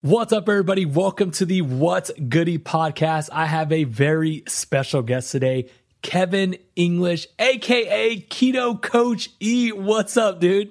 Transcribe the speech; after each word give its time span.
What's 0.00 0.32
up, 0.32 0.48
everybody? 0.48 0.86
Welcome 0.86 1.32
to 1.32 1.44
the 1.44 1.62
What's 1.62 2.12
Goody 2.12 2.56
podcast. 2.56 3.30
I 3.32 3.46
have 3.46 3.72
a 3.72 3.82
very 3.82 4.44
special 4.46 5.02
guest 5.02 5.32
today, 5.32 5.70
Kevin 6.02 6.56
English, 6.76 7.26
aka 7.40 8.20
Keto 8.20 8.80
Coach 8.80 9.30
E. 9.40 9.72
What's 9.72 10.16
up, 10.16 10.38
dude? 10.38 10.70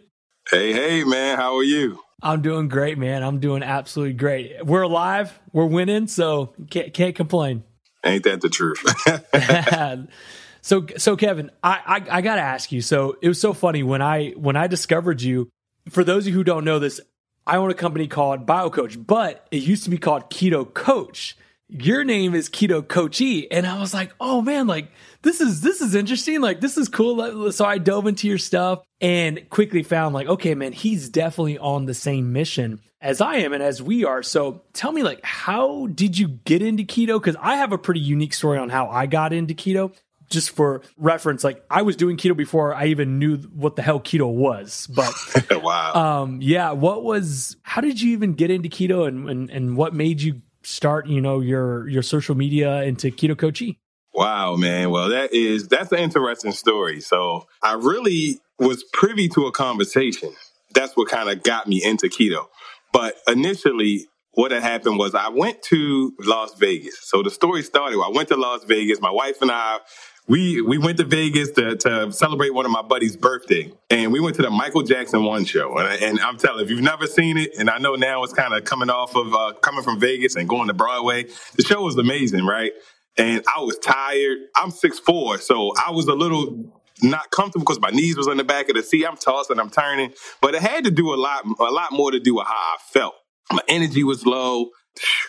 Hey, 0.50 0.72
hey, 0.72 1.04
man. 1.04 1.36
How 1.36 1.58
are 1.58 1.64
you? 1.64 2.00
I'm 2.24 2.42
doing 2.42 2.70
great, 2.70 2.98
man. 2.98 3.22
I'm 3.22 3.42
doing 3.42 3.64
absolutely 3.64 4.14
great. 4.14 4.66
We're 4.66 4.84
alive. 4.84 5.38
We're 5.52 5.66
winning, 5.66 6.08
so 6.08 6.54
can't, 6.70 6.94
can't 6.94 7.14
complain. 7.14 7.66
Ain't 8.06 8.24
that 8.24 8.40
the 8.40 8.48
truth? 8.48 8.82
so, 10.62 10.86
so 10.96 11.18
Kevin, 11.18 11.52
I, 11.62 11.82
I 11.86 12.18
I 12.18 12.22
gotta 12.22 12.40
ask 12.40 12.72
you. 12.72 12.80
So 12.80 13.18
it 13.22 13.28
was 13.28 13.42
so 13.42 13.52
funny 13.52 13.84
when 13.84 14.02
I 14.02 14.30
when 14.38 14.56
I 14.56 14.68
discovered 14.68 15.22
you. 15.22 15.50
For 15.90 16.06
those 16.06 16.24
of 16.24 16.30
you 16.30 16.34
who 16.34 16.46
don't 16.46 16.64
know 16.64 16.80
this, 16.80 17.02
I 17.48 17.58
own 17.58 17.72
a 17.72 17.74
company 17.74 18.08
called 18.08 18.46
BioCoach, 18.46 19.08
but 19.08 19.48
it 19.52 19.64
used 19.64 19.86
to 19.86 19.90
be 19.90 19.98
called 19.98 20.30
Keto 20.30 20.72
Coach. 20.72 21.38
Your 21.70 22.04
name 22.04 22.36
is 22.36 22.50
Keto 22.50 22.86
Coachee, 22.86 23.48
and 23.50 23.66
I 23.66 23.80
was 23.80 23.94
like, 23.94 24.14
oh 24.20 24.42
man, 24.42 24.68
like 24.68 24.92
this 25.22 25.42
is 25.42 25.62
this 25.62 25.82
is 25.82 25.96
interesting. 25.96 26.42
Like 26.42 26.60
this 26.60 26.78
is 26.78 26.90
cool. 26.90 27.52
So 27.52 27.66
I 27.66 27.78
dove 27.78 28.06
into 28.06 28.28
your 28.28 28.38
stuff 28.38 28.84
and 29.02 29.50
quickly 29.50 29.84
found 29.84 30.14
like, 30.14 30.28
okay, 30.28 30.56
man, 30.56 30.74
he's 30.74 31.10
definitely 31.10 31.58
on 31.58 31.86
the 31.86 31.94
same 31.94 32.34
mission 32.34 32.82
as 33.02 33.22
I 33.22 33.36
am 33.38 33.54
and 33.54 33.64
as 33.64 33.82
we 33.82 34.06
are. 34.06 34.24
So 34.24 34.64
tell 34.74 34.92
me, 34.92 35.04
like, 35.04 35.24
how 35.24 35.88
did 35.88 36.18
you 36.18 36.28
get 36.28 36.62
into 36.62 36.84
keto? 36.84 37.22
Because 37.22 37.36
I 37.40 37.58
have 37.58 37.72
a 37.72 37.78
pretty 37.78 38.02
unique 38.02 38.34
story 38.34 38.58
on 38.58 38.70
how 38.70 38.88
I 38.90 39.06
got 39.06 39.34
into 39.34 39.54
keto 39.54 39.94
just 40.30 40.52
for 40.52 40.82
reference, 40.98 41.44
like 41.44 41.64
I 41.70 41.82
was 41.82 41.96
doing 41.96 42.18
keto 42.18 42.36
before 42.36 42.74
I 42.74 42.88
even 42.88 43.20
knew 43.20 43.38
what 43.38 43.76
the 43.76 43.82
hell 43.82 44.00
keto 44.00 44.32
was. 44.32 44.88
But 44.88 45.14
wow, 45.64 45.94
um, 45.94 46.40
yeah, 46.42 46.72
what 46.72 47.04
was? 47.04 47.56
How 47.64 47.82
did 47.82 48.02
you 48.02 48.12
even 48.12 48.34
get 48.34 48.52
into 48.52 48.70
keto, 48.70 49.08
and, 49.08 49.30
and 49.30 49.50
and 49.50 49.78
what 49.78 49.94
made 49.94 50.22
you 50.22 50.42
start? 50.64 51.08
You 51.08 51.22
know, 51.22 51.40
your 51.40 51.88
your 51.88 52.02
social 52.02 52.36
media 52.36 52.84
into 52.84 53.12
keto 53.12 53.38
coaching. 53.38 53.78
Wow, 54.14 54.56
man. 54.56 54.90
Well, 54.90 55.10
that 55.10 55.34
is 55.34 55.68
that's 55.68 55.92
an 55.92 56.00
interesting 56.00 56.52
story. 56.52 57.02
So 57.02 57.48
I 57.62 57.74
really 57.74 58.40
was 58.60 58.84
privy 58.92 59.30
to 59.30 59.46
a 59.46 59.52
conversation. 59.52 60.34
That's 60.74 60.98
what 60.98 61.08
kind 61.08 61.30
of 61.30 61.44
got 61.44 61.68
me 61.68 61.84
into 61.84 62.08
keto. 62.08 62.48
But 62.92 63.16
initially, 63.28 64.08
what 64.32 64.52
had 64.52 64.64
happened 64.64 64.98
was 64.98 65.16
I 65.16 65.30
went 65.30 65.62
to 65.64 66.14
Las 66.20 66.54
Vegas. 66.56 66.98
So 67.02 67.24
the 67.24 67.30
story 67.30 67.64
started. 67.64 68.00
I 68.00 68.10
went 68.10 68.30
to 68.30 68.36
Las 68.36 68.64
Vegas. 68.66 69.02
My 69.02 69.12
wife 69.12 69.42
and 69.42 69.52
I 69.52 69.80
we 70.28 70.62
we 70.62 70.78
went 70.78 70.98
to 70.98 71.06
Vegas 71.06 71.52
to, 71.52 71.76
to 71.78 72.12
celebrate 72.12 72.54
one 72.54 72.66
of 72.66 72.72
my 72.72 72.82
buddy's 72.82 73.16
birthday, 73.16 73.72
and 73.90 74.12
we 74.12 74.20
went 74.20 74.36
to 74.36 74.42
the 74.42 74.50
Michael 74.50 74.84
Jackson 74.84 75.24
One 75.24 75.46
show. 75.46 75.78
And, 75.78 76.04
and 76.04 76.20
I'm 76.20 76.38
telling, 76.38 76.64
if 76.64 76.70
you've 76.70 76.82
never 76.82 77.08
seen 77.08 77.38
it, 77.38 77.52
and 77.58 77.70
I 77.70 77.78
know 77.78 77.96
now 77.96 78.24
it's 78.24 78.34
kind 78.34 78.54
of 78.54 78.64
coming 78.66 78.90
off 78.90 79.16
of 79.16 79.34
uh, 79.34 79.54
coming 79.62 79.84
from 79.84 80.00
Vegas 80.00 80.36
and 80.36 80.48
going 80.48 80.68
to 80.68 80.74
Broadway, 80.74 81.26
the 81.56 81.64
show 81.64 81.82
was 81.82 81.96
amazing, 81.98 82.46
right? 82.46 82.74
And 83.18 83.44
I 83.56 83.62
was 83.62 83.78
tired. 83.80 84.40
I'm 84.56 84.72
six 84.72 85.00
four, 85.00 85.38
so 85.38 85.74
I 85.78 85.92
was 85.92 86.08
a 86.08 86.14
little 86.14 86.74
not 87.02 87.30
comfortable 87.32 87.64
because 87.64 87.80
my 87.80 87.92
knees 87.92 88.18
was 88.18 88.28
on 88.28 88.38
the 88.38 88.44
back 88.44 88.70
of 88.70 88.76
the 88.76 88.84
seat. 88.84 89.06
I'm 89.06 89.18
tossing, 89.18 89.60
I'm 89.60 89.70
turning, 89.70 90.14
but 90.42 90.56
it 90.56 90.62
had 90.62 90.84
to 90.86 90.92
do 90.92 91.14
a 91.14 91.16
lot, 91.16 91.46
a 91.46 91.72
lot 91.72 91.92
more 91.92 92.12
to 92.12 92.20
do 92.20 92.36
with 92.36 92.48
how 92.48 92.54
I 92.54 92.78
felt. 92.92 93.14
My 93.52 93.62
energy 93.68 94.04
was 94.04 94.26
low. 94.26 94.72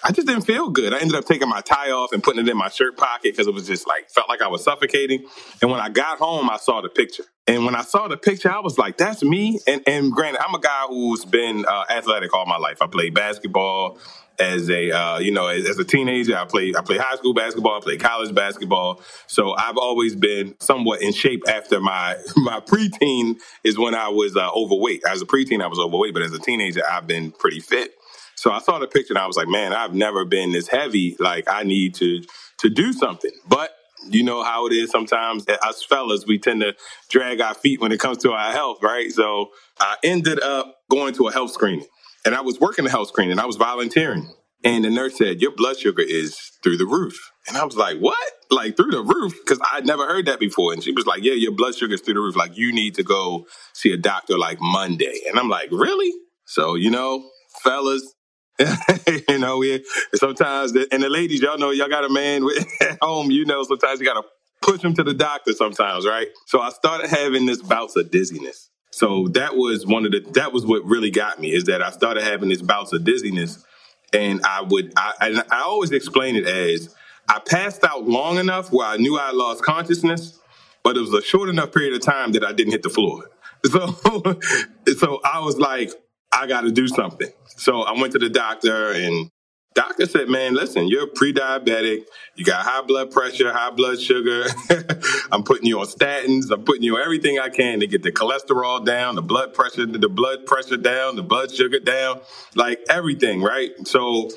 I 0.05 0.13
just 0.13 0.27
didn't 0.27 0.45
feel 0.45 0.71
good. 0.71 0.93
I 0.93 0.99
ended 0.99 1.17
up 1.17 1.25
taking 1.25 1.49
my 1.49 1.61
tie 1.61 1.91
off 1.91 2.13
and 2.13 2.23
putting 2.23 2.47
it 2.47 2.49
in 2.49 2.57
my 2.57 2.69
shirt 2.69 2.97
pocket 2.97 3.33
because 3.33 3.47
it 3.47 3.55
was 3.55 3.67
just 3.67 3.87
like 3.87 4.11
felt 4.11 4.29
like 4.29 4.43
I 4.43 4.49
was 4.49 4.65
suffocating. 4.65 5.25
And 5.63 5.71
when 5.71 5.81
I 5.81 5.89
got 5.89 6.19
home, 6.19 6.51
I 6.51 6.57
saw 6.57 6.81
the 6.81 6.89
picture. 6.89 7.25
And 7.47 7.65
when 7.65 7.75
I 7.75 7.83
saw 7.83 8.09
the 8.09 8.17
picture, 8.17 8.51
I 8.51 8.61
was 8.61 8.79
like, 8.79 8.99
"That's 8.99 9.23
me." 9.23 9.59
And 9.67 9.83
and 9.87 10.13
granted, 10.13 10.43
I'm 10.47 10.55
a 10.55 10.61
guy 10.61 10.85
who's 10.89 11.25
been 11.25 11.65
uh, 11.67 11.85
athletic 11.91 12.35
all 12.35 12.47
my 12.47 12.59
life. 12.59 12.83
I 12.83 12.87
played 12.87 13.15
basketball 13.15 13.99
as 14.39 14.71
a 14.71 14.91
uh, 14.91 15.19
you 15.19 15.33
know 15.33 15.47
as, 15.47 15.69
as, 15.69 15.79
a 15.79 15.85
teenager. 15.85 16.37
I 16.37 16.45
played 16.45 16.77
I 16.77 16.83
played 16.83 17.01
high 17.01 17.17
school 17.17 17.35
basketball. 17.35 17.77
I 17.77 17.81
played 17.81 18.01
college 18.01 18.35
basketball. 18.35 19.01
So 19.27 19.55
I've 19.57 19.77
always 19.77 20.15
been 20.15 20.55
somewhat 20.61 21.03
in 21.03 21.13
shape. 21.13 21.43
After 21.49 21.81
my 21.81 22.17
my 22.37 22.61
preteen 22.61 23.37
is 23.65 23.79
when 23.79 23.95
I 23.95 24.09
was 24.09 24.37
uh, 24.37 24.51
overweight. 24.51 25.03
As 25.09 25.23
a 25.23 25.27
preteen, 25.27 25.63
I 25.63 25.67
was 25.67 25.79
overweight, 25.79 26.15
but 26.15 26.23
as 26.23 26.33
a 26.33 26.39
teenager, 26.39 26.83
I've 26.89 27.07
been 27.07 27.33
pretty 27.33 27.61
fit. 27.61 27.95
So 28.39 28.53
I 28.53 28.61
saw 28.61 28.79
the 28.79 28.87
picture 28.87 29.13
and 29.15 29.19
I 29.19 29.27
was 29.27 29.37
like, 29.37 29.49
man, 29.49 29.73
I've 29.73 29.95
never 29.95 30.25
been 30.25 30.53
this 30.53 30.69
heavy. 30.69 31.17
Like 31.19 31.45
I 31.49 31.65
need 31.65 31.95
to 31.97 32.23
to 32.59 32.71
do 32.71 32.93
something. 32.93 33.33
But 33.49 33.73
you 34.09 34.23
know 34.23 34.45
how 34.45 34.67
it 34.67 34.73
is 34.73 34.91
sometimes 34.91 35.45
us 35.49 35.85
fellas 35.85 36.25
we 36.25 36.39
tend 36.39 36.61
to 36.61 36.75
drag 37.11 37.41
our 37.41 37.55
feet 37.55 37.81
when 37.81 37.91
it 37.91 37.99
comes 37.99 38.19
to 38.19 38.31
our 38.33 38.53
health 38.53 38.79
right? 38.81 39.11
So 39.11 39.51
i 39.81 39.97
ended 40.05 40.41
up 40.41 40.77
going 40.89 41.15
to 41.15 41.27
a 41.27 41.33
health 41.33 41.51
screening 41.51 41.85
and 42.25 42.35
i 42.35 42.41
was 42.41 42.61
working 42.61 42.85
the 42.85 42.91
health 42.93 43.09
screening 43.09 43.41
i 43.41 43.45
was 43.47 43.57
volunteering. 43.57 44.33
And 44.65 44.85
the 44.85 44.91
nurse 44.91 45.19
said 45.19 45.41
your 45.41 45.51
blood 45.53 45.79
sugar 45.79 46.03
is 46.03 46.37
through 46.63 46.77
the 46.79 46.87
roof. 46.87 47.33
And 47.49 47.57
i 47.57 47.65
was 47.65 47.77
like 47.77 47.99
what? 47.99 48.33
Like 48.51 48.77
through 48.77 48.93
the 48.93 49.03
roof? 49.03 49.35
Because 49.45 49.61
i'd 49.73 49.85
never 49.85 50.07
heard 50.07 50.27
that 50.27 50.39
before. 50.41 50.73
And 50.73 50.83
she 50.83 50.93
was 50.93 51.07
like 51.07 51.25
yeah 51.25 51.35
your 51.35 51.53
blood 51.53 51.75
sugar 51.75 51.95
is 51.95 52.01
through 52.01 52.15
the 52.15 52.21
roof. 52.21 52.37
Like 52.37 52.57
you 52.57 52.73
need 52.73 52.95
to 52.95 53.03
go 53.03 53.47
see 53.75 53.93
a 53.93 53.97
doctor 53.99 54.39
like 54.39 54.61
monday. 54.61 55.23
And 55.29 55.39
i'm 55.39 55.49
like 55.49 55.71
really? 55.73 56.13
So 56.47 56.77
you 56.77 56.91
know 56.91 57.29
fellas 57.65 58.15
you 59.29 59.39
know, 59.39 59.59
we 59.59 59.85
sometimes, 60.15 60.73
and 60.73 61.03
the 61.03 61.09
ladies, 61.09 61.41
y'all 61.41 61.59
know, 61.59 61.71
y'all 61.71 61.89
got 61.89 62.05
a 62.05 62.09
man 62.09 62.47
at 62.81 62.99
home, 63.01 63.31
you 63.31 63.45
know, 63.45 63.63
sometimes 63.63 64.01
you 64.01 64.07
got 64.07 64.21
to 64.21 64.29
push 64.61 64.83
him 64.83 64.95
to 64.95 65.05
the 65.05 65.15
doctor 65.15 65.53
sometimes, 65.53 66.07
right? 66.07 66.29
So 66.47 66.61
I 66.61 66.71
started 66.71 67.09
having 67.09 67.47
this 67.47 67.63
bouts 67.63 67.97
of 67.97 68.11
dizziness. 68.11 68.69
So 68.91 69.29
that 69.29 69.55
was 69.55 69.87
one 69.87 70.07
of 70.07 70.13
the, 70.13 70.21
that 70.33 70.53
was 70.53 70.67
what 70.67 70.85
really 70.85 71.11
got 71.11 71.39
me 71.39 71.53
is 71.53 71.65
that 71.65 71.83
I 71.83 71.91
started 71.91 72.25
having 72.25 72.49
this 72.49 72.63
bouts 72.63 72.93
of 72.93 73.05
dizziness. 73.05 73.65
And 74.13 74.43
I 74.45 74.63
would, 74.63 74.93
I, 74.97 75.43
I 75.51 75.61
always 75.61 75.93
explain 75.93 76.35
it 76.35 76.47
as 76.47 76.95
I 77.29 77.41
passed 77.41 77.85
out 77.85 78.09
long 78.09 78.39
enough 78.39 78.73
where 78.73 78.87
I 78.87 78.97
knew 78.97 79.19
I 79.19 79.31
lost 79.33 79.63
consciousness, 79.63 80.41
but 80.83 80.97
it 80.97 81.01
was 81.01 81.13
a 81.13 81.23
short 81.23 81.49
enough 81.49 81.73
period 81.73 81.95
of 81.95 82.01
time 82.01 82.33
that 82.33 82.43
I 82.43 82.53
didn't 82.53 82.73
hit 82.73 82.83
the 82.83 82.91
floor. 82.91 83.31
So, 83.67 83.89
so 84.97 85.21
I 85.25 85.41
was 85.41 85.59
like, 85.59 85.91
I 86.33 86.47
got 86.47 86.63
to 86.63 86.71
do 86.71 86.89
something. 86.89 87.31
So 87.57 87.83
I 87.83 87.99
went 87.99 88.13
to 88.13 88.19
the 88.19 88.29
doctor 88.29 88.93
and 88.93 89.31
doctor 89.75 90.07
said, 90.07 90.29
man, 90.29 90.55
listen, 90.55 90.89
you're 90.89 91.07
pre-diabetic. 91.07 92.05
You 92.35 92.45
got 92.45 92.65
high 92.65 92.83
blood 92.83 93.11
pressure, 93.11 93.53
high 93.53 93.71
blood 93.71 94.01
sugar. 94.01 94.45
I'm 95.33 95.43
putting 95.45 95.67
you 95.67 95.81
on 95.81 95.87
statins. 95.87 96.51
I'm 96.51 96.65
putting 96.65 96.83
you 96.83 96.97
on 96.97 97.03
everything 97.03 97.39
I 97.39 97.49
can 97.49 97.81
to 97.81 97.87
get 97.87 98.03
the 98.03 98.13
cholesterol 98.13 98.85
down, 98.85 99.15
the 99.15 99.23
blood 99.23 99.55
pressure, 99.55 99.87
the 99.87 100.09
blood 100.09 100.47
pressure 100.47 100.77
down, 100.77 101.17
the 101.17 101.23
blood 101.23 101.55
sugar 101.55 101.79
down, 101.79 102.21
like 102.55 102.81
everything, 102.89 103.41
right? 103.41 103.71
So 103.87 104.31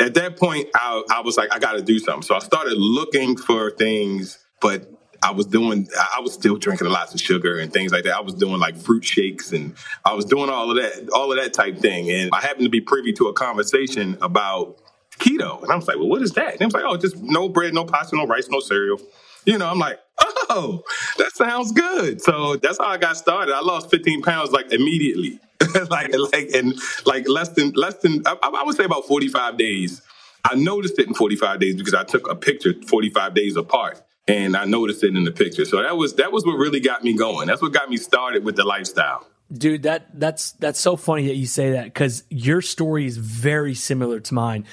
at 0.00 0.14
that 0.14 0.36
point, 0.36 0.68
I, 0.74 1.02
I 1.10 1.20
was 1.20 1.36
like, 1.36 1.52
I 1.52 1.58
got 1.58 1.72
to 1.72 1.82
do 1.82 1.98
something. 1.98 2.22
So 2.22 2.34
I 2.34 2.40
started 2.40 2.74
looking 2.76 3.36
for 3.36 3.70
things, 3.70 4.38
but 4.60 4.97
I 5.22 5.32
was 5.32 5.46
doing, 5.46 5.88
I 5.96 6.20
was 6.20 6.32
still 6.32 6.56
drinking 6.56 6.88
lots 6.88 7.14
of 7.14 7.20
sugar 7.20 7.58
and 7.58 7.72
things 7.72 7.92
like 7.92 8.04
that. 8.04 8.14
I 8.14 8.20
was 8.20 8.34
doing 8.34 8.60
like 8.60 8.76
fruit 8.76 9.04
shakes 9.04 9.52
and 9.52 9.74
I 10.04 10.14
was 10.14 10.24
doing 10.24 10.48
all 10.48 10.70
of 10.70 10.76
that, 10.76 11.08
all 11.12 11.32
of 11.32 11.38
that 11.38 11.52
type 11.52 11.78
thing. 11.78 12.10
And 12.10 12.30
I 12.32 12.40
happened 12.40 12.64
to 12.64 12.70
be 12.70 12.80
privy 12.80 13.12
to 13.14 13.26
a 13.28 13.32
conversation 13.32 14.16
about 14.20 14.78
keto. 15.18 15.62
And 15.62 15.72
I 15.72 15.76
was 15.76 15.88
like, 15.88 15.96
well, 15.96 16.08
what 16.08 16.22
is 16.22 16.32
that? 16.32 16.52
And 16.52 16.60
it 16.60 16.64
was 16.64 16.74
like, 16.74 16.84
oh, 16.86 16.96
just 16.96 17.16
no 17.20 17.48
bread, 17.48 17.74
no 17.74 17.84
pasta, 17.84 18.16
no 18.16 18.26
rice, 18.26 18.48
no 18.48 18.60
cereal. 18.60 19.00
You 19.44 19.58
know, 19.58 19.68
I'm 19.68 19.78
like, 19.78 19.98
oh, 20.20 20.84
that 21.16 21.32
sounds 21.32 21.72
good. 21.72 22.22
So 22.22 22.56
that's 22.56 22.78
how 22.78 22.86
I 22.86 22.98
got 22.98 23.16
started. 23.16 23.54
I 23.54 23.60
lost 23.60 23.90
15 23.90 24.22
pounds 24.22 24.52
like 24.52 24.72
immediately. 24.72 25.40
like, 25.90 26.14
like, 26.32 26.50
and 26.54 26.74
like 27.04 27.28
less 27.28 27.48
than, 27.50 27.72
less 27.72 27.96
than, 27.98 28.22
I, 28.24 28.36
I 28.42 28.62
would 28.62 28.76
say 28.76 28.84
about 28.84 29.06
45 29.06 29.58
days. 29.58 30.00
I 30.44 30.54
noticed 30.54 30.98
it 30.98 31.08
in 31.08 31.14
45 31.14 31.58
days 31.58 31.74
because 31.74 31.94
I 31.94 32.04
took 32.04 32.30
a 32.30 32.36
picture 32.36 32.72
45 32.86 33.34
days 33.34 33.56
apart 33.56 34.00
and 34.28 34.54
I 34.56 34.66
noticed 34.66 35.02
it 35.02 35.16
in 35.16 35.24
the 35.24 35.32
picture. 35.32 35.64
So 35.64 35.82
that 35.82 35.96
was 35.96 36.14
that 36.16 36.30
was 36.30 36.44
what 36.44 36.52
really 36.52 36.80
got 36.80 37.02
me 37.02 37.14
going. 37.14 37.48
That's 37.48 37.62
what 37.62 37.72
got 37.72 37.88
me 37.88 37.96
started 37.96 38.44
with 38.44 38.56
the 38.56 38.64
lifestyle. 38.64 39.26
Dude, 39.50 39.84
that 39.84 40.20
that's 40.20 40.52
that's 40.52 40.78
so 40.78 40.96
funny 40.96 41.26
that 41.28 41.36
you 41.36 41.46
say 41.46 41.72
that 41.72 41.84
because 41.84 42.22
your 42.28 42.60
story 42.60 43.06
is 43.06 43.16
very 43.16 43.74
similar 43.74 44.20
to 44.20 44.34
mine. 44.34 44.66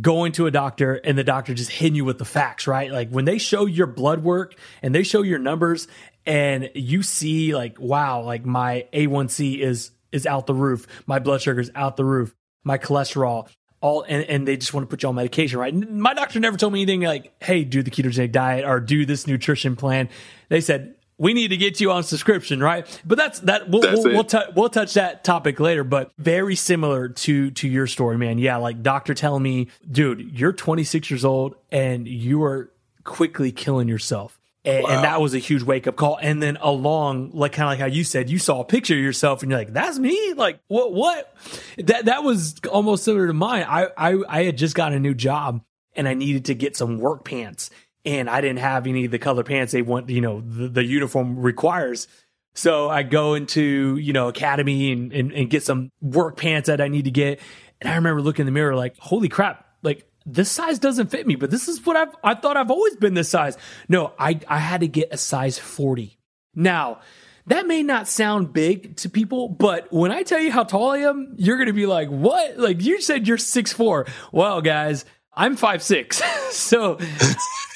Going 0.00 0.32
to 0.32 0.46
a 0.46 0.50
doctor 0.50 0.94
and 0.94 1.18
the 1.18 1.24
doctor 1.24 1.54
just 1.54 1.70
hitting 1.70 1.96
you 1.96 2.04
with 2.04 2.18
the 2.18 2.24
facts, 2.24 2.66
right? 2.66 2.90
Like 2.90 3.10
when 3.10 3.24
they 3.24 3.38
show 3.38 3.66
your 3.66 3.86
blood 3.86 4.22
work 4.24 4.54
and 4.82 4.94
they 4.94 5.02
show 5.02 5.22
your 5.22 5.38
numbers 5.38 5.86
and 6.26 6.70
you 6.74 7.02
see 7.02 7.54
like, 7.54 7.78
wow, 7.78 8.22
like 8.22 8.44
my 8.44 8.86
A1C 8.92 9.58
is 9.58 9.90
is 10.12 10.26
out 10.26 10.46
the 10.46 10.54
roof, 10.54 10.86
my 11.06 11.18
blood 11.18 11.42
sugar 11.42 11.60
is 11.60 11.72
out 11.74 11.96
the 11.96 12.04
roof, 12.04 12.34
my 12.62 12.78
cholesterol, 12.78 13.48
all 13.84 14.02
and, 14.08 14.24
and 14.24 14.48
they 14.48 14.56
just 14.56 14.72
want 14.72 14.84
to 14.84 14.88
put 14.88 15.02
you 15.02 15.10
on 15.10 15.14
medication, 15.14 15.58
right? 15.58 15.74
My 15.74 16.14
doctor 16.14 16.40
never 16.40 16.56
told 16.56 16.72
me 16.72 16.80
anything 16.80 17.02
like, 17.02 17.30
hey, 17.44 17.64
do 17.64 17.82
the 17.82 17.90
ketogenic 17.90 18.32
diet 18.32 18.64
or 18.64 18.80
do 18.80 19.04
this 19.04 19.26
nutrition 19.26 19.76
plan. 19.76 20.08
They 20.48 20.62
said, 20.62 20.94
we 21.18 21.34
need 21.34 21.48
to 21.48 21.58
get 21.58 21.82
you 21.82 21.92
on 21.92 22.02
subscription, 22.02 22.60
right? 22.60 22.86
But 23.04 23.18
that's 23.18 23.40
that. 23.40 23.68
We'll 23.68 23.82
that's 23.82 24.02
we'll, 24.02 24.14
we'll, 24.14 24.24
t- 24.24 24.38
we'll, 24.56 24.70
touch 24.70 24.94
that 24.94 25.22
topic 25.22 25.60
later. 25.60 25.84
But 25.84 26.10
very 26.16 26.56
similar 26.56 27.10
to 27.10 27.50
to 27.52 27.68
your 27.68 27.86
story, 27.86 28.16
man. 28.16 28.38
Yeah, 28.38 28.56
like 28.56 28.82
doctor 28.82 29.12
telling 29.12 29.42
me, 29.42 29.68
dude, 29.88 30.32
you're 30.32 30.54
26 30.54 31.10
years 31.10 31.24
old 31.24 31.54
and 31.70 32.08
you 32.08 32.42
are 32.42 32.72
quickly 33.04 33.52
killing 33.52 33.86
yourself. 33.86 34.40
And, 34.64 34.84
wow. 34.84 34.90
and, 34.90 35.04
that 35.04 35.20
was 35.20 35.34
a 35.34 35.38
huge 35.38 35.62
wake 35.62 35.86
up 35.86 35.96
call. 35.96 36.18
And 36.20 36.42
then 36.42 36.56
along, 36.60 37.32
like 37.34 37.52
kind 37.52 37.66
of 37.66 37.72
like 37.72 37.80
how 37.80 37.86
you 37.86 38.02
said, 38.02 38.30
you 38.30 38.38
saw 38.38 38.60
a 38.60 38.64
picture 38.64 38.94
of 38.94 39.00
yourself 39.00 39.42
and 39.42 39.50
you're 39.50 39.60
like, 39.60 39.74
that's 39.74 39.98
me. 39.98 40.32
Like 40.34 40.58
what, 40.68 40.92
what 40.92 41.36
that, 41.78 42.06
that 42.06 42.24
was 42.24 42.54
almost 42.70 43.04
similar 43.04 43.26
to 43.26 43.34
mine. 43.34 43.66
I, 43.68 43.88
I, 43.96 44.22
I 44.26 44.44
had 44.44 44.56
just 44.56 44.74
got 44.74 44.94
a 44.94 44.98
new 44.98 45.12
job 45.12 45.62
and 45.94 46.08
I 46.08 46.14
needed 46.14 46.46
to 46.46 46.54
get 46.54 46.76
some 46.76 46.98
work 46.98 47.24
pants 47.24 47.68
and 48.06 48.28
I 48.28 48.40
didn't 48.40 48.60
have 48.60 48.86
any 48.86 49.04
of 49.04 49.10
the 49.10 49.18
color 49.18 49.44
pants 49.44 49.72
they 49.72 49.82
want, 49.82 50.08
you 50.08 50.20
know, 50.20 50.40
the, 50.40 50.68
the 50.68 50.84
uniform 50.84 51.38
requires. 51.38 52.08
So 52.54 52.88
I 52.88 53.02
go 53.02 53.34
into, 53.34 53.96
you 53.96 54.12
know, 54.12 54.28
academy 54.28 54.92
and, 54.92 55.12
and, 55.12 55.32
and 55.32 55.50
get 55.50 55.62
some 55.62 55.90
work 56.00 56.36
pants 56.36 56.68
that 56.68 56.80
I 56.80 56.88
need 56.88 57.06
to 57.06 57.10
get. 57.10 57.40
And 57.80 57.90
I 57.90 57.96
remember 57.96 58.22
looking 58.22 58.42
in 58.42 58.46
the 58.46 58.52
mirror 58.52 58.74
like, 58.74 58.96
holy 58.98 59.28
crap, 59.28 59.66
like 59.82 60.06
this 60.26 60.50
size 60.50 60.78
doesn't 60.78 61.10
fit 61.10 61.26
me, 61.26 61.36
but 61.36 61.50
this 61.50 61.68
is 61.68 61.84
what 61.84 61.96
I've, 61.96 62.14
I 62.22 62.34
thought 62.34 62.56
I've 62.56 62.70
always 62.70 62.96
been 62.96 63.14
this 63.14 63.28
size. 63.28 63.56
No, 63.88 64.12
I, 64.18 64.40
I 64.48 64.58
had 64.58 64.80
to 64.80 64.88
get 64.88 65.08
a 65.12 65.16
size 65.16 65.58
40. 65.58 66.18
Now, 66.54 67.00
that 67.46 67.66
may 67.66 67.82
not 67.82 68.08
sound 68.08 68.52
big 68.52 68.96
to 68.96 69.10
people, 69.10 69.48
but 69.48 69.92
when 69.92 70.10
I 70.10 70.22
tell 70.22 70.40
you 70.40 70.50
how 70.50 70.64
tall 70.64 70.92
I 70.92 70.98
am, 70.98 71.34
you're 71.36 71.56
going 71.56 71.66
to 71.66 71.74
be 71.74 71.86
like, 71.86 72.08
what? 72.08 72.58
Like 72.58 72.82
you 72.82 73.02
said 73.02 73.28
you're 73.28 73.38
six 73.38 73.72
four. 73.72 74.06
Well, 74.32 74.62
guys, 74.62 75.04
I'm 75.34 75.56
five 75.56 75.82
six. 75.82 76.22
so 76.52 76.98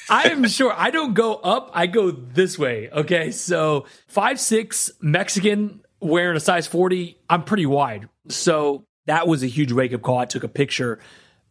I 0.09 0.29
am 0.29 0.47
sure 0.47 0.73
I 0.75 0.89
don't 0.89 1.13
go 1.13 1.35
up, 1.35 1.69
I 1.73 1.85
go 1.85 2.09
this 2.09 2.57
way. 2.57 2.89
Okay. 2.89 3.29
So 3.29 3.85
five 4.07 4.39
six 4.39 4.89
Mexican 5.01 5.81
wearing 5.99 6.35
a 6.35 6.39
size 6.39 6.65
40, 6.65 7.17
I'm 7.29 7.43
pretty 7.43 7.67
wide. 7.67 8.09
So 8.29 8.85
that 9.05 9.27
was 9.27 9.43
a 9.43 9.47
huge 9.47 9.71
wake 9.71 9.93
up 9.93 10.01
call. 10.01 10.17
I 10.17 10.25
took 10.25 10.43
a 10.43 10.47
picture 10.47 10.99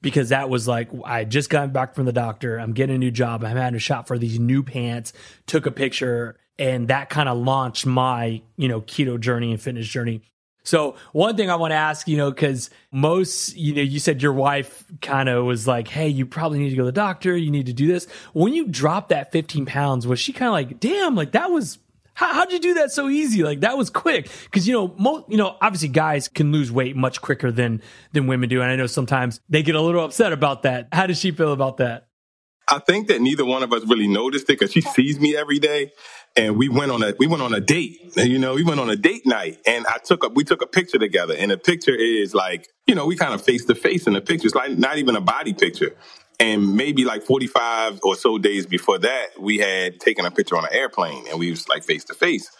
because 0.00 0.30
that 0.30 0.48
was 0.48 0.68
like 0.68 0.88
I 1.04 1.24
just 1.24 1.50
got 1.50 1.72
back 1.72 1.94
from 1.94 2.06
the 2.06 2.12
doctor. 2.12 2.58
I'm 2.58 2.72
getting 2.72 2.96
a 2.96 2.98
new 2.98 3.10
job. 3.10 3.44
I'm 3.44 3.56
having 3.56 3.76
a 3.76 3.80
shop 3.80 4.06
for 4.06 4.18
these 4.18 4.38
new 4.38 4.62
pants. 4.62 5.12
Took 5.46 5.66
a 5.66 5.70
picture, 5.70 6.36
and 6.58 6.88
that 6.88 7.10
kind 7.10 7.28
of 7.28 7.38
launched 7.38 7.86
my 7.86 8.42
you 8.56 8.68
know 8.68 8.80
keto 8.80 9.18
journey 9.18 9.52
and 9.52 9.60
fitness 9.60 9.88
journey. 9.88 10.22
So 10.64 10.96
one 11.12 11.34
thing 11.34 11.48
I 11.48 11.56
want 11.56 11.70
to 11.70 11.76
ask, 11.76 12.06
you 12.06 12.18
know, 12.18 12.30
because 12.30 12.68
most, 12.92 13.56
you 13.56 13.74
know, 13.74 13.80
you 13.80 13.98
said 13.98 14.22
your 14.22 14.34
wife 14.34 14.84
kind 15.00 15.28
of 15.28 15.46
was 15.46 15.66
like, 15.66 15.88
"Hey, 15.88 16.08
you 16.08 16.26
probably 16.26 16.58
need 16.58 16.70
to 16.70 16.76
go 16.76 16.82
to 16.82 16.86
the 16.86 16.92
doctor. 16.92 17.34
You 17.34 17.50
need 17.50 17.66
to 17.66 17.72
do 17.72 17.86
this." 17.86 18.06
When 18.34 18.52
you 18.52 18.66
dropped 18.66 19.08
that 19.08 19.32
15 19.32 19.64
pounds, 19.64 20.06
was 20.06 20.20
she 20.20 20.32
kind 20.32 20.48
of 20.48 20.52
like, 20.52 20.78
"Damn, 20.78 21.14
like 21.14 21.32
that 21.32 21.50
was 21.50 21.78
how, 22.18 22.34
how'd 22.34 22.52
you 22.52 22.58
do 22.58 22.74
that 22.74 22.90
so 22.90 23.08
easy? 23.08 23.44
Like 23.44 23.60
that 23.60 23.78
was 23.78 23.90
quick. 23.90 24.28
Cause 24.50 24.66
you 24.66 24.74
know, 24.74 25.24
you 25.28 25.36
know, 25.36 25.56
obviously 25.62 25.88
guys 25.88 26.26
can 26.26 26.50
lose 26.50 26.72
weight 26.72 26.96
much 26.96 27.22
quicker 27.22 27.52
than, 27.52 27.80
than 28.12 28.26
women 28.26 28.48
do. 28.48 28.60
And 28.60 28.68
I 28.68 28.74
know 28.74 28.88
sometimes 28.88 29.40
they 29.48 29.62
get 29.62 29.76
a 29.76 29.80
little 29.80 30.04
upset 30.04 30.32
about 30.32 30.64
that. 30.64 30.88
How 30.90 31.06
does 31.06 31.20
she 31.20 31.30
feel 31.30 31.52
about 31.52 31.76
that? 31.76 32.08
I 32.70 32.80
think 32.80 33.06
that 33.06 33.20
neither 33.20 33.44
one 33.44 33.62
of 33.62 33.72
us 33.72 33.84
really 33.86 34.08
noticed 34.08 34.50
it 34.50 34.58
because 34.58 34.72
she 34.72 34.80
sees 34.80 35.20
me 35.20 35.36
every 35.36 35.58
day, 35.58 35.92
and 36.36 36.58
we 36.58 36.68
went 36.68 36.90
on 36.90 37.02
a 37.02 37.14
we 37.18 37.26
went 37.26 37.42
on 37.42 37.54
a 37.54 37.60
date. 37.60 38.12
You 38.16 38.38
know, 38.38 38.54
we 38.54 38.62
went 38.62 38.78
on 38.78 38.90
a 38.90 38.96
date 38.96 39.24
night, 39.24 39.58
and 39.66 39.86
I 39.86 39.96
took 40.04 40.22
a 40.22 40.28
we 40.28 40.44
took 40.44 40.60
a 40.60 40.66
picture 40.66 40.98
together, 40.98 41.34
and 41.34 41.50
the 41.50 41.56
picture 41.56 41.94
is 41.94 42.34
like 42.34 42.68
you 42.86 42.94
know 42.94 43.06
we 43.06 43.16
kind 43.16 43.32
of 43.32 43.40
face 43.40 43.64
to 43.66 43.74
face 43.74 44.06
in 44.06 44.12
the 44.12 44.20
picture. 44.20 44.46
It's 44.48 44.54
like 44.54 44.76
not 44.76 44.98
even 44.98 45.16
a 45.16 45.20
body 45.22 45.54
picture, 45.54 45.96
and 46.40 46.76
maybe 46.76 47.04
like 47.04 47.22
45 47.22 48.00
or 48.02 48.14
so 48.14 48.38
days 48.38 48.66
before 48.66 48.98
that, 48.98 49.40
we 49.40 49.58
had 49.58 49.98
taken 50.00 50.24
a 50.24 50.30
picture 50.30 50.56
on 50.56 50.64
an 50.64 50.72
airplane 50.72 51.24
and 51.28 51.38
we 51.38 51.50
was 51.50 51.68
like 51.68 51.84
face 51.84 52.04
to 52.04 52.14
face. 52.14 52.50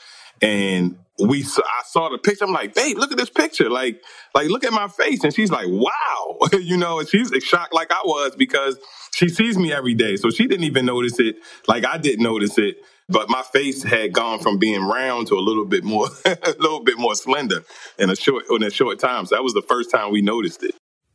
And 0.41 0.99
we, 1.19 1.43
I 1.43 1.83
saw 1.87 2.09
the 2.09 2.19
picture. 2.19 2.45
I'm 2.45 2.53
like, 2.53 2.75
babe, 2.75 2.97
look 2.97 3.11
at 3.11 3.19
this 3.19 3.31
picture. 3.31 3.69
Like, 3.69 4.03
like, 4.35 4.49
look 4.49 4.65
at 4.65 4.73
my 4.73 4.89
face. 4.89 5.25
And 5.25 5.35
she's 5.35 5.51
like, 5.51 5.67
wow, 5.69 6.39
you 6.61 6.77
know, 6.77 7.01
and 7.01 7.09
she's 7.09 7.33
shocked 7.43 7.75
like 7.75 7.91
I 7.91 8.01
was 8.05 8.35
because 8.37 8.79
she 9.15 9.29
sees 9.29 9.59
me 9.59 9.73
every 9.73 9.95
day. 9.95 10.17
So 10.17 10.31
she 10.31 10.47
didn't 10.47 10.65
even 10.65 10.87
notice 10.87 11.19
it. 11.19 11.37
Like 11.67 11.85
I 11.85 11.99
didn't 11.99 12.23
notice 12.23 12.59
it. 12.59 12.77
But 13.09 13.31
my 13.31 13.43
face 13.43 13.83
had 13.83 14.13
gone 14.13 14.39
from 14.39 14.59
being 14.59 14.83
round 14.83 15.29
to 15.29 15.35
a 15.35 15.41
little 15.41 15.65
bit 15.65 15.83
more, 15.83 16.09
a 16.25 16.55
little 16.59 16.85
bit 16.85 16.99
more 16.99 17.15
slender 17.15 17.65
in 17.99 18.11
a 18.11 18.17
short, 18.17 18.45
in 18.51 18.63
a 18.63 18.71
short 18.71 18.99
time. 18.99 19.25
So 19.27 19.35
that 19.35 19.43
was 19.43 19.55
the 19.55 19.63
first 19.63 19.91
time 19.91 20.13
we 20.13 20.21
noticed 20.21 20.63
it. 20.63 20.75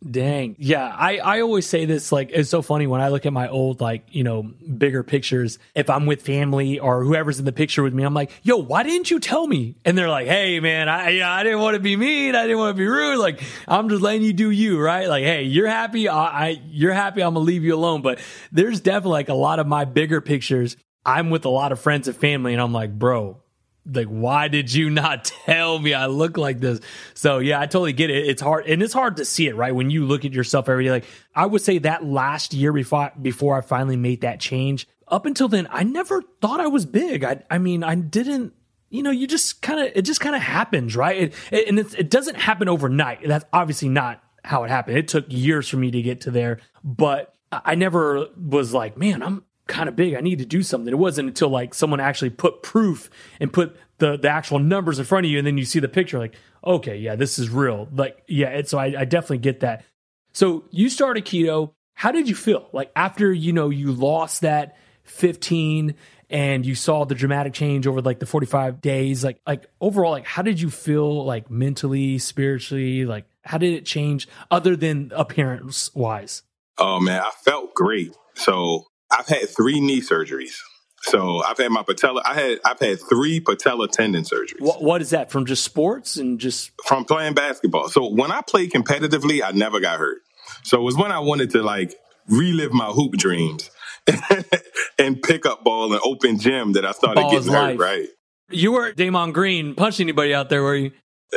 Dang. 0.10 0.58
Yeah. 0.60 0.86
I, 0.86 1.18
I 1.20 1.42
always 1.42 1.66
say 1.66 1.86
this, 1.86 2.12
like, 2.12 2.32
it's 2.34 2.50
so 2.50 2.62
funny 2.62 2.88
when 2.88 3.00
I 3.00 3.08
look 3.08 3.26
at 3.26 3.32
my 3.32 3.48
old, 3.48 3.80
like, 3.80 4.06
you 4.12 4.24
know, 4.24 4.44
bigger 4.44 5.02
pictures. 5.02 5.60
If 5.76 5.90
I'm 5.90 6.06
with 6.06 6.22
family 6.22 6.80
or 6.80 7.04
whoever's 7.04 7.40
in 7.40 7.46
the 7.46 7.54
picture 7.54 7.84
with 7.84 7.94
me, 7.94 8.04
I'm 8.04 8.14
like, 8.14 8.32
yo, 8.44 8.58
why 8.58 8.84
didn't 8.84 9.10
you 9.12 9.20
tell 9.20 9.48
me? 9.48 9.76
And 9.86 9.98
they're 9.98 10.10
like, 10.10 10.28
hey, 10.28 10.60
man, 10.60 10.90
I, 10.90 11.10
yeah, 11.10 11.32
I 11.32 11.44
didn't 11.44 11.60
want 11.60 11.76
to 11.76 11.80
be 11.80 11.96
mean. 11.96 12.36
I 12.36 12.44
didn't 12.44 12.58
want 12.58 12.76
to 12.76 12.78
be 12.78 12.88
rude. 12.88 13.18
Like, 13.18 13.42
I'm 13.68 13.88
just 13.88 14.02
letting 14.02 14.24
you 14.24 14.34
do 14.34 14.52
you, 14.52 14.80
right? 14.82 15.08
Like, 15.08 15.24
hey, 15.24 15.44
you're 15.44 15.68
happy. 15.68 16.10
I, 16.10 16.48
I 16.48 16.62
you're 16.66 16.94
happy. 16.94 17.24
I'm 17.24 17.36
going 17.36 17.46
to 17.46 17.48
leave 17.48 17.64
you 17.64 17.76
alone. 17.76 18.02
But 18.02 18.20
there's 18.52 18.82
definitely 18.82 19.12
like 19.12 19.30
a 19.30 19.36
lot 19.36 19.60
of 19.60 19.68
my 19.68 19.86
bigger 19.86 20.20
pictures. 20.20 20.76
I'm 21.06 21.30
with 21.30 21.46
a 21.46 21.50
lot 21.50 21.72
of 21.72 21.80
friends 21.80 22.08
and 22.08 22.16
family, 22.16 22.54
and 22.54 22.62
I'm 22.62 22.72
like, 22.72 22.98
bro, 22.98 23.43
like 23.92 24.08
why 24.08 24.48
did 24.48 24.74
you 24.74 24.90
not 24.90 25.26
tell 25.46 25.80
me 25.80 25.94
I 25.94 26.08
look 26.08 26.38
like 26.38 26.60
this? 26.60 26.80
So 27.14 27.40
yeah, 27.40 27.60
I 27.60 27.66
totally 27.66 27.94
get 27.94 28.10
it. 28.10 28.28
It's 28.28 28.42
hard 28.42 28.66
and 28.66 28.82
it's 28.82 28.94
hard 28.94 29.18
to 29.18 29.26
see 29.26 29.48
it, 29.48 29.56
right? 29.56 29.74
When 29.74 29.90
you 29.90 30.06
look 30.06 30.26
at 30.26 30.34
yourself 30.34 30.70
every 30.70 30.86
day. 30.86 30.92
Like 30.92 31.06
I 31.36 31.46
would 31.46 31.62
say 31.62 31.80
that 31.80 32.06
last 32.06 32.54
year 32.54 32.74
before 32.74 33.12
before 33.22 33.58
I 33.58 33.62
finally 33.62 33.98
made 33.98 34.22
that 34.22 34.40
change, 34.40 34.88
up 35.08 35.26
until 35.26 35.48
then, 35.48 35.68
I 35.72 35.84
never 35.84 36.22
thought 36.42 36.60
I 36.60 36.68
was 36.68 36.86
big. 36.86 37.24
I 37.24 37.44
I 37.50 37.58
mean, 37.58 37.84
I 37.84 37.96
didn't 37.96 38.54
you 38.90 39.02
know, 39.02 39.10
you 39.10 39.26
just 39.26 39.64
kind 39.64 39.80
of 39.80 39.92
it 39.96 40.04
just 40.04 40.22
kind 40.22 40.36
of 40.36 40.42
happens, 40.42 40.96
right? 40.96 41.34
It, 41.52 41.68
and 41.68 41.80
it 41.80 42.12
doesn't 42.12 42.36
happen 42.36 42.70
overnight. 42.70 43.28
That's 43.28 43.46
obviously 43.52 43.90
not 43.90 44.22
how 44.44 44.64
it 44.64 44.70
happened. 44.70 44.98
It 44.98 45.08
took 45.08 45.26
years 45.30 45.68
for 45.68 45.78
me 45.78 45.90
to 45.90 46.02
get 46.04 46.22
to 46.22 46.32
there, 46.32 46.60
but 46.84 47.34
I 47.52 47.74
never 47.74 48.28
was 48.38 48.72
like, 48.72 48.96
man, 48.96 49.24
I'm 49.24 49.46
kind 49.68 49.88
of 49.88 49.96
big. 49.96 50.16
I 50.16 50.22
need 50.22 50.40
to 50.40 50.46
do 50.46 50.62
something. 50.64 50.92
It 50.92 50.98
wasn't 50.98 51.30
until 51.30 51.50
like 51.50 51.74
someone 51.74 52.00
actually 52.00 52.32
put 52.32 52.64
proof 52.64 53.10
and 53.40 53.52
put 53.52 53.76
the, 54.00 54.18
the 54.18 54.30
actual 54.30 54.60
numbers 54.60 55.00
in 55.00 55.06
front 55.06 55.26
of 55.26 55.32
you 55.32 55.38
and 55.38 55.48
then 55.48 55.58
you 55.58 55.66
see 55.66 55.80
the 55.80 55.88
picture 55.88 56.20
like, 56.20 56.36
okay, 56.66 56.98
yeah, 56.98 57.16
this 57.16 57.40
is 57.40 57.50
real. 57.50 57.88
Like, 57.94 58.24
yeah, 58.28 58.62
so 58.66 58.78
I, 58.78 58.94
I 59.00 59.06
definitely 59.06 59.40
get 59.40 59.62
that. 59.62 59.86
So 60.34 60.66
you 60.72 60.90
started 60.90 61.26
keto. 61.26 61.74
How 61.94 62.12
did 62.12 62.28
you 62.28 62.36
feel? 62.36 62.70
Like 62.74 62.92
after, 62.96 63.32
you 63.32 63.54
know, 63.54 63.70
you 63.70 63.92
lost 63.92 64.42
that 64.42 64.78
15 65.04 65.96
and 66.30 66.66
you 66.66 66.76
saw 66.76 67.06
the 67.06 67.16
dramatic 67.16 67.54
change 67.54 67.86
over 67.86 68.02
like 68.02 68.20
the 68.20 68.26
45 68.26 68.82
days, 68.82 69.24
like, 69.24 69.40
like 69.46 69.68
overall, 69.80 70.12
like 70.12 70.26
how 70.26 70.42
did 70.42 70.60
you 70.60 70.70
feel 70.70 71.24
like 71.24 71.50
mentally, 71.50 72.18
spiritually? 72.18 73.06
Like 73.06 73.26
how 73.44 73.58
did 73.58 73.74
it 73.74 73.86
change 73.86 74.28
other 74.50 74.76
than 74.76 75.12
appearance 75.16 75.94
wise? 75.94 76.44
Oh 76.78 77.00
man, 77.00 77.22
I 77.22 77.32
felt 77.44 77.76
great. 77.76 78.16
So 78.36 78.88
I've 79.18 79.28
had 79.28 79.50
three 79.50 79.80
knee 79.80 80.02
surgeries. 80.02 80.56
So 81.04 81.44
I've 81.44 81.58
had 81.58 81.70
my 81.70 81.84
patella. 81.84 82.22
I 82.26 82.34
had 82.34 82.60
I've 82.64 82.80
had 82.80 83.00
three 83.10 83.40
patella 83.42 83.88
tendon 83.90 84.24
surgeries. 84.24 84.62
What, 84.62 84.82
what 84.82 85.02
is 85.02 85.10
that 85.10 85.32
from? 85.32 85.46
Just 85.46 85.64
sports 85.64 86.16
and 86.18 86.40
just 86.40 86.72
from 86.86 87.04
playing 87.04 87.34
basketball. 87.34 87.90
So 87.90 88.08
when 88.08 88.32
I 88.32 88.42
played 88.42 88.72
competitively, 88.72 89.44
I 89.44 89.52
never 89.52 89.80
got 89.82 90.00
hurt. 90.00 90.20
So 90.64 90.80
it 90.80 90.84
was 90.84 90.96
when 90.96 91.12
I 91.12 91.20
wanted 91.20 91.52
to 91.52 91.62
like 91.62 91.94
relive 92.30 92.72
my 92.72 92.86
hoop 92.86 93.14
dreams 93.14 93.70
and 94.98 95.22
pick 95.22 95.46
up 95.46 95.64
ball 95.64 95.92
and 95.92 96.02
open 96.06 96.40
gym 96.40 96.74
that 96.74 96.86
I 96.86 96.94
started 96.94 97.30
getting 97.30 97.52
hurt. 97.52 97.78
Right. 97.78 98.08
You 98.50 98.72
were 98.72 98.94
Draymond 98.94 99.34
Green 99.34 99.76
punching 99.76 100.06
anybody 100.06 100.34
out 100.34 100.50
there, 100.50 100.64
were 100.64 100.76
you? 100.76 100.92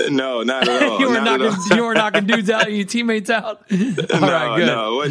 No, 0.09 0.43
not 0.43 0.69
at 0.69 0.83
all. 0.83 1.00
you 1.00 1.09
were 1.09 1.21
knocking 1.21 1.53
you 1.76 1.85
were 1.85 1.95
knocking 1.95 2.26
dudes 2.26 2.50
out, 2.50 2.71
your 2.71 2.85
teammates 2.85 3.31
out. 3.31 3.65
All 3.73 4.21
no, 4.21 4.29
right, 4.29 4.57
good. 4.57 4.67
no. 4.67 5.07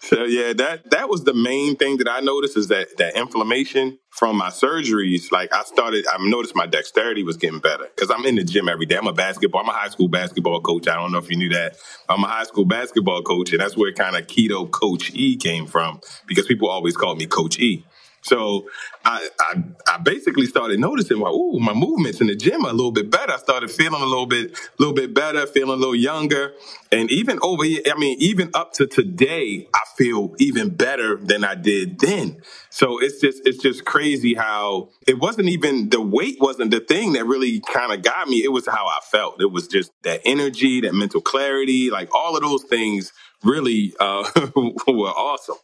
so 0.00 0.24
yeah, 0.24 0.52
that 0.52 0.90
that 0.90 1.08
was 1.08 1.24
the 1.24 1.34
main 1.34 1.76
thing 1.76 1.98
that 1.98 2.08
I 2.08 2.20
noticed 2.20 2.56
is 2.56 2.68
that 2.68 2.96
that 2.98 3.16
inflammation 3.16 3.98
from 4.10 4.36
my 4.36 4.48
surgeries. 4.48 5.32
Like 5.32 5.54
I 5.54 5.62
started, 5.64 6.06
I 6.10 6.16
noticed 6.20 6.54
my 6.54 6.66
dexterity 6.66 7.22
was 7.22 7.36
getting 7.36 7.60
better 7.60 7.86
because 7.94 8.10
I'm 8.10 8.24
in 8.26 8.34
the 8.36 8.44
gym 8.44 8.68
every 8.68 8.86
day. 8.86 8.96
I'm 8.96 9.06
a 9.06 9.12
basketball. 9.12 9.62
I'm 9.62 9.68
a 9.68 9.72
high 9.72 9.88
school 9.88 10.08
basketball 10.08 10.60
coach. 10.60 10.88
I 10.88 10.96
don't 10.96 11.12
know 11.12 11.18
if 11.18 11.30
you 11.30 11.36
knew 11.36 11.50
that. 11.50 11.76
I'm 12.08 12.22
a 12.24 12.28
high 12.28 12.44
school 12.44 12.64
basketball 12.64 13.22
coach, 13.22 13.52
and 13.52 13.60
that's 13.60 13.76
where 13.76 13.92
kind 13.92 14.16
of 14.16 14.26
keto 14.26 14.70
Coach 14.70 15.10
E 15.14 15.36
came 15.36 15.66
from 15.66 16.00
because 16.26 16.46
people 16.46 16.68
always 16.68 16.96
called 16.96 17.18
me 17.18 17.26
Coach 17.26 17.58
E. 17.58 17.84
So 18.22 18.68
I, 19.04 19.28
I, 19.40 19.64
I 19.88 19.98
basically 19.98 20.46
started 20.46 20.78
noticing, 20.80 21.20
well, 21.20 21.34
ooh, 21.34 21.58
my 21.60 21.72
movements 21.72 22.20
in 22.20 22.26
the 22.26 22.36
gym 22.36 22.64
are 22.64 22.70
a 22.70 22.74
little 22.74 22.92
bit 22.92 23.10
better. 23.10 23.32
I 23.32 23.38
started 23.38 23.70
feeling 23.70 24.02
a 24.02 24.06
little 24.06 24.26
bit, 24.26 24.52
a 24.52 24.56
little 24.78 24.94
bit 24.94 25.14
better, 25.14 25.46
feeling 25.46 25.72
a 25.72 25.76
little 25.76 25.94
younger, 25.96 26.52
and 26.92 27.10
even 27.10 27.38
over 27.42 27.64
here, 27.64 27.82
I 27.90 27.98
mean, 27.98 28.16
even 28.20 28.50
up 28.54 28.72
to 28.74 28.86
today, 28.86 29.68
I 29.74 29.80
feel 29.96 30.34
even 30.38 30.70
better 30.70 31.16
than 31.16 31.44
I 31.44 31.54
did 31.54 32.00
then. 32.00 32.42
So 32.70 33.00
it's 33.00 33.20
just, 33.20 33.42
it's 33.46 33.58
just 33.58 33.84
crazy 33.84 34.34
how 34.34 34.90
it 35.06 35.18
wasn't 35.18 35.48
even 35.48 35.88
the 35.90 36.00
weight 36.00 36.36
wasn't 36.40 36.72
the 36.72 36.80
thing 36.80 37.14
that 37.14 37.26
really 37.26 37.60
kind 37.60 37.92
of 37.92 38.02
got 38.02 38.28
me. 38.28 38.44
It 38.44 38.52
was 38.52 38.66
how 38.66 38.86
I 38.86 38.98
felt. 39.10 39.40
It 39.40 39.52
was 39.52 39.68
just 39.68 39.92
that 40.02 40.20
energy, 40.24 40.80
that 40.82 40.94
mental 40.94 41.20
clarity, 41.20 41.90
like 41.90 42.14
all 42.14 42.36
of 42.36 42.42
those 42.42 42.64
things 42.64 43.12
really 43.44 43.94
uh, 44.00 44.28
were 44.86 45.08
awesome. 45.08 45.56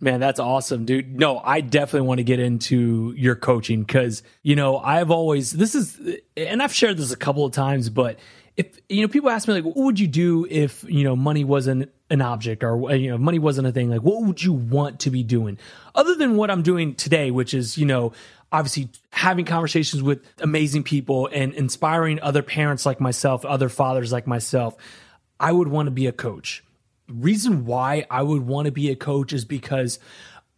Man, 0.00 0.20
that's 0.20 0.38
awesome, 0.38 0.84
dude. 0.84 1.18
No, 1.18 1.38
I 1.38 1.60
definitely 1.60 2.06
want 2.06 2.18
to 2.18 2.24
get 2.24 2.38
into 2.38 3.12
your 3.16 3.34
coaching 3.34 3.82
because, 3.82 4.22
you 4.42 4.54
know, 4.54 4.78
I've 4.78 5.10
always, 5.10 5.50
this 5.50 5.74
is, 5.74 6.00
and 6.36 6.62
I've 6.62 6.72
shared 6.72 6.98
this 6.98 7.12
a 7.12 7.16
couple 7.16 7.44
of 7.44 7.52
times, 7.52 7.90
but 7.90 8.18
if, 8.56 8.78
you 8.88 9.02
know, 9.02 9.08
people 9.08 9.28
ask 9.28 9.48
me, 9.48 9.54
like, 9.54 9.64
what 9.64 9.76
would 9.76 9.98
you 9.98 10.06
do 10.06 10.46
if, 10.48 10.84
you 10.84 11.02
know, 11.02 11.16
money 11.16 11.42
wasn't 11.42 11.90
an 12.10 12.22
object 12.22 12.64
or 12.64 12.94
you 12.94 13.10
know 13.10 13.18
money 13.18 13.38
wasn't 13.38 13.66
a 13.66 13.72
thing? 13.72 13.90
Like 13.90 14.00
what 14.00 14.22
would 14.22 14.42
you 14.42 14.52
want 14.52 15.00
to 15.00 15.10
be 15.10 15.22
doing? 15.22 15.58
Other 15.94 16.14
than 16.14 16.36
what 16.36 16.50
i'm 16.50 16.62
doing 16.62 16.94
today 16.94 17.30
which 17.30 17.54
is 17.54 17.76
you 17.76 17.86
know 17.86 18.12
obviously 18.52 18.88
having 19.10 19.44
conversations 19.44 20.02
with 20.02 20.24
amazing 20.40 20.84
people 20.84 21.28
and 21.32 21.52
inspiring 21.54 22.20
other 22.20 22.42
parents 22.42 22.86
like 22.86 23.00
myself 23.00 23.44
other 23.44 23.68
fathers 23.68 24.12
like 24.12 24.26
myself 24.26 24.76
i 25.40 25.50
would 25.50 25.68
want 25.68 25.86
to 25.86 25.90
be 25.90 26.06
a 26.06 26.12
coach 26.12 26.62
reason 27.08 27.64
why 27.64 28.04
i 28.10 28.22
would 28.22 28.42
want 28.42 28.66
to 28.66 28.72
be 28.72 28.90
a 28.90 28.96
coach 28.96 29.32
is 29.32 29.44
because 29.44 29.98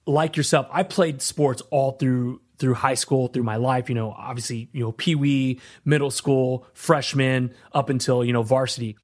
like 0.07 0.37
yourself 0.37 0.67
i 0.73 0.83
played 0.83 1.23
sports 1.23 1.63
all 1.71 1.93
through 1.93 2.41
through 2.61 2.75
high 2.75 2.95
school, 2.95 3.27
through 3.29 3.43
my 3.43 3.57
life, 3.57 3.89
you 3.89 3.95
know, 3.95 4.13
obviously, 4.13 4.69
you 4.73 4.81
know, 4.81 4.93
pee 4.93 5.15
wee, 5.15 5.61
middle 5.85 6.11
school, 6.11 6.67
freshman, 6.75 7.53
up 7.73 7.89
until, 7.89 8.23
you 8.23 8.33
know, 8.33 8.43
varsity. 8.43 8.97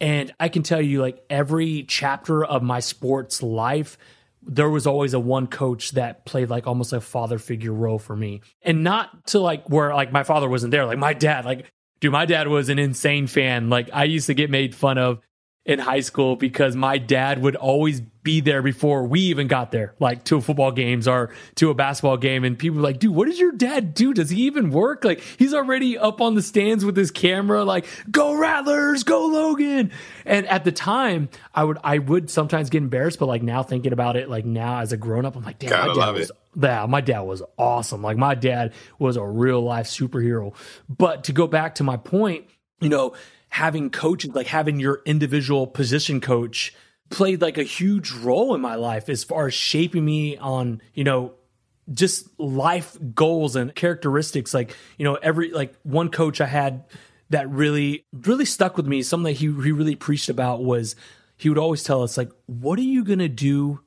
And 0.00 0.34
I 0.40 0.48
can 0.48 0.64
tell 0.64 0.82
you, 0.82 1.00
like, 1.00 1.24
every 1.30 1.84
chapter 1.84 2.44
of 2.44 2.62
my 2.62 2.80
sports 2.80 3.42
life, 3.42 3.96
there 4.42 4.68
was 4.68 4.86
always 4.86 5.14
a 5.14 5.20
one 5.20 5.46
coach 5.46 5.92
that 5.92 6.26
played 6.26 6.50
like 6.50 6.66
almost 6.66 6.92
a 6.92 7.00
father 7.00 7.38
figure 7.38 7.72
role 7.72 7.98
for 7.98 8.14
me. 8.14 8.42
And 8.60 8.84
not 8.84 9.28
to 9.28 9.38
like 9.38 9.70
where 9.70 9.94
like 9.94 10.12
my 10.12 10.22
father 10.22 10.50
wasn't 10.50 10.72
there. 10.72 10.84
Like, 10.84 10.98
my 10.98 11.14
dad, 11.14 11.46
like, 11.46 11.70
dude, 12.00 12.12
my 12.12 12.26
dad 12.26 12.48
was 12.48 12.68
an 12.68 12.78
insane 12.78 13.28
fan. 13.28 13.70
Like, 13.70 13.88
I 13.92 14.04
used 14.04 14.26
to 14.26 14.34
get 14.34 14.50
made 14.50 14.74
fun 14.74 14.98
of 14.98 15.20
in 15.66 15.78
high 15.78 16.00
school 16.00 16.36
because 16.36 16.76
my 16.76 16.98
dad 16.98 17.40
would 17.40 17.56
always 17.56 18.00
be 18.00 18.40
there 18.40 18.62
before 18.62 19.04
we 19.04 19.20
even 19.20 19.48
got 19.48 19.70
there, 19.70 19.94
like 19.98 20.24
to 20.24 20.36
a 20.36 20.40
football 20.40 20.72
games 20.72 21.08
or 21.08 21.30
to 21.54 21.70
a 21.70 21.74
basketball 21.74 22.16
game. 22.16 22.44
And 22.44 22.58
people 22.58 22.76
were 22.76 22.82
like, 22.82 22.98
dude, 22.98 23.14
what 23.14 23.26
does 23.26 23.38
your 23.38 23.52
dad 23.52 23.94
do? 23.94 24.12
Does 24.12 24.30
he 24.30 24.42
even 24.42 24.70
work? 24.70 25.04
Like 25.04 25.20
he's 25.38 25.54
already 25.54 25.96
up 25.96 26.20
on 26.20 26.34
the 26.34 26.42
stands 26.42 26.84
with 26.84 26.96
his 26.96 27.10
camera, 27.10 27.64
like, 27.64 27.86
go 28.10 28.34
Rattlers, 28.34 29.04
go 29.04 29.26
Logan. 29.26 29.90
And 30.26 30.46
at 30.48 30.64
the 30.64 30.72
time, 30.72 31.28
I 31.54 31.64
would 31.64 31.78
I 31.82 31.98
would 31.98 32.30
sometimes 32.30 32.68
get 32.68 32.78
embarrassed, 32.78 33.18
but 33.18 33.26
like 33.26 33.42
now 33.42 33.62
thinking 33.62 33.92
about 33.92 34.16
it, 34.16 34.28
like 34.28 34.44
now 34.44 34.80
as 34.80 34.92
a 34.92 34.96
grown 34.98 35.24
up, 35.24 35.36
I'm 35.36 35.44
like, 35.44 35.58
damn, 35.58 35.70
Gotta 35.70 35.94
my 35.94 36.06
dad 36.06 36.14
was 36.14 36.32
yeah, 36.60 36.86
my 36.86 37.00
dad 37.00 37.20
was 37.20 37.42
awesome. 37.58 38.02
Like 38.02 38.16
my 38.18 38.34
dad 38.34 38.74
was 38.98 39.16
a 39.16 39.24
real 39.24 39.62
life 39.62 39.86
superhero. 39.86 40.54
But 40.88 41.24
to 41.24 41.32
go 41.32 41.46
back 41.46 41.76
to 41.76 41.84
my 41.84 41.96
point, 41.96 42.46
you 42.80 42.88
know, 42.88 43.14
having 43.54 43.88
coaches, 43.88 44.34
like 44.34 44.48
having 44.48 44.80
your 44.80 45.00
individual 45.04 45.64
position 45.64 46.20
coach 46.20 46.74
played 47.08 47.40
like 47.40 47.56
a 47.56 47.62
huge 47.62 48.10
role 48.10 48.52
in 48.52 48.60
my 48.60 48.74
life 48.74 49.08
as 49.08 49.22
far 49.22 49.46
as 49.46 49.54
shaping 49.54 50.04
me 50.04 50.36
on, 50.38 50.82
you 50.92 51.04
know, 51.04 51.32
just 51.92 52.28
life 52.36 52.98
goals 53.14 53.54
and 53.54 53.72
characteristics. 53.72 54.52
Like, 54.52 54.76
you 54.98 55.04
know, 55.04 55.14
every 55.22 55.52
like 55.52 55.72
one 55.84 56.08
coach 56.08 56.40
I 56.40 56.46
had 56.46 56.82
that 57.30 57.48
really, 57.48 58.04
really 58.12 58.44
stuck 58.44 58.76
with 58.76 58.86
me, 58.86 59.02
something 59.02 59.32
that 59.32 59.38
he, 59.38 59.46
he 59.46 59.70
really 59.70 59.94
preached 59.94 60.28
about 60.28 60.64
was 60.64 60.96
he 61.36 61.48
would 61.48 61.56
always 61.56 61.84
tell 61.84 62.02
us, 62.02 62.16
like, 62.16 62.32
what 62.46 62.76
are 62.80 62.82
you 62.82 63.04
going 63.04 63.20
to 63.20 63.28
do 63.28 63.78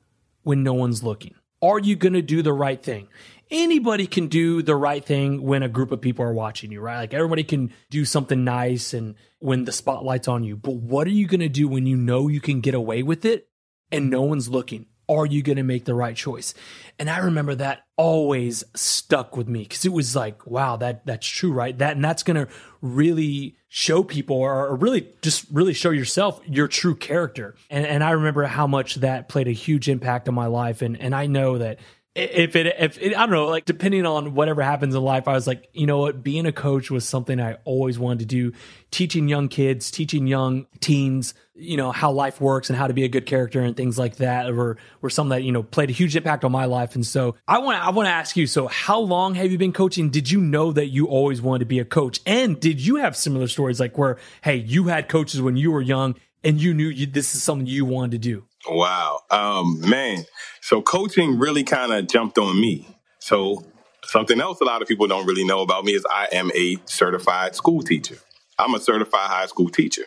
when 0.44 0.64
no 0.64 0.74
one's 0.74 1.04
looking? 1.04 1.36
Are 1.62 1.80
you 1.80 1.98
going 1.98 2.14
to 2.14 2.22
do 2.22 2.42
the 2.42 2.54
right 2.54 2.82
thing? 2.82 3.10
Anybody 3.50 4.08
can 4.08 4.28
do 4.28 4.62
the 4.62 4.76
right 4.76 5.04
thing 5.04 5.42
when 5.42 5.64
a 5.64 5.70
group 5.70 5.92
of 5.92 6.02
people 6.02 6.26
are 6.26 6.34
watching 6.34 6.72
you, 6.72 6.82
right? 6.82 6.98
Like 6.98 7.14
everybody 7.14 7.44
can 7.44 7.74
do 7.90 8.04
something 8.04 8.44
nice 8.44 8.94
and 8.94 9.16
when 9.40 9.66
the 9.66 9.72
spotlight's 9.72 10.28
on 10.28 10.44
you. 10.44 10.56
But 10.58 10.76
what 10.76 11.08
are 11.08 11.12
you 11.12 11.28
going 11.28 11.40
to 11.42 11.50
do 11.50 11.68
when 11.68 11.86
you 11.86 11.96
know 11.96 12.28
you 12.28 12.42
can 12.42 12.62
get 12.62 12.74
away 12.74 13.04
with 13.04 13.26
it 13.26 13.48
and 13.92 14.10
no 14.10 14.24
one's 14.24 14.50
looking? 14.50 14.88
Are 15.10 15.26
you 15.26 15.42
going 15.42 15.56
to 15.56 15.64
make 15.64 15.86
the 15.86 15.94
right 15.96 16.16
choice? 16.16 16.54
And 17.00 17.10
I 17.10 17.20
remember 17.20 17.56
that 17.56 17.84
always 17.96 18.66
stuck 18.76 19.38
with 19.38 19.48
me 19.48 19.64
because 19.64 19.86
it 19.86 19.94
was 19.94 20.18
like, 20.18 20.46
wow, 20.46 20.76
that 20.78 21.06
that's 21.06 21.26
true, 21.26 21.54
right? 21.54 21.78
That 21.78 21.96
and 21.96 22.04
that's 22.04 22.24
going 22.24 22.46
to 22.46 22.52
really 22.82 23.56
show 23.70 24.04
people 24.04 24.36
or, 24.36 24.68
or 24.68 24.76
really 24.76 25.08
just 25.22 25.46
really 25.52 25.74
show 25.74 25.92
yourself 25.92 26.42
your 26.46 26.68
true 26.68 26.96
character. 26.96 27.56
And 27.70 27.86
and 27.86 28.04
I 28.04 28.12
remember 28.12 28.44
how 28.44 28.68
much 28.68 28.96
that 28.96 29.30
played 29.30 29.48
a 29.48 29.52
huge 29.52 29.88
impact 29.88 30.28
on 30.28 30.36
my 30.36 30.48
life. 30.48 30.82
And 30.82 31.00
and 31.00 31.16
I 31.16 31.28
know 31.28 31.58
that 31.58 31.80
if 32.18 32.56
it 32.56 32.68
if 32.80 32.98
it, 33.02 33.16
I 33.16 33.22
don't 33.22 33.32
know, 33.32 33.46
like 33.46 33.66
depending 33.66 34.06
on 34.06 34.34
whatever 34.34 34.62
happens 34.62 34.96
in 34.96 35.02
life, 35.02 35.28
I 35.28 35.34
was 35.34 35.48
like, 35.48 35.70
you 35.74 35.86
know 35.86 36.00
what, 36.00 36.24
being 36.24 36.46
a 36.46 36.52
coach 36.52 36.90
was 36.90 37.08
something 37.08 37.40
I 37.40 37.58
always 37.64 38.00
wanted 38.00 38.20
to 38.20 38.26
do. 38.26 38.54
Teaching 38.90 39.28
young 39.28 39.48
kids, 39.50 39.92
teaching 39.92 40.28
young 40.28 40.66
teens, 40.80 41.34
you 41.54 41.78
know, 41.78 41.92
how 41.92 42.12
life 42.12 42.40
works 42.40 42.70
and 42.70 42.78
how 42.78 42.88
to 42.88 42.94
be 42.94 43.04
a 43.04 43.08
good 43.08 43.26
character 43.26 43.62
and 43.62 43.76
things 43.76 44.00
like 44.00 44.18
that 44.18 44.54
were 44.54 44.78
were 45.02 45.10
something 45.10 45.38
that, 45.38 45.44
you 45.44 45.52
know, 45.52 45.64
played 45.64 45.90
a 45.90 45.94
huge 45.94 46.16
impact 46.16 46.44
on 46.44 46.52
my 46.52 46.66
life. 46.66 46.96
And 46.96 47.06
so 47.06 47.36
I 47.48 47.60
want 47.60 47.86
I 47.86 47.92
want 47.92 48.08
to 48.08 48.12
ask 48.12 48.36
you, 48.36 48.48
so 48.48 48.68
how 48.68 49.00
long 49.00 49.36
have 49.36 49.52
you 49.52 49.58
been 49.58 49.74
coaching? 49.74 50.10
Did 50.10 50.32
you 50.32 50.42
know 50.42 50.72
that 50.72 50.88
you 50.88 51.08
always 51.08 51.42
wanted 51.42 51.60
to 51.60 51.66
be 51.66 51.80
a 51.80 51.86
coach? 51.86 52.20
And 52.26 52.60
did 52.60 52.80
you 52.80 52.96
have 52.98 53.16
similar 53.16 53.48
stories 53.48 53.80
like 53.80 53.98
where, 53.98 54.18
hey, 54.42 54.56
you 54.56 54.86
had 54.86 55.10
coaches 55.10 55.42
when 55.42 55.58
you 55.58 55.72
were 55.72 55.82
young 55.82 56.16
and 56.44 56.62
you 56.62 56.74
knew 56.74 56.88
you, 56.88 57.06
this 57.06 57.36
is 57.36 57.44
something 57.44 57.68
you 57.68 57.86
wanted 57.86 58.12
to 58.12 58.18
do? 58.20 58.46
Wow. 58.70 59.22
Um, 59.30 59.82
man. 59.82 60.26
So 60.62 60.82
coaching 60.82 61.40
really 61.40 61.64
kind 61.64 61.94
of 61.94 62.08
jumped 62.08 62.38
on 62.38 62.60
me. 62.60 62.88
So 63.20 63.66
something 64.04 64.40
else 64.40 64.60
a 64.62 64.66
lot 64.66 64.82
of 64.82 64.88
people 64.88 65.08
don't 65.08 65.26
really 65.26 65.44
know 65.46 65.62
about 65.62 65.86
me 65.86 65.94
is 65.94 66.06
I 66.10 66.28
am 66.32 66.52
a 66.56 66.78
certified 66.86 67.56
school 67.56 67.82
teacher. 67.82 68.18
I'm 68.60 68.74
a 68.74 68.80
certified 68.80 69.30
high 69.30 69.46
school 69.46 69.70
teacher. 69.70 70.04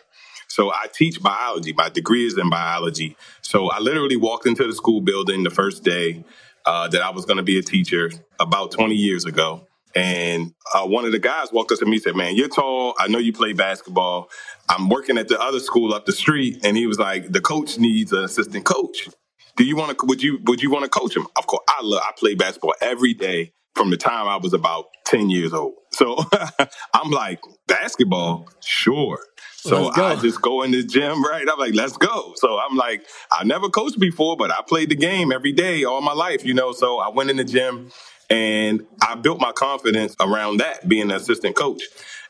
So 0.47 0.69
I 0.69 0.87
teach 0.93 1.21
biology. 1.21 1.73
My 1.73 1.89
degree 1.89 2.25
is 2.25 2.37
in 2.37 2.49
biology. 2.49 3.15
So 3.41 3.69
I 3.69 3.79
literally 3.79 4.17
walked 4.17 4.45
into 4.45 4.67
the 4.67 4.73
school 4.73 4.99
building 4.99 5.43
the 5.43 5.49
first 5.49 5.83
day 5.83 6.25
uh, 6.65 6.89
that 6.89 7.01
I 7.01 7.09
was 7.11 7.25
going 7.25 7.37
to 7.37 7.43
be 7.43 7.57
a 7.57 7.61
teacher 7.61 8.11
about 8.39 8.71
20 8.71 8.93
years 8.93 9.25
ago. 9.25 9.65
And 9.95 10.53
uh, 10.73 10.85
one 10.85 11.05
of 11.05 11.11
the 11.11 11.19
guys 11.19 11.51
walked 11.51 11.71
up 11.71 11.79
to 11.79 11.85
me 11.85 11.93
and 11.93 12.01
said, 12.01 12.15
Man, 12.15 12.35
you're 12.35 12.49
tall. 12.49 12.95
I 12.99 13.07
know 13.07 13.17
you 13.17 13.33
play 13.33 13.53
basketball. 13.53 14.29
I'm 14.69 14.89
working 14.89 15.17
at 15.17 15.27
the 15.27 15.39
other 15.39 15.59
school 15.59 15.93
up 15.93 16.05
the 16.05 16.13
street. 16.13 16.59
And 16.63 16.77
he 16.77 16.87
was 16.87 16.99
like, 16.99 17.31
The 17.31 17.41
coach 17.41 17.77
needs 17.77 18.13
an 18.13 18.23
assistant 18.23 18.65
coach. 18.65 19.09
Do 19.57 19.65
you 19.65 19.75
want 19.75 19.97
to, 19.97 20.05
would 20.05 20.23
you, 20.23 20.39
would 20.45 20.61
you 20.61 20.71
want 20.71 20.85
to 20.85 20.89
coach 20.89 21.15
him? 21.15 21.27
Of 21.35 21.45
course, 21.47 21.63
I 21.67 21.81
love, 21.83 22.01
I 22.03 22.11
play 22.17 22.35
basketball 22.35 22.73
every 22.81 23.13
day 23.13 23.53
from 23.75 23.89
the 23.89 23.97
time 23.97 24.27
I 24.27 24.37
was 24.37 24.53
about 24.53 24.85
10 25.05 25.29
years 25.29 25.53
old. 25.53 25.73
So 25.91 26.17
I'm 26.93 27.11
like, 27.11 27.39
basketball? 27.67 28.49
Sure. 28.63 29.19
So 29.57 29.91
I 29.93 30.15
just 30.15 30.41
go 30.41 30.63
in 30.63 30.71
the 30.71 30.83
gym, 30.83 31.23
right? 31.23 31.45
I'm 31.47 31.59
like, 31.59 31.75
let's 31.75 31.95
go. 31.95 32.33
So 32.37 32.59
I'm 32.59 32.75
like, 32.75 33.05
I 33.31 33.43
never 33.43 33.69
coached 33.69 33.99
before, 33.99 34.35
but 34.35 34.49
I 34.49 34.61
played 34.67 34.89
the 34.89 34.95
game 34.95 35.31
every 35.31 35.51
day 35.51 35.83
all 35.83 36.01
my 36.01 36.13
life, 36.13 36.43
you 36.43 36.55
know. 36.55 36.71
So 36.71 36.97
I 36.97 37.09
went 37.09 37.29
in 37.29 37.37
the 37.37 37.43
gym 37.43 37.91
and 38.31 38.87
I 39.01 39.15
built 39.15 39.39
my 39.39 39.51
confidence 39.51 40.15
around 40.19 40.57
that, 40.57 40.87
being 40.87 41.03
an 41.03 41.11
assistant 41.11 41.55
coach. 41.55 41.83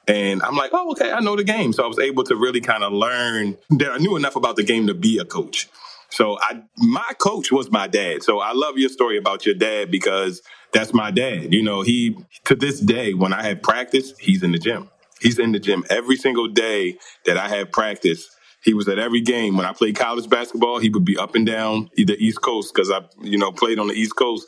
And 0.08 0.42
I'm 0.42 0.56
like, 0.56 0.72
oh, 0.74 0.92
okay, 0.92 1.12
I 1.12 1.20
know 1.20 1.36
the 1.36 1.44
game. 1.44 1.74
So 1.74 1.84
I 1.84 1.88
was 1.88 2.00
able 2.00 2.24
to 2.24 2.36
really 2.36 2.60
kind 2.60 2.84
of 2.84 2.92
learn 2.92 3.58
that 3.78 3.92
I 3.92 3.98
knew 3.98 4.16
enough 4.16 4.36
about 4.36 4.56
the 4.56 4.64
game 4.64 4.88
to 4.88 4.96
be 4.96 5.20
a 5.20 5.26
coach. 5.26 5.70
So 6.10 6.38
I, 6.42 6.64
my 6.78 7.12
coach 7.20 7.52
was 7.52 7.72
my 7.72 7.88
dad. 7.88 8.24
So 8.24 8.40
I 8.40 8.52
love 8.54 8.78
your 8.78 8.90
story 8.90 9.18
about 9.18 9.46
your 9.46 9.56
dad 9.56 9.92
because 9.92 10.42
that's 10.74 10.94
my 10.94 11.12
dad. 11.12 11.54
You 11.54 11.62
know, 11.62 11.84
he, 11.84 12.18
to 12.46 12.56
this 12.56 12.80
day, 12.80 13.14
when 13.14 13.32
I 13.32 13.44
have 13.44 13.62
practice, 13.62 14.14
he's 14.20 14.42
in 14.42 14.52
the 14.52 14.60
gym. 14.60 14.90
He's 15.22 15.38
in 15.38 15.52
the 15.52 15.60
gym 15.60 15.86
every 15.90 16.16
single 16.16 16.48
day 16.48 16.98
that 17.26 17.38
I 17.38 17.48
have 17.50 17.72
practice. 17.72 18.28
He 18.64 18.74
was 18.74 18.88
at 18.88 18.98
every 18.98 19.22
game. 19.22 19.56
When 19.56 19.68
I 19.68 19.74
played 19.74 19.96
college 19.96 20.28
basketball, 20.30 20.80
he 20.80 20.90
would 20.90 21.06
be 21.06 21.18
up 21.18 21.36
and 21.36 21.46
down 21.46 21.90
the 21.96 22.18
East 22.18 22.42
Coast 22.42 22.74
because 22.74 22.90
I, 22.90 23.02
you 23.22 23.38
know, 23.38 23.52
played 23.52 23.80
on 23.80 23.88
the 23.88 23.94
East 23.94 24.16
Coast, 24.16 24.48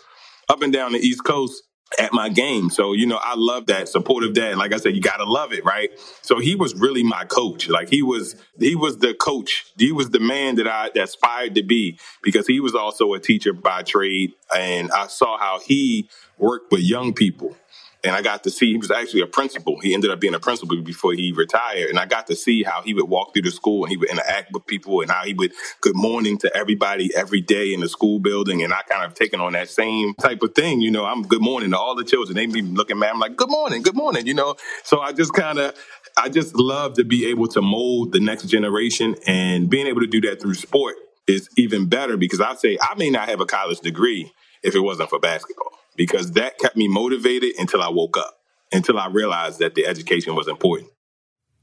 up 0.50 0.62
and 0.62 0.74
down 0.74 0.94
the 0.94 1.00
East 1.00 1.24
Coast 1.24 1.64
at 2.00 2.14
my 2.14 2.30
game. 2.30 2.70
So, 2.70 2.94
you 2.94 3.06
know, 3.06 3.20
I 3.22 3.36
love 3.36 3.68
that 3.68 3.88
supportive 3.88 4.34
dad. 4.34 4.58
Like 4.58 4.74
I 4.74 4.78
said, 4.78 4.96
you 4.96 5.02
gotta 5.02 5.26
love 5.26 5.54
it, 5.54 5.64
right? 5.64 5.92
So 6.22 6.40
he 6.40 6.56
was 6.56 6.74
really 6.76 7.04
my 7.04 7.26
coach. 7.26 7.70
Like 7.70 7.90
he 7.90 8.02
was 8.02 8.36
he 8.60 8.76
was 8.76 8.98
the 8.98 9.14
coach. 9.14 9.66
He 9.78 9.92
was 9.92 10.10
the 10.10 10.20
man 10.20 10.56
that 10.56 10.68
I 10.68 10.90
aspired 11.00 11.56
to 11.56 11.64
be 11.64 12.00
because 12.24 12.48
he 12.48 12.60
was 12.60 12.76
also 12.76 13.14
a 13.14 13.20
teacher 13.20 13.54
by 13.54 13.84
trade. 13.84 14.34
And 14.56 14.92
I 14.92 15.08
saw 15.08 15.38
how 15.38 15.60
he 15.60 16.10
worked 16.38 16.72
with 16.72 16.82
young 16.82 17.14
people. 17.14 17.56
And 18.04 18.16
I 18.16 18.22
got 18.22 18.44
to 18.44 18.50
see 18.50 18.72
he 18.72 18.78
was 18.78 18.92
actually 18.92 19.22
a 19.22 19.28
principal. 19.28 19.80
He 19.80 19.94
ended 19.94 20.12
up 20.12 20.20
being 20.20 20.34
a 20.34 20.40
principal 20.40 20.82
before 20.82 21.14
he 21.14 21.32
retired. 21.32 21.90
And 21.90 21.98
I 21.98 22.06
got 22.06 22.28
to 22.28 22.36
see 22.36 22.62
how 22.64 22.82
he 22.82 22.94
would 22.94 23.06
walk 23.08 23.34
through 23.34 23.44
the 23.44 23.52
school 23.52 23.84
and 23.84 23.92
he 23.92 23.98
would 23.98 24.10
interact 24.10 24.52
with 24.52 24.66
people 24.66 25.02
and 25.02 25.10
how 25.10 25.24
he 25.24 25.34
would 25.34 25.54
good 25.80 25.96
morning 25.96 26.38
to 26.40 26.56
everybody 26.56 27.16
every 27.16 27.40
day 27.40 27.74
in 27.74 27.80
the 27.80 27.88
school 27.88 28.20
building. 28.20 28.62
And 28.62 28.74
I 28.74 28.82
kind 28.82 29.06
of 29.06 29.14
taken 29.14 29.40
on 29.40 29.54
that 29.54 29.70
same 29.70 30.16
type 30.16 30.44
of 30.44 30.54
thing. 30.54 30.82
You 30.82 30.92
know, 30.92 31.06
I'm 31.06 31.24
good 31.24 31.42
morning 31.42 31.72
to 31.72 31.78
all 31.78 31.96
the 31.96 32.04
children. 32.04 32.36
They 32.36 32.46
be 32.46 32.62
looking 32.62 32.98
at 32.98 33.00
me, 33.00 33.08
I'm 33.08 33.20
like, 33.20 33.38
good 33.38 33.50
morning, 33.50 33.82
good 33.82 33.96
morning, 33.96 34.28
you 34.28 34.34
know. 34.34 34.56
So 34.84 35.00
I 35.00 35.14
just 35.14 35.34
kind 35.34 35.58
of 35.60 35.74
I 36.18 36.30
just 36.30 36.56
love 36.56 36.96
to 36.96 37.06
be 37.06 37.28
able 37.28 37.48
to 37.50 37.62
mold 37.62 38.12
the 38.12 38.20
next 38.20 38.44
generation 38.48 39.16
and 39.26 39.70
being 39.70 39.88
able 39.88 40.02
to 40.02 40.08
do 40.08 40.22
that 40.22 40.42
through 40.42 40.56
sport 40.56 40.96
is 41.26 41.50
even 41.58 41.88
better 41.88 42.18
because 42.18 42.42
I 42.42 42.56
say 42.56 42.78
I 42.82 42.96
may 42.96 43.10
not 43.10 43.30
have 43.30 43.40
a 43.40 43.46
college 43.46 43.80
degree 43.80 44.32
if 44.62 44.76
it 44.76 44.80
wasn't 44.82 45.10
for 45.10 45.20
basketball 45.20 45.72
because 45.96 46.32
that 46.34 46.58
kept 46.58 46.76
me 46.76 46.88
motivated 46.88 47.54
until 47.58 47.82
I 47.82 47.90
woke 47.90 48.18
up, 48.18 48.40
until 48.72 48.98
I 49.00 49.08
realized 49.08 49.60
that 49.60 49.76
the 49.76 49.86
education 49.86 50.36
was 50.36 50.48
important. 50.48 50.90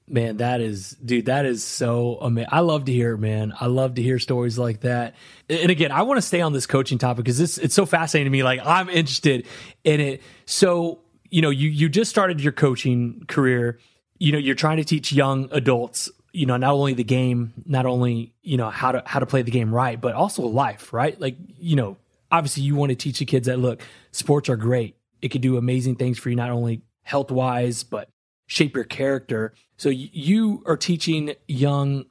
Man, 0.09 0.39
that 0.39 0.61
is, 0.61 0.97
dude, 1.05 1.27
that 1.27 1.47
is 1.47 1.63
so 1.63 2.17
amazing. 2.21 2.49
I 2.51 2.61
love 2.61 2.87
to 2.87 2.93
hear 2.93 3.15
it, 3.15 3.19
man. 3.19 3.55
I 3.61 3.67
love 3.67 3.95
to 3.95 4.03
hear 4.03 4.19
stories 4.19 4.59
like 4.59 4.81
that. 4.81 5.15
And 5.49 5.71
again, 5.71 5.93
I 5.93 6.03
want 6.03 6.19
to 6.19 6.23
stay 6.23 6.41
on 6.41 6.53
this 6.53 6.67
coaching 6.67 6.99
topic 6.99 7.25
because 7.25 7.39
this 7.39 7.59
it's 7.59 7.75
so 7.75 7.87
fascinating 7.87 8.27
to 8.27 8.31
me. 8.31 8.43
Like 8.43 8.61
I'm 8.65 8.89
interested 8.89 9.47
in 9.85 10.01
it. 10.01 10.23
So, 10.47 10.99
you 11.29 11.43
know, 11.43 11.51
you 11.51 11.69
you 11.69 11.89
just 11.89 12.11
started 12.11 12.41
your 12.41 12.53
coaching 12.53 13.25
career. 13.29 13.79
You 14.19 14.33
know, 14.33 14.39
you're 14.39 14.57
trying 14.57 14.79
to 14.79 14.85
teach 14.85 15.13
young 15.13 15.49
adults 15.53 16.11
you 16.33 16.47
know, 16.47 16.57
not 16.57 16.73
only 16.73 16.95
the 16.95 17.05
game, 17.05 17.53
not 17.67 17.87
only, 17.87 18.33
you 18.43 18.57
know, 18.57 18.71
how 18.71 18.93
to 18.93 19.03
how 19.05 19.19
to 19.19 19.27
play 19.27 19.43
the 19.43 19.51
game 19.51 19.75
right, 19.75 20.01
but 20.01 20.15
also 20.15 20.43
life, 20.43 20.93
right? 20.93 21.21
Like, 21.21 21.37
you 21.59 21.77
know, 21.77 21.97
obviously 22.31 22.63
you 22.63 22.75
want 22.75 22.91
to 22.91 22.97
teach 22.97 23.19
the 23.19 23.25
kids 23.25 23.47
that 23.47 23.59
look, 23.59 23.83
sports 24.13 24.49
are 24.49 24.57
great. 24.57 24.97
It 25.23 25.29
could 25.29 25.41
do 25.41 25.57
amazing 25.57 25.97
things 25.97 26.19
for 26.19 26.31
you 26.31 26.37
not 26.37 26.51
only 26.51 26.83
health 27.03 27.31
wise, 27.31 27.83
but 27.85 28.09
shape 28.47 28.75
your 28.75 28.85
character. 28.85 29.55
So 29.77 29.89
you 29.89 30.63
are 30.67 30.77
teaching 30.77 31.35
young 31.47 32.07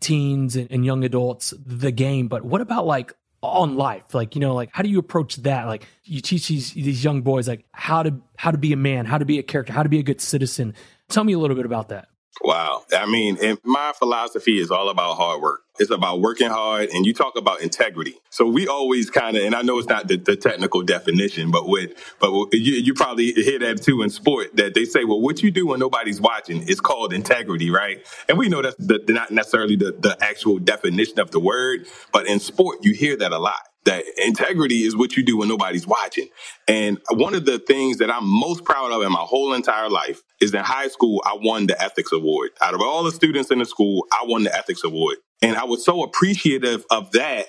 teens 0.00 0.56
and 0.56 0.84
young 0.84 1.04
adults 1.04 1.54
the 1.64 1.90
game, 1.90 2.28
but 2.28 2.44
what 2.44 2.60
about 2.60 2.86
like 2.86 3.14
on 3.44 3.76
life 3.76 4.14
like 4.14 4.34
you 4.34 4.40
know 4.40 4.54
like 4.54 4.70
how 4.72 4.82
do 4.82 4.88
you 4.88 4.98
approach 4.98 5.36
that 5.36 5.66
like 5.66 5.86
you 6.04 6.20
teach 6.22 6.48
these 6.48 6.72
these 6.72 7.04
young 7.04 7.20
boys 7.20 7.46
like 7.46 7.64
how 7.72 8.02
to 8.02 8.14
how 8.38 8.50
to 8.50 8.56
be 8.56 8.72
a 8.72 8.76
man 8.76 9.04
how 9.04 9.18
to 9.18 9.26
be 9.26 9.38
a 9.38 9.42
character 9.42 9.70
how 9.70 9.82
to 9.82 9.88
be 9.90 9.98
a 9.98 10.02
good 10.02 10.18
citizen 10.18 10.74
tell 11.10 11.24
me 11.24 11.34
a 11.34 11.38
little 11.38 11.54
bit 11.54 11.66
about 11.66 11.90
that 11.90 12.08
Wow. 12.42 12.82
I 12.92 13.06
mean, 13.06 13.38
my 13.64 13.92
philosophy 13.98 14.58
is 14.58 14.70
all 14.70 14.88
about 14.88 15.16
hard 15.16 15.40
work. 15.40 15.60
It's 15.78 15.90
about 15.90 16.20
working 16.20 16.50
hard 16.50 16.90
and 16.90 17.04
you 17.04 17.12
talk 17.12 17.36
about 17.36 17.60
integrity. 17.60 18.14
So 18.30 18.46
we 18.46 18.68
always 18.68 19.10
kind 19.10 19.36
of, 19.36 19.44
and 19.44 19.54
I 19.54 19.62
know 19.62 19.78
it's 19.78 19.88
not 19.88 20.06
the, 20.06 20.16
the, 20.16 20.36
technical 20.36 20.82
definition, 20.82 21.50
but 21.50 21.68
with, 21.68 21.92
but 22.20 22.30
you, 22.52 22.74
you, 22.74 22.94
probably 22.94 23.32
hear 23.32 23.58
that 23.60 23.82
too 23.82 24.02
in 24.02 24.10
sport 24.10 24.54
that 24.56 24.74
they 24.74 24.84
say, 24.84 25.04
well, 25.04 25.20
what 25.20 25.42
you 25.42 25.50
do 25.50 25.68
when 25.68 25.80
nobody's 25.80 26.20
watching 26.20 26.62
is 26.68 26.80
called 26.80 27.12
integrity, 27.12 27.70
right? 27.70 28.06
And 28.28 28.38
we 28.38 28.48
know 28.48 28.62
that's 28.62 28.76
the, 28.76 29.02
not 29.08 29.30
necessarily 29.30 29.74
the, 29.74 29.92
the 29.98 30.16
actual 30.20 30.58
definition 30.58 31.18
of 31.18 31.30
the 31.30 31.40
word, 31.40 31.86
but 32.12 32.26
in 32.26 32.40
sport, 32.40 32.78
you 32.82 32.92
hear 32.92 33.16
that 33.16 33.32
a 33.32 33.38
lot 33.38 33.60
that 33.84 34.04
integrity 34.16 34.82
is 34.82 34.96
what 34.96 35.16
you 35.16 35.22
do 35.22 35.38
when 35.38 35.48
nobody's 35.48 35.86
watching. 35.86 36.28
And 36.66 36.98
one 37.10 37.34
of 37.34 37.44
the 37.44 37.58
things 37.58 37.98
that 37.98 38.10
I'm 38.10 38.26
most 38.26 38.64
proud 38.64 38.92
of 38.92 39.02
in 39.02 39.12
my 39.12 39.20
whole 39.20 39.52
entire 39.52 39.90
life 39.90 40.22
is 40.40 40.54
in 40.54 40.60
high 40.60 40.88
school, 40.88 41.22
I 41.24 41.36
won 41.40 41.66
the 41.66 41.80
ethics 41.80 42.12
award. 42.12 42.50
Out 42.62 42.74
of 42.74 42.80
all 42.80 43.02
the 43.02 43.12
students 43.12 43.50
in 43.50 43.58
the 43.58 43.66
school, 43.66 44.06
I 44.12 44.24
won 44.24 44.44
the 44.44 44.56
ethics 44.56 44.84
award. 44.84 45.18
And 45.42 45.56
I 45.56 45.64
was 45.64 45.84
so 45.84 46.02
appreciative 46.02 46.84
of 46.90 47.12
that 47.12 47.46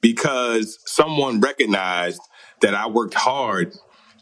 because 0.00 0.78
someone 0.84 1.40
recognized 1.40 2.20
that 2.60 2.74
I 2.74 2.88
worked 2.88 3.14
hard 3.14 3.74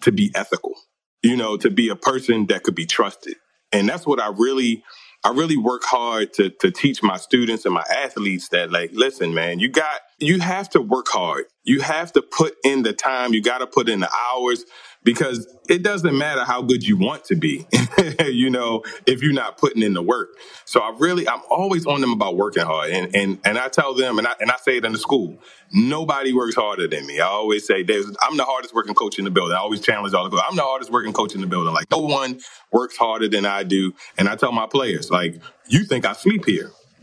to 0.03 0.13
be 0.13 0.31
ethical, 0.35 0.75
you 1.23 1.37
know, 1.37 1.57
to 1.57 1.71
be 1.71 1.89
a 1.89 1.97
person 1.97 2.47
that 2.47 2.63
could 2.63 2.75
be 2.75 2.87
trusted. 2.87 3.35
And 3.73 3.89
that's 3.89 4.07
what 4.07 4.21
I 4.21 4.29
really 4.29 4.85
I 5.27 5.33
really 5.33 5.59
work 5.59 5.85
hard 5.85 6.35
to 6.35 6.51
to 6.51 6.73
teach 6.73 7.03
my 7.03 7.19
students 7.19 7.67
and 7.67 7.75
my 7.75 7.85
athletes 7.91 8.51
that 8.51 8.73
like, 8.73 8.93
listen, 8.95 9.35
man, 9.35 9.61
you 9.61 9.71
got 9.71 10.01
you 10.21 10.41
have 10.41 10.71
to 10.73 10.83
work 10.83 11.09
hard. 11.11 11.47
You 11.65 11.83
have 11.83 12.13
to 12.15 12.23
put 12.23 12.57
in 12.65 12.85
the 12.85 12.95
time. 12.95 13.35
You 13.35 13.43
got 13.43 13.61
to 13.61 13.69
put 13.69 13.91
in 13.91 14.01
the 14.01 14.11
hours 14.33 14.65
because 15.07 15.47
it 15.69 15.85
doesn't 15.85 16.19
matter 16.19 16.45
how 16.45 16.61
good 16.61 16.83
you 16.83 16.97
want 16.97 17.25
to 17.27 17.37
be, 17.37 17.65
you 18.27 18.51
know, 18.51 18.83
if 19.07 19.23
you're 19.23 19.33
not 19.33 19.57
putting 19.57 19.83
in 19.83 19.95
the 19.95 20.03
work. 20.03 20.31
So 20.65 20.81
I 20.81 20.95
really, 20.99 21.29
I'm 21.29 21.41
always 21.49 21.87
on 21.87 22.01
them 22.01 22.13
about 22.13 22.37
working 22.37 22.65
hard. 22.65 22.91
And, 22.91 23.15
and, 23.15 23.39
and 23.45 23.57
I 23.57 23.69
tell 23.69 23.95
them, 23.95 24.19
and 24.19 24.27
I, 24.27 24.35
and 24.41 24.51
I 24.51 24.57
say 24.57 24.79
it 24.79 24.85
in 24.85 24.93
the 24.93 24.99
school, 24.99 25.39
nobody 25.73 26.33
works 26.33 26.57
harder 26.57 26.89
than 26.89 27.07
me. 27.07 27.21
I 27.21 27.27
always 27.27 27.65
say 27.65 27.85
there's, 27.85 28.07
I'm 28.21 28.37
the 28.37 28.45
hardest 28.45 28.75
working 28.75 28.95
coach 28.95 29.19
in 29.19 29.25
the 29.25 29.31
building. 29.31 29.55
I 29.55 29.61
always 29.61 29.81
challenge 29.81 30.13
all 30.13 30.25
the, 30.25 30.31
coaches. 30.31 30.45
I'm 30.51 30.57
the 30.57 30.63
hardest 30.63 30.91
working 30.91 31.13
coach 31.13 31.37
in 31.37 31.41
the 31.41 31.47
building. 31.47 31.73
Like 31.73 31.89
no 31.91 31.99
one 31.99 32.41
works 32.73 32.97
harder 32.97 33.29
than 33.29 33.47
I 33.47 33.63
do. 33.63 33.95
And 34.19 34.29
I 34.29 34.35
tell 34.35 34.51
my 34.53 34.67
players, 34.67 35.11
like, 35.11 35.41
you 35.69 35.85
think 35.85 36.05
I 36.05 36.15
sleep 36.15 36.45
here. 36.45 36.73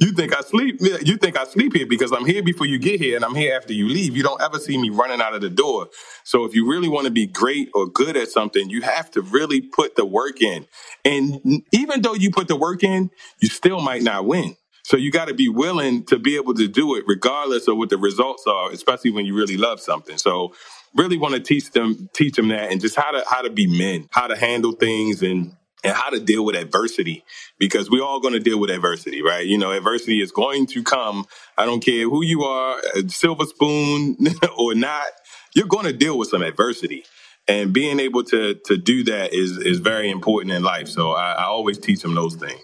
you 0.00 0.12
think 0.12 0.36
I 0.36 0.42
sleep? 0.42 0.80
You 0.80 1.16
think 1.18 1.38
I 1.38 1.44
sleep 1.44 1.74
here 1.74 1.86
because 1.86 2.12
I'm 2.12 2.26
here 2.26 2.42
before 2.42 2.66
you 2.66 2.78
get 2.78 3.00
here 3.00 3.16
and 3.16 3.24
I'm 3.24 3.34
here 3.34 3.54
after 3.56 3.72
you 3.72 3.88
leave. 3.88 4.16
You 4.16 4.22
don't 4.22 4.40
ever 4.42 4.58
see 4.58 4.78
me 4.78 4.90
running 4.90 5.20
out 5.20 5.34
of 5.34 5.42
the 5.42 5.50
door. 5.50 5.88
So 6.24 6.44
if 6.44 6.54
you 6.54 6.68
really 6.70 6.88
want 6.88 7.06
to 7.06 7.12
be 7.12 7.26
great 7.26 7.70
or 7.74 7.86
good 7.88 8.16
at 8.16 8.28
something, 8.28 8.70
you 8.70 8.82
have 8.82 9.10
to 9.12 9.22
really 9.22 9.60
put 9.62 9.96
the 9.96 10.06
work 10.06 10.42
in. 10.42 10.66
And 11.04 11.64
even 11.72 12.02
though 12.02 12.14
you 12.14 12.30
put 12.30 12.48
the 12.48 12.56
work 12.56 12.84
in, 12.84 13.10
you 13.40 13.48
still 13.48 13.80
might 13.80 14.02
not 14.02 14.26
win. 14.26 14.56
So 14.84 14.96
you 14.96 15.12
got 15.12 15.28
to 15.28 15.34
be 15.34 15.48
willing 15.48 16.04
to 16.06 16.18
be 16.18 16.36
able 16.36 16.54
to 16.54 16.68
do 16.68 16.96
it 16.96 17.04
regardless 17.06 17.68
of 17.68 17.76
what 17.78 17.90
the 17.90 17.98
results 17.98 18.46
are, 18.46 18.70
especially 18.72 19.12
when 19.12 19.26
you 19.26 19.34
really 19.34 19.56
love 19.56 19.80
something. 19.80 20.18
So 20.18 20.54
really 20.94 21.18
want 21.18 21.34
to 21.34 21.40
teach 21.40 21.70
them 21.72 22.08
teach 22.14 22.36
them 22.36 22.48
that 22.48 22.72
and 22.72 22.80
just 22.80 22.96
how 22.96 23.10
to 23.12 23.24
how 23.28 23.42
to 23.42 23.50
be 23.50 23.66
men, 23.66 24.08
how 24.10 24.28
to 24.28 24.36
handle 24.36 24.72
things 24.72 25.22
and 25.22 25.54
and 25.86 25.96
how 25.96 26.10
to 26.10 26.20
deal 26.20 26.44
with 26.44 26.56
adversity 26.56 27.24
because 27.58 27.88
we're 27.88 28.02
all 28.02 28.20
going 28.20 28.34
to 28.34 28.40
deal 28.40 28.58
with 28.58 28.70
adversity, 28.70 29.22
right? 29.22 29.46
You 29.46 29.56
know, 29.56 29.70
adversity 29.70 30.20
is 30.20 30.32
going 30.32 30.66
to 30.68 30.82
come. 30.82 31.26
I 31.56 31.64
don't 31.64 31.80
care 31.80 32.08
who 32.08 32.24
you 32.24 32.42
are, 32.42 32.80
silver 33.06 33.44
spoon 33.44 34.16
or 34.58 34.74
not, 34.74 35.06
you're 35.54 35.66
going 35.66 35.86
to 35.86 35.92
deal 35.92 36.18
with 36.18 36.28
some 36.28 36.42
adversity. 36.42 37.04
And 37.48 37.72
being 37.72 38.00
able 38.00 38.24
to 38.24 38.54
to 38.64 38.76
do 38.76 39.04
that 39.04 39.32
is 39.32 39.56
is 39.58 39.78
very 39.78 40.10
important 40.10 40.52
in 40.52 40.64
life. 40.64 40.88
So 40.88 41.12
I, 41.12 41.32
I 41.32 41.44
always 41.44 41.78
teach 41.78 42.02
them 42.02 42.14
those 42.14 42.34
things. 42.34 42.60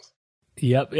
Yep, 0.56 0.92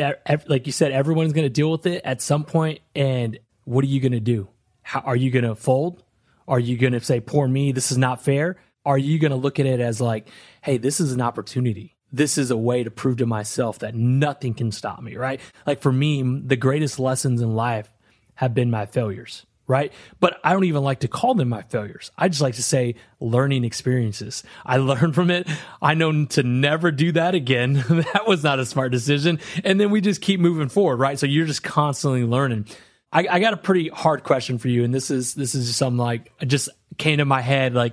like 0.48 0.66
you 0.66 0.72
said, 0.72 0.92
everyone's 0.92 1.32
going 1.32 1.44
to 1.44 1.50
deal 1.50 1.70
with 1.70 1.86
it 1.86 2.02
at 2.04 2.22
some 2.22 2.44
point. 2.44 2.80
And 2.94 3.38
what 3.64 3.84
are 3.84 3.88
you 3.88 4.00
going 4.00 4.12
to 4.12 4.20
do? 4.20 4.48
How 4.82 5.00
are 5.00 5.16
you 5.16 5.30
going 5.30 5.44
to 5.44 5.54
fold? 5.56 6.02
Are 6.46 6.60
you 6.60 6.78
going 6.78 6.92
to 6.92 7.00
say, 7.00 7.20
"Poor 7.20 7.48
me, 7.48 7.72
this 7.72 7.90
is 7.90 7.98
not 7.98 8.22
fair"? 8.22 8.56
Are 8.84 8.98
you 8.98 9.18
going 9.18 9.30
to 9.30 9.36
look 9.36 9.58
at 9.58 9.66
it 9.66 9.80
as 9.80 10.00
like, 10.00 10.28
"Hey, 10.62 10.78
this 10.78 11.00
is 11.00 11.12
an 11.12 11.20
opportunity"? 11.20 11.91
This 12.12 12.36
is 12.36 12.50
a 12.50 12.56
way 12.56 12.84
to 12.84 12.90
prove 12.90 13.16
to 13.18 13.26
myself 13.26 13.78
that 13.80 13.94
nothing 13.94 14.54
can 14.54 14.70
stop 14.70 15.02
me, 15.02 15.16
right? 15.16 15.40
Like 15.66 15.80
for 15.80 15.92
me, 15.92 16.22
the 16.22 16.56
greatest 16.56 16.98
lessons 16.98 17.40
in 17.40 17.54
life 17.54 17.90
have 18.34 18.54
been 18.54 18.70
my 18.70 18.86
failures, 18.86 19.46
right? 19.66 19.92
But 20.20 20.38
I 20.44 20.52
don't 20.52 20.64
even 20.64 20.82
like 20.82 21.00
to 21.00 21.08
call 21.08 21.34
them 21.34 21.48
my 21.48 21.62
failures. 21.62 22.10
I 22.18 22.28
just 22.28 22.42
like 22.42 22.56
to 22.56 22.62
say 22.62 22.96
learning 23.18 23.64
experiences. 23.64 24.42
I 24.66 24.76
learned 24.78 25.14
from 25.14 25.30
it. 25.30 25.48
I 25.80 25.94
know 25.94 26.26
to 26.26 26.42
never 26.42 26.90
do 26.90 27.12
that 27.12 27.34
again. 27.34 27.74
that 27.88 28.24
was 28.26 28.44
not 28.44 28.58
a 28.58 28.66
smart 28.66 28.92
decision. 28.92 29.40
And 29.64 29.80
then 29.80 29.90
we 29.90 30.00
just 30.00 30.20
keep 30.20 30.38
moving 30.38 30.68
forward, 30.68 30.96
right? 30.96 31.18
So 31.18 31.26
you're 31.26 31.46
just 31.46 31.62
constantly 31.62 32.24
learning. 32.24 32.66
I, 33.10 33.26
I 33.30 33.40
got 33.40 33.52
a 33.52 33.58
pretty 33.58 33.88
hard 33.88 34.24
question 34.24 34.56
for 34.56 34.68
you, 34.68 34.84
and 34.84 34.94
this 34.94 35.10
is 35.10 35.34
this 35.34 35.54
is 35.54 35.66
just 35.66 35.78
something 35.78 35.98
like 35.98 36.32
just 36.46 36.70
came 36.96 37.18
to 37.18 37.26
my 37.26 37.42
head 37.42 37.74
like 37.74 37.92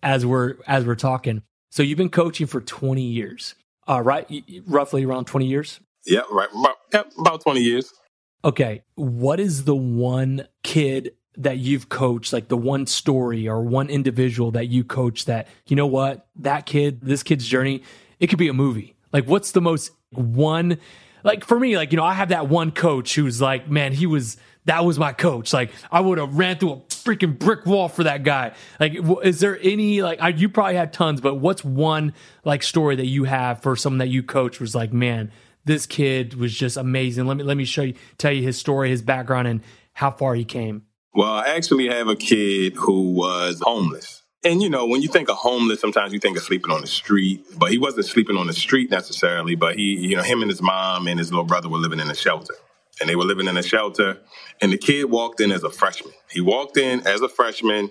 as 0.00 0.24
we're 0.24 0.58
as 0.64 0.84
we're 0.84 0.94
talking. 0.94 1.42
So 1.70 1.82
you've 1.82 1.98
been 1.98 2.10
coaching 2.10 2.46
for 2.46 2.60
20 2.60 3.02
years 3.02 3.56
uh, 3.88 4.00
right? 4.00 4.28
Roughly 4.66 5.04
around 5.04 5.26
20 5.26 5.46
years? 5.46 5.80
Yeah, 6.06 6.22
right. 6.30 6.48
About, 6.52 6.76
yeah, 6.92 7.02
about 7.18 7.42
20 7.42 7.60
years. 7.60 7.92
Okay. 8.44 8.82
What 8.94 9.38
is 9.40 9.64
the 9.64 9.76
one 9.76 10.46
kid 10.62 11.12
that 11.36 11.58
you've 11.58 11.88
coached, 11.88 12.32
like 12.32 12.48
the 12.48 12.56
one 12.56 12.86
story 12.86 13.48
or 13.48 13.62
one 13.62 13.88
individual 13.88 14.50
that 14.50 14.68
you 14.68 14.84
coach 14.84 15.24
that, 15.26 15.48
you 15.66 15.76
know 15.76 15.86
what, 15.86 16.26
that 16.36 16.66
kid, 16.66 17.00
this 17.02 17.22
kid's 17.22 17.46
journey, 17.46 17.82
it 18.18 18.26
could 18.26 18.38
be 18.38 18.48
a 18.48 18.52
movie. 18.52 18.96
Like, 19.12 19.26
what's 19.26 19.52
the 19.52 19.60
most 19.60 19.92
one, 20.10 20.78
like 21.24 21.44
for 21.44 21.58
me, 21.58 21.76
like, 21.76 21.92
you 21.92 21.96
know, 21.96 22.04
I 22.04 22.14
have 22.14 22.30
that 22.30 22.48
one 22.48 22.72
coach 22.72 23.14
who's 23.14 23.40
like, 23.40 23.70
man, 23.70 23.92
he 23.92 24.06
was, 24.06 24.36
that 24.70 24.84
was 24.84 25.00
my 25.00 25.12
coach. 25.12 25.52
Like, 25.52 25.72
I 25.90 26.00
would 26.00 26.18
have 26.18 26.38
ran 26.38 26.56
through 26.56 26.72
a 26.74 26.76
freaking 26.76 27.36
brick 27.36 27.66
wall 27.66 27.88
for 27.88 28.04
that 28.04 28.22
guy. 28.22 28.52
Like, 28.78 28.94
is 29.24 29.40
there 29.40 29.58
any 29.60 30.00
like 30.00 30.20
I, 30.20 30.28
you 30.28 30.48
probably 30.48 30.76
had 30.76 30.92
tons, 30.92 31.20
but 31.20 31.34
what's 31.34 31.64
one 31.64 32.14
like 32.44 32.62
story 32.62 32.94
that 32.94 33.06
you 33.06 33.24
have 33.24 33.62
for 33.62 33.74
someone 33.74 33.98
that 33.98 34.10
you 34.10 34.22
coach 34.22 34.60
was 34.60 34.72
like, 34.72 34.92
man, 34.92 35.32
this 35.64 35.86
kid 35.86 36.34
was 36.34 36.54
just 36.54 36.76
amazing. 36.76 37.26
Let 37.26 37.38
me 37.38 37.42
let 37.42 37.56
me 37.56 37.64
show 37.64 37.82
you, 37.82 37.94
tell 38.16 38.30
you 38.30 38.44
his 38.44 38.58
story, 38.58 38.90
his 38.90 39.02
background, 39.02 39.48
and 39.48 39.60
how 39.92 40.12
far 40.12 40.36
he 40.36 40.44
came. 40.44 40.84
Well, 41.14 41.32
I 41.32 41.48
actually 41.48 41.88
have 41.88 42.06
a 42.06 42.14
kid 42.14 42.74
who 42.76 43.10
was 43.10 43.60
homeless. 43.60 44.22
And 44.44 44.62
you 44.62 44.70
know, 44.70 44.86
when 44.86 45.02
you 45.02 45.08
think 45.08 45.28
of 45.28 45.36
homeless, 45.36 45.80
sometimes 45.80 46.12
you 46.12 46.20
think 46.20 46.36
of 46.36 46.44
sleeping 46.44 46.70
on 46.70 46.80
the 46.80 46.86
street, 46.86 47.44
but 47.58 47.72
he 47.72 47.78
wasn't 47.78 48.06
sleeping 48.06 48.36
on 48.36 48.46
the 48.46 48.52
street 48.52 48.88
necessarily, 48.88 49.56
but 49.56 49.74
he, 49.74 49.96
you 49.96 50.14
know, 50.14 50.22
him 50.22 50.42
and 50.42 50.50
his 50.50 50.62
mom 50.62 51.08
and 51.08 51.18
his 51.18 51.32
little 51.32 51.44
brother 51.44 51.68
were 51.68 51.78
living 51.78 51.98
in 51.98 52.08
a 52.08 52.14
shelter 52.14 52.54
and 53.00 53.08
they 53.08 53.16
were 53.16 53.24
living 53.24 53.48
in 53.48 53.56
a 53.56 53.62
shelter. 53.62 54.18
And 54.60 54.72
the 54.72 54.78
kid 54.78 55.04
walked 55.04 55.40
in 55.40 55.52
as 55.52 55.62
a 55.64 55.70
freshman. 55.70 56.12
He 56.30 56.40
walked 56.40 56.76
in 56.76 57.06
as 57.06 57.20
a 57.20 57.28
freshman 57.28 57.90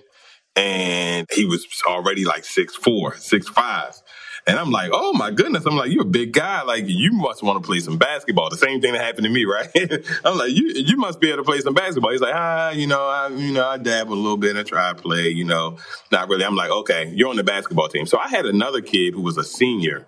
and 0.56 1.26
he 1.32 1.44
was 1.44 1.66
already 1.86 2.24
like 2.24 2.44
six 2.44 2.74
four, 2.76 3.16
six 3.16 3.48
five. 3.48 3.94
And 4.46 4.58
I'm 4.58 4.70
like, 4.70 4.90
oh 4.92 5.12
my 5.12 5.30
goodness. 5.30 5.66
I'm 5.66 5.76
like, 5.76 5.92
you're 5.92 6.02
a 6.02 6.06
big 6.06 6.32
guy. 6.32 6.62
Like, 6.62 6.84
you 6.86 7.12
must 7.12 7.42
want 7.42 7.62
to 7.62 7.66
play 7.66 7.78
some 7.80 7.98
basketball. 7.98 8.48
The 8.48 8.56
same 8.56 8.80
thing 8.80 8.94
that 8.94 9.02
happened 9.02 9.24
to 9.24 9.30
me, 9.30 9.44
right? 9.46 9.68
I'm 10.24 10.38
like, 10.38 10.50
you 10.50 10.72
you 10.74 10.96
must 10.96 11.20
be 11.20 11.28
able 11.28 11.38
to 11.38 11.44
play 11.44 11.60
some 11.60 11.74
basketball. 11.74 12.10
He's 12.10 12.20
like, 12.20 12.34
ah, 12.34 12.70
you 12.70 12.86
know, 12.86 13.06
I 13.06 13.28
you 13.28 13.52
know, 13.52 13.66
I 13.66 13.76
dabble 13.76 14.14
a 14.14 14.14
little 14.14 14.36
bit 14.38 14.56
and 14.56 14.66
try 14.66 14.92
to 14.92 15.00
play, 15.00 15.28
you 15.28 15.44
know, 15.44 15.76
not 16.10 16.28
really. 16.28 16.44
I'm 16.44 16.56
like, 16.56 16.70
okay, 16.70 17.12
you're 17.14 17.28
on 17.28 17.36
the 17.36 17.44
basketball 17.44 17.88
team. 17.88 18.06
So 18.06 18.18
I 18.18 18.28
had 18.28 18.46
another 18.46 18.80
kid 18.80 19.14
who 19.14 19.20
was 19.20 19.36
a 19.36 19.44
senior 19.44 20.06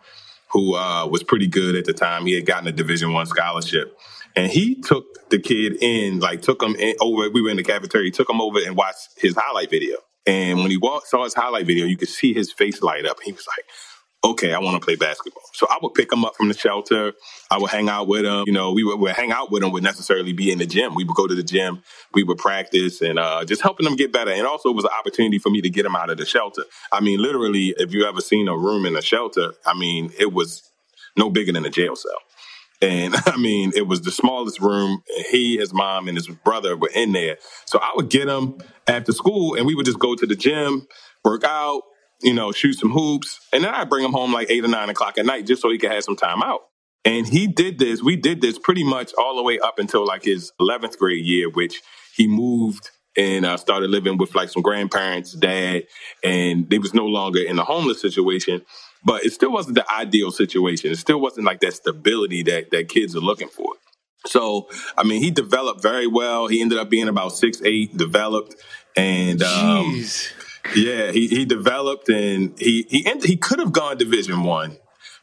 who 0.49 0.75
uh, 0.75 1.07
was 1.07 1.23
pretty 1.23 1.47
good 1.47 1.77
at 1.77 1.87
the 1.87 1.95
time. 1.95 2.27
He 2.27 2.35
had 2.35 2.45
gotten 2.45 2.69
a 2.69 2.73
Division 2.73 3.13
One 3.13 3.27
scholarship 3.27 3.99
and 4.37 4.51
he 4.51 4.81
took 4.81 5.29
the 5.31 5.39
kid 5.39 5.77
in, 5.81 6.21
like 6.21 6.43
took 6.43 6.63
him 6.63 6.75
in, 6.77 6.95
over. 7.01 7.31
We 7.31 7.43
were 7.43 7.51
in 7.51 7.57
the 7.57 7.65
cafeteria. 7.65 8.11
Took 8.11 8.31
him 8.31 8.41
over 8.41 8.59
and 8.59 8.77
watched 8.77 9.09
his 9.17 9.37
highlight 9.37 9.71
video. 9.71 9.97
And 10.27 10.61
when 10.61 10.71
he 10.71 10.77
walked, 10.77 11.09
saw 11.09 11.25
his 11.25 11.35
highlight 11.35 11.67
video, 11.67 11.87
you 11.87 11.97
could 11.97 12.09
see 12.09 12.33
his 12.33 12.53
face 12.53 12.83
light 12.83 13.07
up. 13.07 13.19
He 13.23 13.33
was 13.33 13.47
like, 13.47 13.65
okay, 14.25 14.53
I 14.53 14.61
want 14.61 14.81
to 14.81 14.85
play 14.85 14.95
basketball. 14.95 15.43
So 15.53 15.67
I 15.69 15.79
would 15.83 15.95
pick 15.95 16.13
him 16.13 16.25
up 16.25 16.37
from 16.37 16.47
the 16.47 16.55
shelter. 16.55 17.13
I 17.51 17.59
would 17.59 17.71
hang 17.71 17.89
out 17.89 18.07
with 18.07 18.25
him. 18.25 18.45
You 18.47 18.53
know, 18.53 18.73
we 18.73 18.85
would, 18.85 19.01
would 19.01 19.13
hang 19.13 19.33
out 19.33 19.51
with 19.51 19.65
him 19.65 19.73
would 19.73 19.83
necessarily 19.83 20.33
be 20.33 20.53
in 20.53 20.59
the 20.59 20.67
gym. 20.67 20.95
We 20.95 21.03
would 21.03 21.17
go 21.17 21.27
to 21.27 21.35
the 21.35 21.43
gym. 21.43 21.83
We 22.15 22.23
would 22.23 22.39
practice 22.39 23.01
and 23.01 23.19
uh, 23.19 23.45
just 23.45 23.63
helping 23.63 23.87
him 23.87 23.97
get 23.97 24.13
better. 24.13 24.31
And 24.31 24.47
also 24.47 24.71
it 24.71 24.77
was 24.77 24.85
an 24.85 24.93
opportunity 24.97 25.39
for 25.39 25.51
me 25.51 25.61
to 25.63 25.71
get 25.71 25.85
him 25.85 25.97
out 25.97 26.11
of 26.11 26.19
the 26.19 26.27
shelter. 26.27 26.63
I 26.93 27.01
mean, 27.01 27.21
literally, 27.21 27.75
if 27.77 27.93
you 27.93 28.05
ever 28.07 28.21
seen 28.21 28.47
a 28.47 28.57
room 28.57 28.87
in 28.87 28.97
a 28.97 29.03
shelter, 29.03 29.55
I 29.67 29.77
mean, 29.77 30.13
it 30.19 30.33
was 30.33 30.63
no 31.17 31.29
bigger 31.29 31.53
than 31.53 31.67
a 31.67 31.71
jail 31.71 31.97
cell. 31.97 32.13
And 32.83 33.15
I 33.27 33.37
mean, 33.39 33.73
it 33.75 33.87
was 33.87 34.03
the 34.03 34.11
smallest 34.11 34.61
room. 34.61 35.03
He, 35.31 35.57
his 35.57 35.73
mom, 35.73 36.09
and 36.09 36.17
his 36.17 36.29
brother 36.29 36.77
were 36.77 36.91
in 36.95 37.13
there. 37.13 37.39
So 37.65 37.79
I 37.79 37.93
would 37.97 38.11
get 38.11 38.29
him 38.29 38.59
after 38.87 39.13
school 39.13 39.55
and 39.55 39.65
we 39.65 39.75
would 39.75 39.87
just 39.87 39.99
go 39.99 40.15
to 40.15 40.27
the 40.27 40.37
gym, 40.37 40.87
work 41.25 41.45
out, 41.45 41.83
you 42.21 42.35
know, 42.35 42.53
shoot 42.53 42.75
some 42.75 42.91
hoops. 42.91 43.41
And 43.53 43.65
then 43.65 43.73
I'd 43.75 43.89
bring 43.89 44.05
him 44.05 44.13
home 44.13 44.33
like 44.33 44.51
eight 44.51 44.65
or 44.65 44.69
nine 44.69 44.91
o'clock 44.91 45.17
at 45.19 45.25
night 45.25 45.47
just 45.47 45.63
so 45.63 45.71
he 45.71 45.79
could 45.79 45.93
have 45.93 46.05
some 46.05 46.17
time 46.17 46.43
out. 46.43 46.61
And 47.05 47.27
he 47.27 47.49
did 47.49 47.79
this, 47.79 48.03
we 48.03 48.17
did 48.17 48.41
this 48.41 48.59
pretty 48.59 48.85
much 48.85 49.13
all 49.19 49.37
the 49.37 49.43
way 49.43 49.59
up 49.59 49.79
until 49.79 50.07
like 50.07 50.23
his 50.25 50.53
11th 50.61 50.99
grade 50.99 51.25
year, 51.25 51.51
which 51.51 51.81
he 52.15 52.29
moved 52.29 52.91
and 53.17 53.45
uh, 53.45 53.57
started 53.57 53.91
living 53.91 54.19
with 54.19 54.35
like 54.35 54.49
some 54.49 54.63
grandparents, 54.63 55.33
dad, 55.33 55.85
and 56.23 56.71
they 56.71 56.79
was 56.79 56.95
no 56.95 57.07
longer 57.07 57.41
in 57.41 57.59
a 57.59 57.65
homeless 57.65 58.01
situation. 58.01 58.63
But 59.05 59.25
it 59.25 59.33
still 59.33 59.53
wasn't 59.53 59.75
the 59.75 59.91
ideal 59.91 60.31
situation. 60.31 60.93
It 60.93 60.99
still 60.99 61.21
wasn't 61.21 61.47
like 61.47 61.61
that 61.61 61.75
stability 61.75 62.43
that 62.45 62.71
that 62.71 62.89
kids 62.89 63.17
are 63.17 63.21
looking 63.21 63.49
for. 63.49 63.75
So, 64.27 64.69
I 64.97 65.03
mean, 65.03 65.21
he 65.21 65.31
developed 65.33 65.83
very 65.83 66.07
well. 66.07 66.47
He 66.47 66.61
ended 66.61 66.79
up 66.79 66.89
being 66.89 67.09
about 67.09 67.33
six 67.33 67.61
eight, 67.65 67.97
developed, 67.97 68.55
and 68.97 69.43
um, 69.43 70.05
yeah, 70.77 71.11
he, 71.11 71.27
he 71.27 71.45
developed 71.45 72.09
and 72.09 72.57
he 72.59 72.87
he 72.89 73.05
ended, 73.05 73.29
he 73.29 73.37
could 73.37 73.59
have 73.59 73.73
gone 73.73 73.99
Division 73.99 74.45
One, 74.45 74.77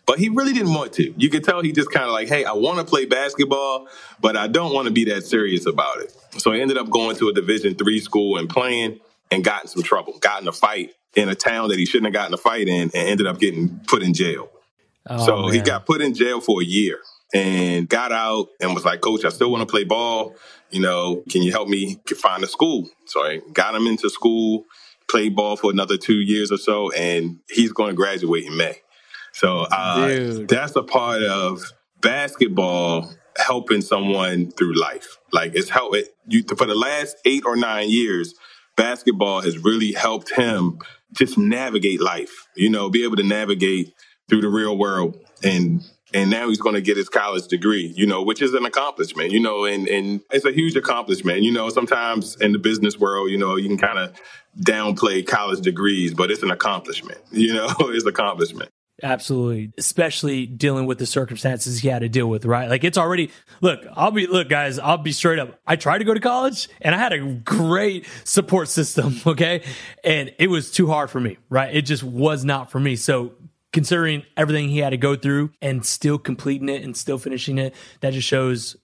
but 0.05 0.19
he 0.19 0.27
really 0.27 0.51
didn't 0.51 0.73
want 0.73 0.91
to. 0.93 1.13
You 1.15 1.29
could 1.29 1.45
tell 1.45 1.61
he 1.61 1.71
just 1.71 1.91
kind 1.91 2.05
of 2.05 2.11
like, 2.11 2.27
hey, 2.27 2.43
I 2.43 2.51
want 2.51 2.79
to 2.79 2.83
play 2.83 3.05
basketball, 3.05 3.87
but 4.19 4.35
I 4.35 4.47
don't 4.47 4.73
want 4.73 4.87
to 4.87 4.91
be 4.91 5.05
that 5.05 5.23
serious 5.23 5.65
about 5.65 6.01
it. 6.01 6.13
So 6.37 6.51
he 6.51 6.61
ended 6.61 6.77
up 6.77 6.89
going 6.89 7.15
to 7.17 7.29
a 7.29 7.33
Division 7.33 7.75
three 7.75 8.01
school 8.01 8.37
and 8.37 8.49
playing, 8.49 8.99
and 9.31 9.43
got 9.43 9.61
in 9.61 9.67
some 9.69 9.83
trouble, 9.83 10.17
got 10.19 10.41
in 10.41 10.47
a 10.49 10.51
fight 10.51 10.91
in 11.15 11.29
a 11.29 11.35
town 11.35 11.69
that 11.69 11.79
he 11.79 11.85
shouldn't 11.85 12.05
have 12.05 12.13
gotten 12.13 12.33
a 12.33 12.37
fight 12.37 12.67
in, 12.67 12.83
and 12.83 12.95
ended 12.95 13.27
up 13.27 13.39
getting 13.39 13.79
put 13.87 14.03
in 14.03 14.13
jail. 14.13 14.49
Oh, 15.07 15.25
so 15.25 15.41
man. 15.43 15.53
he 15.53 15.61
got 15.61 15.85
put 15.85 16.01
in 16.01 16.13
jail 16.13 16.41
for 16.41 16.61
a 16.61 16.65
year 16.65 16.99
and 17.33 17.87
got 17.87 18.11
out 18.11 18.47
and 18.59 18.73
was 18.73 18.85
like, 18.85 19.01
Coach, 19.01 19.25
I 19.25 19.29
still 19.29 19.51
want 19.51 19.67
to 19.67 19.71
play 19.71 19.83
ball. 19.83 20.35
You 20.71 20.81
know, 20.81 21.23
can 21.29 21.41
you 21.41 21.51
help 21.51 21.67
me 21.67 21.99
find 22.17 22.43
a 22.43 22.47
school? 22.47 22.89
So 23.05 23.25
I 23.25 23.41
got 23.53 23.75
him 23.75 23.87
into 23.87 24.09
school, 24.09 24.65
played 25.09 25.35
ball 25.35 25.55
for 25.55 25.71
another 25.71 25.97
two 25.97 26.19
years 26.19 26.51
or 26.51 26.57
so, 26.57 26.91
and 26.91 27.39
he's 27.49 27.71
going 27.71 27.91
to 27.91 27.95
graduate 27.95 28.45
in 28.45 28.55
May. 28.55 28.77
So 29.31 29.67
uh, 29.71 30.45
that's 30.47 30.75
a 30.75 30.83
part 30.83 31.23
of 31.23 31.61
basketball 32.01 33.11
helping 33.37 33.81
someone 33.81 34.51
through 34.51 34.79
life. 34.79 35.17
Like 35.31 35.55
it's 35.55 35.69
helped 35.69 35.95
it 35.95 36.15
you 36.27 36.43
for 36.43 36.65
the 36.65 36.75
last 36.75 37.17
eight 37.25 37.43
or 37.45 37.55
nine 37.55 37.89
years, 37.89 38.35
basketball 38.75 39.41
has 39.41 39.57
really 39.57 39.91
helped 39.91 40.33
him 40.35 40.79
just 41.13 41.37
navigate 41.37 42.01
life. 42.01 42.47
You 42.55 42.69
know, 42.69 42.89
be 42.89 43.03
able 43.03 43.17
to 43.17 43.23
navigate 43.23 43.93
through 44.29 44.41
the 44.41 44.49
real 44.49 44.77
world 44.77 45.17
and 45.43 45.81
and 46.13 46.29
now 46.29 46.49
he's 46.49 46.59
going 46.59 46.75
to 46.75 46.81
get 46.81 46.97
his 46.97 47.07
college 47.07 47.47
degree, 47.47 47.93
you 47.95 48.07
know, 48.07 48.23
which 48.23 48.41
is 48.41 48.53
an 48.53 48.65
accomplishment, 48.65 49.31
you 49.31 49.39
know, 49.39 49.65
and, 49.65 49.87
and 49.87 50.21
it's 50.31 50.45
a 50.45 50.51
huge 50.51 50.75
accomplishment. 50.75 51.43
You 51.43 51.51
know, 51.51 51.69
sometimes 51.69 52.35
in 52.41 52.51
the 52.51 52.57
business 52.57 52.97
world, 52.97 53.29
you 53.29 53.37
know, 53.37 53.55
you 53.57 53.67
can 53.67 53.77
kind 53.77 53.99
of 53.99 54.19
downplay 54.59 55.25
college 55.25 55.61
degrees, 55.61 56.13
but 56.13 56.31
it's 56.31 56.41
an 56.41 56.51
accomplishment, 56.51 57.19
you 57.31 57.53
know, 57.53 57.69
it's 57.79 58.05
accomplishment. 58.05 58.71
Absolutely. 59.01 59.71
Especially 59.77 60.45
dealing 60.45 60.85
with 60.85 60.99
the 60.99 61.05
circumstances 61.05 61.79
he 61.79 61.87
had 61.87 61.99
to 61.99 62.09
deal 62.09 62.27
with, 62.27 62.45
right? 62.45 62.69
Like 62.69 62.83
it's 62.83 62.97
already, 62.97 63.31
look, 63.61 63.85
I'll 63.93 64.11
be, 64.11 64.27
look, 64.27 64.49
guys, 64.49 64.79
I'll 64.79 64.97
be 64.97 65.11
straight 65.11 65.39
up. 65.39 65.59
I 65.65 65.75
tried 65.75 65.99
to 65.99 66.03
go 66.03 66.13
to 66.13 66.19
college 66.19 66.67
and 66.81 66.93
I 66.93 66.97
had 66.97 67.13
a 67.13 67.19
great 67.19 68.07
support 68.23 68.67
system. 68.69 69.15
Okay. 69.29 69.63
And 70.03 70.33
it 70.39 70.49
was 70.49 70.71
too 70.71 70.87
hard 70.87 71.11
for 71.11 71.19
me, 71.19 71.37
right? 71.49 71.73
It 71.73 71.83
just 71.83 72.03
was 72.03 72.43
not 72.43 72.71
for 72.71 72.79
me. 72.79 72.95
So 72.95 73.33
considering 73.71 74.23
everything 74.35 74.69
he 74.69 74.79
had 74.79 74.89
to 74.89 74.97
go 74.97 75.15
through 75.15 75.51
and 75.61 75.85
still 75.85 76.17
completing 76.17 76.67
it 76.67 76.83
and 76.83 76.97
still 76.97 77.19
finishing 77.19 77.57
it, 77.59 77.75
that 78.01 78.13
just 78.13 78.27
shows 78.27 78.75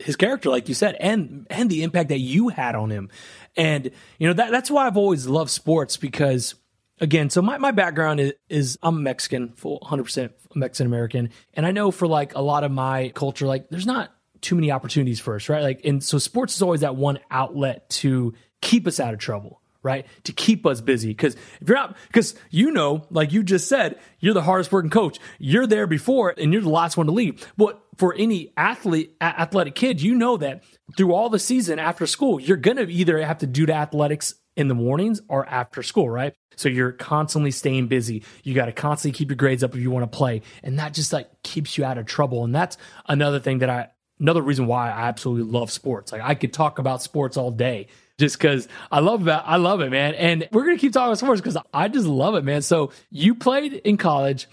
his 0.00 0.16
character, 0.16 0.50
like 0.50 0.68
you 0.68 0.74
said, 0.74 0.96
and, 0.98 1.46
and 1.50 1.70
the 1.70 1.82
impact 1.82 2.08
that 2.08 2.18
you 2.18 2.48
had 2.48 2.74
on 2.74 2.90
him. 2.90 3.10
And, 3.56 3.90
you 4.18 4.26
know, 4.26 4.34
that, 4.34 4.50
that's 4.50 4.70
why 4.70 4.86
I've 4.86 4.96
always 4.96 5.26
loved 5.26 5.50
sports 5.50 5.96
because 5.96 6.54
again, 7.02 7.28
so 7.28 7.42
my, 7.42 7.58
my 7.58 7.72
background 7.72 8.20
is, 8.20 8.32
is 8.48 8.78
I'm 8.82 9.02
Mexican, 9.02 9.52
full 9.56 9.80
100% 9.80 10.30
Mexican 10.54 10.86
American. 10.86 11.30
And 11.52 11.66
I 11.66 11.72
know 11.72 11.90
for 11.90 12.06
like 12.06 12.34
a 12.34 12.40
lot 12.40 12.64
of 12.64 12.70
my 12.70 13.10
culture, 13.10 13.46
like 13.46 13.68
there's 13.68 13.86
not 13.86 14.14
too 14.40 14.54
many 14.54 14.70
opportunities 14.70 15.20
for 15.20 15.34
us, 15.34 15.48
right? 15.48 15.62
Like, 15.62 15.84
and 15.84 16.02
so 16.02 16.18
sports 16.18 16.56
is 16.56 16.62
always 16.62 16.80
that 16.80 16.96
one 16.96 17.18
outlet 17.30 17.90
to 17.90 18.32
keep 18.62 18.86
us 18.86 18.98
out 18.98 19.12
of 19.12 19.20
trouble 19.20 19.58
right? 19.84 20.06
To 20.24 20.32
keep 20.32 20.64
us 20.64 20.80
busy. 20.80 21.08
Because 21.08 21.34
if 21.60 21.68
you're 21.68 21.76
not, 21.76 21.96
because 22.06 22.36
you 22.50 22.70
know, 22.70 23.04
like 23.10 23.32
you 23.32 23.42
just 23.42 23.68
said, 23.68 23.98
you're 24.20 24.32
the 24.32 24.42
hardest 24.42 24.70
working 24.70 24.90
coach. 24.90 25.18
You're 25.40 25.66
there 25.66 25.88
before 25.88 26.32
and 26.38 26.52
you're 26.52 26.62
the 26.62 26.68
last 26.68 26.96
one 26.96 27.06
to 27.06 27.12
leave. 27.12 27.44
But 27.56 27.82
for 27.96 28.14
any 28.14 28.52
athlete, 28.56 29.16
athletic 29.20 29.74
kid, 29.74 30.00
you 30.00 30.14
know 30.14 30.36
that 30.36 30.62
through 30.96 31.12
all 31.12 31.30
the 31.30 31.40
season 31.40 31.80
after 31.80 32.06
school, 32.06 32.38
you're 32.38 32.58
to 32.58 32.88
either 32.88 33.20
have 33.24 33.38
to 33.38 33.46
do 33.48 33.66
the 33.66 33.74
athletics 33.74 34.34
in 34.56 34.68
the 34.68 34.74
mornings 34.74 35.20
or 35.28 35.46
after 35.46 35.82
school, 35.82 36.08
right? 36.08 36.34
So 36.56 36.68
you're 36.68 36.92
constantly 36.92 37.50
staying 37.50 37.88
busy. 37.88 38.24
You 38.42 38.54
got 38.54 38.66
to 38.66 38.72
constantly 38.72 39.16
keep 39.16 39.30
your 39.30 39.36
grades 39.36 39.64
up 39.64 39.74
if 39.74 39.80
you 39.80 39.90
want 39.90 40.10
to 40.10 40.16
play. 40.16 40.42
And 40.62 40.78
that 40.78 40.94
just 40.94 41.12
like 41.12 41.28
keeps 41.42 41.78
you 41.78 41.84
out 41.84 41.98
of 41.98 42.06
trouble. 42.06 42.44
And 42.44 42.54
that's 42.54 42.76
another 43.08 43.40
thing 43.40 43.58
that 43.60 43.70
I, 43.70 43.88
another 44.20 44.42
reason 44.42 44.66
why 44.66 44.90
I 44.90 45.08
absolutely 45.08 45.50
love 45.50 45.70
sports. 45.70 46.12
Like 46.12 46.22
I 46.22 46.34
could 46.34 46.52
talk 46.52 46.78
about 46.78 47.02
sports 47.02 47.36
all 47.36 47.50
day 47.50 47.88
just 48.18 48.38
because 48.38 48.68
I 48.90 49.00
love 49.00 49.24
that. 49.24 49.44
I 49.46 49.56
love 49.56 49.80
it, 49.80 49.90
man. 49.90 50.14
And 50.14 50.48
we're 50.52 50.64
going 50.64 50.76
to 50.76 50.80
keep 50.80 50.92
talking 50.92 51.08
about 51.08 51.18
sports 51.18 51.40
because 51.40 51.56
I 51.72 51.88
just 51.88 52.06
love 52.06 52.34
it, 52.34 52.44
man. 52.44 52.62
So 52.62 52.92
you 53.10 53.34
played 53.34 53.72
in 53.72 53.96
college 53.96 54.48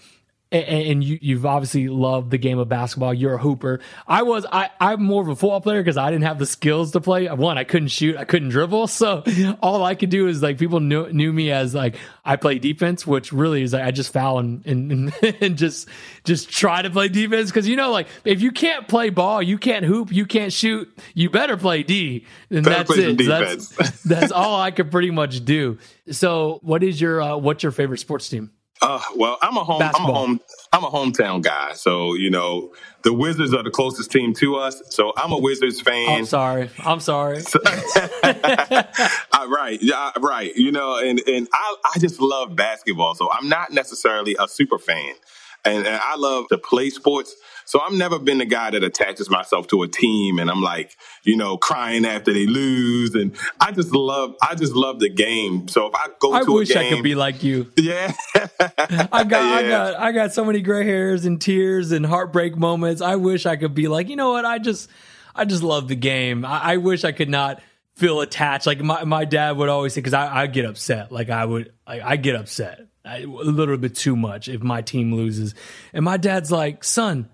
and, 0.52 1.04
you 1.04 1.18
you've 1.22 1.46
obviously 1.46 1.88
loved 1.88 2.30
the 2.30 2.38
game 2.38 2.58
of 2.58 2.68
basketball. 2.68 3.14
You're 3.14 3.34
a 3.34 3.38
hooper. 3.38 3.80
I 4.06 4.22
was 4.22 4.44
I 4.50 4.70
I'm 4.80 5.02
more 5.02 5.22
of 5.22 5.28
a 5.28 5.36
football 5.36 5.60
player 5.60 5.80
because 5.80 5.96
I 5.96 6.10
didn't 6.10 6.24
have 6.24 6.38
the 6.38 6.46
skills 6.46 6.92
to 6.92 7.00
play. 7.00 7.28
One, 7.28 7.56
I 7.56 7.64
couldn't 7.64 7.88
shoot, 7.88 8.16
I 8.16 8.24
couldn't 8.24 8.48
dribble, 8.48 8.88
so 8.88 9.22
all 9.62 9.84
I 9.84 9.94
could 9.94 10.10
do 10.10 10.26
is 10.26 10.42
like 10.42 10.58
people 10.58 10.80
knew 10.80 11.12
knew 11.12 11.32
me 11.32 11.52
as 11.52 11.74
like 11.74 11.96
I 12.24 12.36
play 12.36 12.58
defense, 12.58 13.06
which 13.06 13.32
really 13.32 13.62
is 13.62 13.72
like 13.72 13.84
I 13.84 13.92
just 13.92 14.12
foul 14.12 14.38
and 14.38 14.66
and, 14.66 15.12
and 15.40 15.56
just 15.58 15.88
just 16.24 16.50
try 16.50 16.82
to 16.82 16.90
play 16.90 17.08
defense 17.08 17.50
because 17.50 17.68
you 17.68 17.76
know 17.76 17.92
like 17.92 18.08
if 18.24 18.40
you 18.40 18.50
can't 18.50 18.88
play 18.88 19.10
ball, 19.10 19.42
you 19.42 19.58
can't 19.58 19.84
hoop, 19.84 20.12
you 20.12 20.26
can't 20.26 20.52
shoot, 20.52 20.88
you 21.14 21.30
better 21.30 21.56
play 21.56 21.84
D, 21.84 22.26
and 22.50 22.64
better 22.64 22.84
that's 22.84 22.98
it. 22.98 23.26
That's 23.26 24.02
that's 24.04 24.32
all 24.32 24.60
I 24.60 24.72
could 24.72 24.90
pretty 24.90 25.10
much 25.10 25.44
do. 25.44 25.78
So, 26.10 26.58
what 26.62 26.82
is 26.82 27.00
your 27.00 27.22
uh, 27.22 27.36
what's 27.36 27.62
your 27.62 27.72
favorite 27.72 27.98
sports 27.98 28.28
team? 28.28 28.50
Uh, 28.82 29.00
well, 29.16 29.36
I'm 29.42 29.56
a 29.56 29.64
home, 29.64 29.78
Basketball. 29.78 30.10
I'm 30.10 30.14
a 30.14 30.18
home, 30.18 30.40
I'm 30.72 30.84
a 30.84 30.90
hometown 30.90 31.42
guy. 31.42 31.74
So 31.74 32.14
you 32.14 32.30
know, 32.30 32.72
the 33.02 33.12
Wizards 33.12 33.52
are 33.52 33.62
the 33.62 33.70
closest 33.70 34.10
team 34.10 34.32
to 34.34 34.56
us. 34.56 34.82
So 34.88 35.12
I'm 35.16 35.32
a 35.32 35.38
Wizards 35.38 35.80
fan. 35.80 36.08
I'm 36.08 36.24
sorry. 36.24 36.70
I'm 36.78 37.00
sorry. 37.00 37.38
uh, 38.22 39.46
right, 39.48 39.78
yeah, 39.82 40.12
right. 40.18 40.54
You 40.56 40.72
know, 40.72 40.98
and 40.98 41.20
and 41.26 41.48
I 41.52 41.76
I 41.94 41.98
just 41.98 42.20
love 42.20 42.56
basketball. 42.56 43.14
So 43.14 43.30
I'm 43.30 43.48
not 43.48 43.70
necessarily 43.72 44.34
a 44.38 44.48
super 44.48 44.78
fan, 44.78 45.14
and, 45.64 45.86
and 45.86 46.00
I 46.02 46.16
love 46.16 46.48
to 46.48 46.58
play 46.58 46.90
sports. 46.90 47.34
So 47.70 47.80
I've 47.80 47.92
never 47.92 48.18
been 48.18 48.38
the 48.38 48.46
guy 48.46 48.72
that 48.72 48.82
attaches 48.82 49.30
myself 49.30 49.68
to 49.68 49.84
a 49.84 49.88
team 49.88 50.40
and 50.40 50.50
I'm 50.50 50.60
like, 50.60 50.96
you 51.22 51.36
know, 51.36 51.56
crying 51.56 52.04
after 52.04 52.32
they 52.32 52.44
lose. 52.44 53.14
And 53.14 53.36
I 53.60 53.70
just 53.70 53.94
love, 53.94 54.34
I 54.42 54.56
just 54.56 54.72
love 54.72 54.98
the 54.98 55.08
game. 55.08 55.68
So 55.68 55.86
if 55.86 55.94
I 55.94 56.08
go 56.18 56.32
I 56.32 56.42
to 56.42 56.42
a 56.42 56.46
game, 56.46 56.50
I 56.50 56.58
wish 56.58 56.76
I 56.76 56.90
could 56.90 57.04
be 57.04 57.14
like 57.14 57.44
you. 57.44 57.70
Yeah. 57.76 58.12
I 58.34 59.22
got, 59.22 59.30
yeah. 59.30 59.54
I 59.54 59.62
got, 59.68 60.00
I 60.00 60.10
got 60.10 60.32
so 60.32 60.44
many 60.44 60.62
gray 60.62 60.84
hairs 60.84 61.24
and 61.24 61.40
tears 61.40 61.92
and 61.92 62.04
heartbreak 62.04 62.56
moments. 62.56 63.00
I 63.02 63.14
wish 63.14 63.46
I 63.46 63.54
could 63.54 63.72
be 63.72 63.86
like, 63.86 64.08
you 64.08 64.16
know 64.16 64.32
what? 64.32 64.44
I 64.44 64.58
just, 64.58 64.90
I 65.32 65.44
just 65.44 65.62
love 65.62 65.86
the 65.86 65.94
game. 65.94 66.44
I, 66.44 66.72
I 66.72 66.76
wish 66.78 67.04
I 67.04 67.12
could 67.12 67.30
not 67.30 67.62
feel 67.94 68.20
attached. 68.20 68.66
Like 68.66 68.80
my, 68.80 69.04
my 69.04 69.24
dad 69.24 69.56
would 69.56 69.68
always 69.68 69.94
say, 69.94 70.02
cause 70.02 70.12
I, 70.12 70.42
I 70.42 70.46
get 70.48 70.64
upset. 70.64 71.12
Like 71.12 71.30
I 71.30 71.44
would, 71.44 71.72
like 71.86 72.02
I 72.02 72.16
get 72.16 72.34
upset 72.34 72.88
a 73.04 73.24
little 73.26 73.76
bit 73.76 73.94
too 73.94 74.16
much 74.16 74.48
if 74.48 74.60
my 74.60 74.82
team 74.82 75.14
loses. 75.14 75.54
And 75.92 76.04
my 76.04 76.16
dad's 76.16 76.50
like, 76.50 76.82
son, 76.82 77.28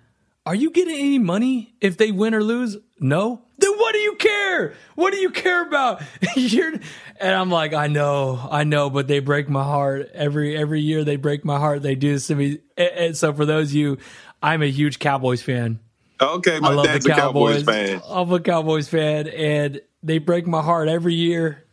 are 0.47 0.55
you 0.55 0.71
getting 0.71 0.95
any 0.95 1.19
money 1.19 1.75
if 1.81 1.97
they 1.97 2.13
win 2.13 2.33
or 2.33 2.43
lose? 2.43 2.77
No. 3.01 3.43
Then 3.59 3.73
what 3.73 3.93
do 3.93 3.99
you 3.99 4.15
care? 4.15 4.75
What 4.95 5.13
do 5.13 5.19
you 5.19 5.31
care 5.31 5.67
about? 5.67 6.03
and 6.37 6.81
I'm 7.21 7.51
like, 7.51 7.75
I 7.75 7.89
know, 7.89 8.47
I 8.51 8.63
know, 8.63 8.89
but 8.89 9.09
they 9.09 9.19
break 9.19 9.49
my 9.49 9.65
heart 9.65 10.11
every 10.15 10.57
every 10.57 10.81
year. 10.81 11.03
They 11.03 11.17
break 11.17 11.45
my 11.45 11.59
heart. 11.59 11.83
They 11.83 11.97
do 11.97 12.13
this 12.13 12.29
to 12.29 12.37
me. 12.37 12.61
And 12.77 13.17
so 13.17 13.33
for 13.33 13.45
those 13.45 13.71
of 13.71 13.75
you, 13.75 13.99
I'm 14.43 14.63
a 14.63 14.71
huge 14.71 15.01
Cowboys 15.01 15.43
fan. 15.43 15.81
Okay, 16.21 16.61
my 16.61 16.69
I 16.69 16.73
love 16.75 16.87
dad's 16.87 17.05
the 17.05 17.11
Cowboys. 17.11 17.63
a 17.63 17.65
Cowboys 17.65 17.91
fan. 17.91 18.03
I'm 18.09 18.33
a 18.33 18.41
Cowboys 18.41 18.89
fan, 18.89 19.29
and 19.29 19.81
they 20.03 20.19
break 20.19 20.47
my 20.47 20.63
heart 20.63 20.89
every 20.89 21.15
year 21.15 21.66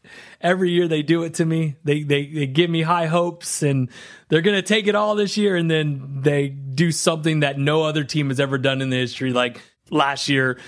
every 0.44 0.72
year 0.72 0.88
they 0.88 1.02
do 1.02 1.24
it 1.24 1.36
to 1.36 1.46
me. 1.46 1.78
They 1.84 2.04
they 2.04 2.28
they 2.28 2.46
give 2.46 2.70
me 2.70 2.82
high 2.82 3.08
hopes 3.08 3.64
and 3.64 3.90
they're 4.28 4.42
going 4.42 4.58
to 4.58 4.62
take 4.62 4.88
it 4.88 4.94
all 4.94 5.16
this 5.16 5.38
year. 5.38 5.56
And 5.56 5.72
then 5.72 6.20
they 6.22 6.50
do 6.50 6.92
something 6.92 7.40
that 7.40 7.58
no 7.58 7.84
other 7.84 8.04
team 8.04 8.30
has 8.30 8.40
ever 8.40 8.58
done 8.58 8.82
in 8.82 8.90
the 8.90 8.98
history. 8.98 9.32
Like 9.32 9.62
last 9.90 10.30
year 10.30 10.60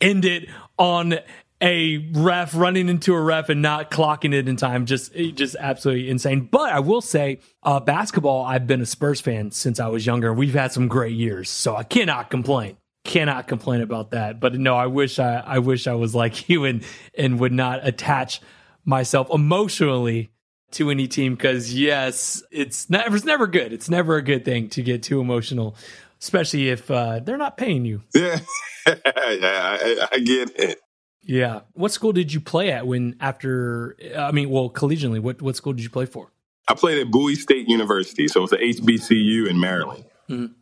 end 0.00 0.24
it 0.24 0.48
on 0.78 1.18
a 1.60 2.10
ref 2.12 2.54
running 2.54 2.88
into 2.88 3.14
a 3.14 3.20
ref 3.20 3.48
and 3.48 3.62
not 3.62 3.90
clocking 3.90 4.34
it 4.34 4.48
in 4.48 4.56
time. 4.56 4.86
Just 4.86 5.14
just 5.14 5.56
absolutely 5.58 6.08
insane. 6.08 6.48
But 6.50 6.72
i 6.72 6.80
will 6.80 7.00
say 7.00 7.40
uh, 7.62 7.80
basketball 7.80 8.44
i've 8.44 8.66
been 8.66 8.80
a 8.80 8.86
spurs 8.86 9.20
fan 9.20 9.50
since 9.50 9.80
i 9.80 9.88
was 9.88 10.06
younger. 10.06 10.32
We've 10.32 10.54
had 10.54 10.72
some 10.72 10.88
great 10.88 11.16
years. 11.16 11.50
So 11.50 11.74
i 11.74 11.82
cannot 11.82 12.30
complain. 12.30 12.76
Cannot 13.04 13.48
complain 13.48 13.82
about 13.82 14.12
that. 14.12 14.40
But 14.40 14.54
no, 14.54 14.76
I 14.76 14.86
wish 14.86 15.18
I, 15.18 15.36
I 15.36 15.58
wish 15.58 15.86
I 15.86 15.92
was 15.92 16.14
like 16.14 16.48
you 16.48 16.64
and 16.64 16.84
and 17.16 17.40
would 17.40 17.52
not 17.52 17.86
attach 17.86 18.40
myself 18.84 19.28
emotionally 19.32 20.30
to 20.72 20.90
any 20.90 21.06
team 21.08 21.34
because 21.34 21.72
yes, 21.72 22.42
it's 22.50 22.90
never 22.90 23.16
it's 23.16 23.24
never 23.24 23.46
good. 23.46 23.72
It's 23.72 23.88
never 23.88 24.16
a 24.16 24.22
good 24.22 24.44
thing 24.44 24.68
to 24.70 24.82
get 24.82 25.02
too 25.02 25.20
emotional, 25.20 25.76
especially 26.20 26.68
if 26.68 26.90
uh, 26.90 27.20
they're 27.20 27.36
not 27.36 27.56
paying 27.56 27.84
you. 27.84 28.02
Yeah, 28.14 28.40
yeah, 28.86 28.98
I, 29.02 30.06
I 30.12 30.18
get 30.18 30.58
it. 30.58 30.80
Yeah. 31.26 31.60
What 31.72 31.92
school 31.92 32.12
did 32.12 32.32
you 32.32 32.40
play 32.40 32.70
at 32.70 32.86
when 32.86 33.16
after? 33.20 33.96
I 34.16 34.32
mean, 34.32 34.50
well, 34.50 34.70
collegiately, 34.70 35.20
what 35.20 35.40
what 35.40 35.56
school 35.56 35.72
did 35.72 35.82
you 35.82 35.90
play 35.90 36.06
for? 36.06 36.30
I 36.68 36.74
played 36.74 36.98
at 36.98 37.10
Bowie 37.10 37.34
State 37.34 37.68
University, 37.68 38.26
so 38.28 38.44
it's 38.44 38.52
a 38.52 38.56
HBCU 38.56 39.48
in 39.48 39.60
Maryland. 39.60 40.04
Mm-hmm. 40.30 40.52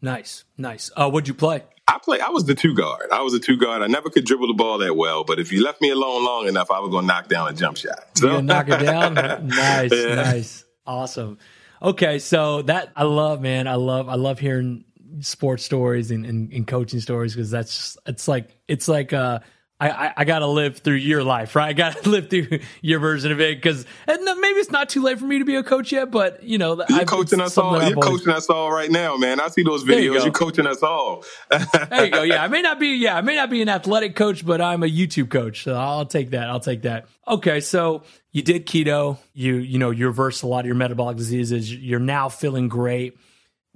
Nice, 0.00 0.44
nice. 0.58 0.90
Uh, 0.96 1.10
what'd 1.10 1.28
you 1.28 1.34
play? 1.34 1.64
I 1.86 1.98
play. 1.98 2.20
I 2.20 2.30
was 2.30 2.44
the 2.44 2.54
two 2.54 2.74
guard. 2.74 3.10
I 3.12 3.22
was 3.22 3.34
a 3.34 3.40
two 3.40 3.56
guard. 3.56 3.82
I 3.82 3.86
never 3.86 4.08
could 4.08 4.24
dribble 4.24 4.48
the 4.48 4.54
ball 4.54 4.78
that 4.78 4.96
well, 4.96 5.24
but 5.24 5.38
if 5.38 5.52
you 5.52 5.62
left 5.62 5.80
me 5.80 5.90
alone 5.90 6.24
long 6.24 6.46
enough, 6.48 6.70
I 6.70 6.80
was 6.80 6.90
going 6.90 7.02
to 7.02 7.06
knock 7.06 7.28
down 7.28 7.48
a 7.48 7.52
jump 7.52 7.76
shot. 7.76 8.04
So. 8.16 8.36
You 8.36 8.42
knock 8.42 8.68
it 8.68 8.78
down. 8.78 9.14
nice, 9.46 9.92
yeah. 9.92 10.14
nice, 10.14 10.64
awesome. 10.86 11.38
Okay, 11.82 12.18
so 12.18 12.62
that 12.62 12.90
I 12.96 13.02
love, 13.02 13.42
man. 13.42 13.68
I 13.68 13.74
love. 13.74 14.08
I 14.08 14.14
love 14.14 14.38
hearing 14.38 14.84
sports 15.20 15.64
stories 15.64 16.10
and, 16.10 16.24
and, 16.26 16.52
and 16.52 16.66
coaching 16.66 17.00
stories 17.00 17.34
because 17.34 17.50
that's 17.50 17.76
just, 17.76 17.98
it's 18.06 18.26
like 18.26 18.56
it's 18.66 18.88
like 18.88 19.12
uh 19.12 19.40
I, 19.84 20.06
I, 20.06 20.12
I 20.18 20.24
got 20.24 20.38
to 20.38 20.46
live 20.46 20.78
through 20.78 20.94
your 20.94 21.22
life, 21.22 21.54
right? 21.54 21.68
I 21.68 21.72
got 21.74 22.02
to 22.02 22.08
live 22.10 22.30
through 22.30 22.60
your 22.80 23.00
version 23.00 23.32
of 23.32 23.40
it 23.40 23.56
because 23.56 23.84
maybe 24.06 24.58
it's 24.58 24.70
not 24.70 24.88
too 24.88 25.02
late 25.02 25.18
for 25.18 25.26
me 25.26 25.40
to 25.40 25.44
be 25.44 25.56
a 25.56 25.62
coach 25.62 25.92
yet, 25.92 26.10
but 26.10 26.42
you 26.42 26.56
know, 26.56 26.76
you're 26.88 27.00
I've, 27.00 27.06
coaching 27.06 27.40
us 27.40 27.58
all. 27.58 27.82
You're 27.82 28.00
coaching 28.00 28.30
us 28.30 28.48
all 28.48 28.72
right 28.72 28.90
now, 28.90 29.16
man. 29.16 29.40
I 29.40 29.48
see 29.48 29.62
those 29.62 29.84
videos. 29.84 30.24
You 30.24 30.28
are 30.28 30.30
coaching 30.30 30.66
us 30.66 30.82
all. 30.82 31.24
there 31.50 32.06
you 32.06 32.10
go. 32.10 32.22
Yeah, 32.22 32.42
I 32.42 32.48
may 32.48 32.62
not 32.62 32.80
be. 32.80 32.96
Yeah, 32.96 33.16
I 33.16 33.20
may 33.20 33.36
not 33.36 33.50
be 33.50 33.60
an 33.60 33.68
athletic 33.68 34.16
coach, 34.16 34.46
but 34.46 34.62
I'm 34.62 34.82
a 34.82 34.88
YouTube 34.88 35.28
coach, 35.28 35.64
so 35.64 35.74
I'll 35.74 36.06
take 36.06 36.30
that. 36.30 36.48
I'll 36.48 36.60
take 36.60 36.82
that. 36.82 37.06
Okay, 37.28 37.60
so 37.60 38.04
you 38.32 38.40
did 38.40 38.66
keto. 38.66 39.18
You 39.34 39.56
you 39.56 39.78
know 39.78 39.90
you 39.90 40.06
reversed 40.06 40.42
a 40.42 40.46
lot 40.46 40.60
of 40.60 40.66
your 40.66 40.76
metabolic 40.76 41.18
diseases. 41.18 41.74
You're 41.74 42.00
now 42.00 42.30
feeling 42.30 42.68
great 42.68 43.18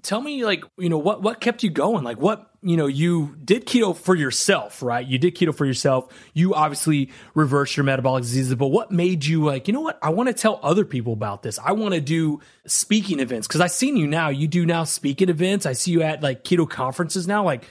tell 0.02 0.20
me 0.20 0.44
like 0.44 0.64
you 0.78 0.88
know 0.88 0.98
what 0.98 1.22
what 1.22 1.40
kept 1.40 1.62
you 1.62 1.70
going? 1.70 2.04
Like 2.04 2.20
what 2.20 2.50
you 2.62 2.76
know 2.76 2.86
you 2.86 3.36
did 3.44 3.66
keto 3.66 3.96
for 3.96 4.14
yourself 4.14 4.82
right? 4.82 5.06
You 5.06 5.18
did 5.18 5.36
keto 5.36 5.54
for 5.54 5.66
yourself. 5.66 6.12
You 6.34 6.54
obviously 6.54 7.10
reversed 7.34 7.76
your 7.76 7.84
metabolic 7.84 8.22
diseases 8.22 8.54
but 8.54 8.68
what 8.68 8.90
made 8.90 9.24
you 9.24 9.44
like 9.44 9.68
you 9.68 9.74
know 9.74 9.80
what? 9.80 9.98
I 10.02 10.10
want 10.10 10.28
to 10.28 10.34
tell 10.34 10.60
other 10.62 10.84
people 10.84 11.12
about 11.12 11.42
this. 11.42 11.58
I 11.58 11.72
want 11.72 11.94
to 11.94 12.00
do 12.00 12.40
speaking 12.66 13.20
events 13.20 13.46
because 13.46 13.60
i 13.60 13.66
seen 13.66 13.96
you 13.96 14.06
now. 14.06 14.28
You 14.28 14.48
do 14.48 14.66
now 14.66 14.84
speaking 14.84 15.28
events. 15.28 15.66
I 15.66 15.72
see 15.72 15.92
you 15.92 16.02
at 16.02 16.22
like 16.22 16.44
keto 16.44 16.68
conferences 16.68 17.26
now. 17.26 17.44
Like 17.44 17.64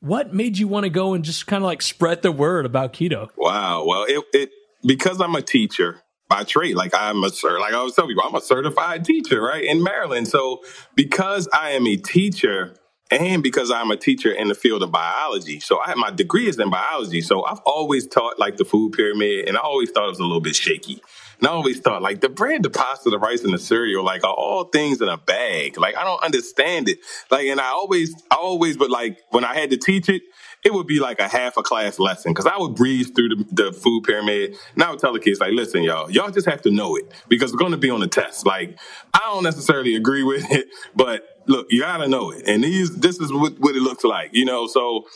what 0.00 0.32
made 0.34 0.58
you 0.58 0.68
want 0.68 0.84
to 0.84 0.90
go 0.90 1.14
and 1.14 1.24
just 1.24 1.46
kind 1.46 1.62
of 1.62 1.66
like 1.66 1.82
spread 1.82 2.22
the 2.22 2.32
word 2.32 2.66
about 2.66 2.92
keto? 2.92 3.28
Wow. 3.36 3.84
Well 3.86 4.04
it, 4.08 4.24
it 4.32 4.50
because 4.84 5.20
i'm 5.20 5.34
a 5.34 5.42
teacher 5.42 6.00
by 6.28 6.44
trade. 6.44 6.76
Like 6.76 6.94
I'm 6.94 7.22
a 7.24 7.28
cert, 7.28 7.60
like 7.60 7.74
I 7.74 7.82
was 7.82 7.94
telling 7.94 8.10
people, 8.10 8.24
I'm 8.26 8.34
a 8.34 8.40
certified 8.40 9.04
teacher, 9.04 9.40
right, 9.40 9.64
in 9.64 9.82
Maryland. 9.82 10.28
So 10.28 10.62
because 10.94 11.48
I 11.52 11.70
am 11.70 11.86
a 11.86 11.96
teacher 11.96 12.76
and 13.10 13.42
because 13.42 13.70
I'm 13.70 13.90
a 13.90 13.96
teacher 13.96 14.32
in 14.32 14.48
the 14.48 14.54
field 14.54 14.82
of 14.82 14.90
biology, 14.90 15.60
so 15.60 15.80
I 15.80 15.94
my 15.94 16.10
degree 16.10 16.48
is 16.48 16.58
in 16.58 16.70
biology. 16.70 17.20
So 17.20 17.44
I've 17.44 17.60
always 17.64 18.06
taught 18.06 18.38
like 18.38 18.56
the 18.56 18.64
food 18.64 18.92
pyramid, 18.92 19.48
and 19.48 19.56
I 19.56 19.60
always 19.60 19.90
thought 19.90 20.06
it 20.06 20.10
was 20.10 20.18
a 20.18 20.24
little 20.24 20.40
bit 20.40 20.56
shaky. 20.56 21.00
And 21.38 21.48
I 21.48 21.50
always 21.52 21.80
thought 21.80 22.02
like 22.02 22.20
the 22.20 22.28
bread, 22.28 22.62
the 22.62 22.70
pasta, 22.70 23.10
the 23.10 23.18
rice, 23.18 23.44
and 23.44 23.52
the 23.52 23.58
cereal, 23.58 24.04
like 24.04 24.24
are 24.24 24.34
all 24.34 24.64
things 24.64 25.00
in 25.00 25.08
a 25.08 25.18
bag. 25.18 25.78
Like 25.78 25.96
I 25.96 26.04
don't 26.04 26.22
understand 26.22 26.88
it. 26.88 26.98
Like, 27.30 27.46
and 27.46 27.60
I 27.60 27.68
always, 27.68 28.14
I 28.30 28.36
always, 28.36 28.76
but 28.76 28.90
like 28.90 29.18
when 29.30 29.44
I 29.44 29.54
had 29.54 29.70
to 29.70 29.76
teach 29.76 30.08
it, 30.08 30.22
it 30.66 30.74
would 30.74 30.88
be 30.88 30.98
like 30.98 31.20
a 31.20 31.28
half 31.28 31.56
a 31.56 31.62
class 31.62 32.00
lesson 32.00 32.32
because 32.32 32.44
I 32.44 32.58
would 32.58 32.74
breeze 32.74 33.10
through 33.10 33.28
the, 33.28 33.46
the, 33.52 33.72
food 33.72 34.02
pyramid 34.02 34.56
and 34.74 34.82
I 34.82 34.90
would 34.90 34.98
tell 34.98 35.12
the 35.12 35.20
kids 35.20 35.38
like, 35.38 35.52
listen, 35.52 35.84
y'all, 35.84 36.10
y'all 36.10 36.28
just 36.28 36.48
have 36.48 36.60
to 36.62 36.72
know 36.72 36.96
it 36.96 37.04
because 37.28 37.52
we're 37.52 37.60
going 37.60 37.70
to 37.70 37.78
be 37.78 37.88
on 37.88 38.00
the 38.00 38.08
test. 38.08 38.44
Like, 38.44 38.76
I 39.14 39.20
don't 39.26 39.44
necessarily 39.44 39.94
agree 39.94 40.24
with 40.24 40.50
it, 40.50 40.66
but 40.96 41.22
look, 41.46 41.68
you 41.70 41.82
got 41.82 41.98
to 41.98 42.08
know 42.08 42.32
it. 42.32 42.48
And 42.48 42.64
these, 42.64 42.96
this 42.96 43.20
is 43.20 43.32
what, 43.32 43.60
what 43.60 43.76
it 43.76 43.80
looks 43.80 44.02
like, 44.02 44.30
you 44.32 44.44
know? 44.44 44.66
So 44.66 45.06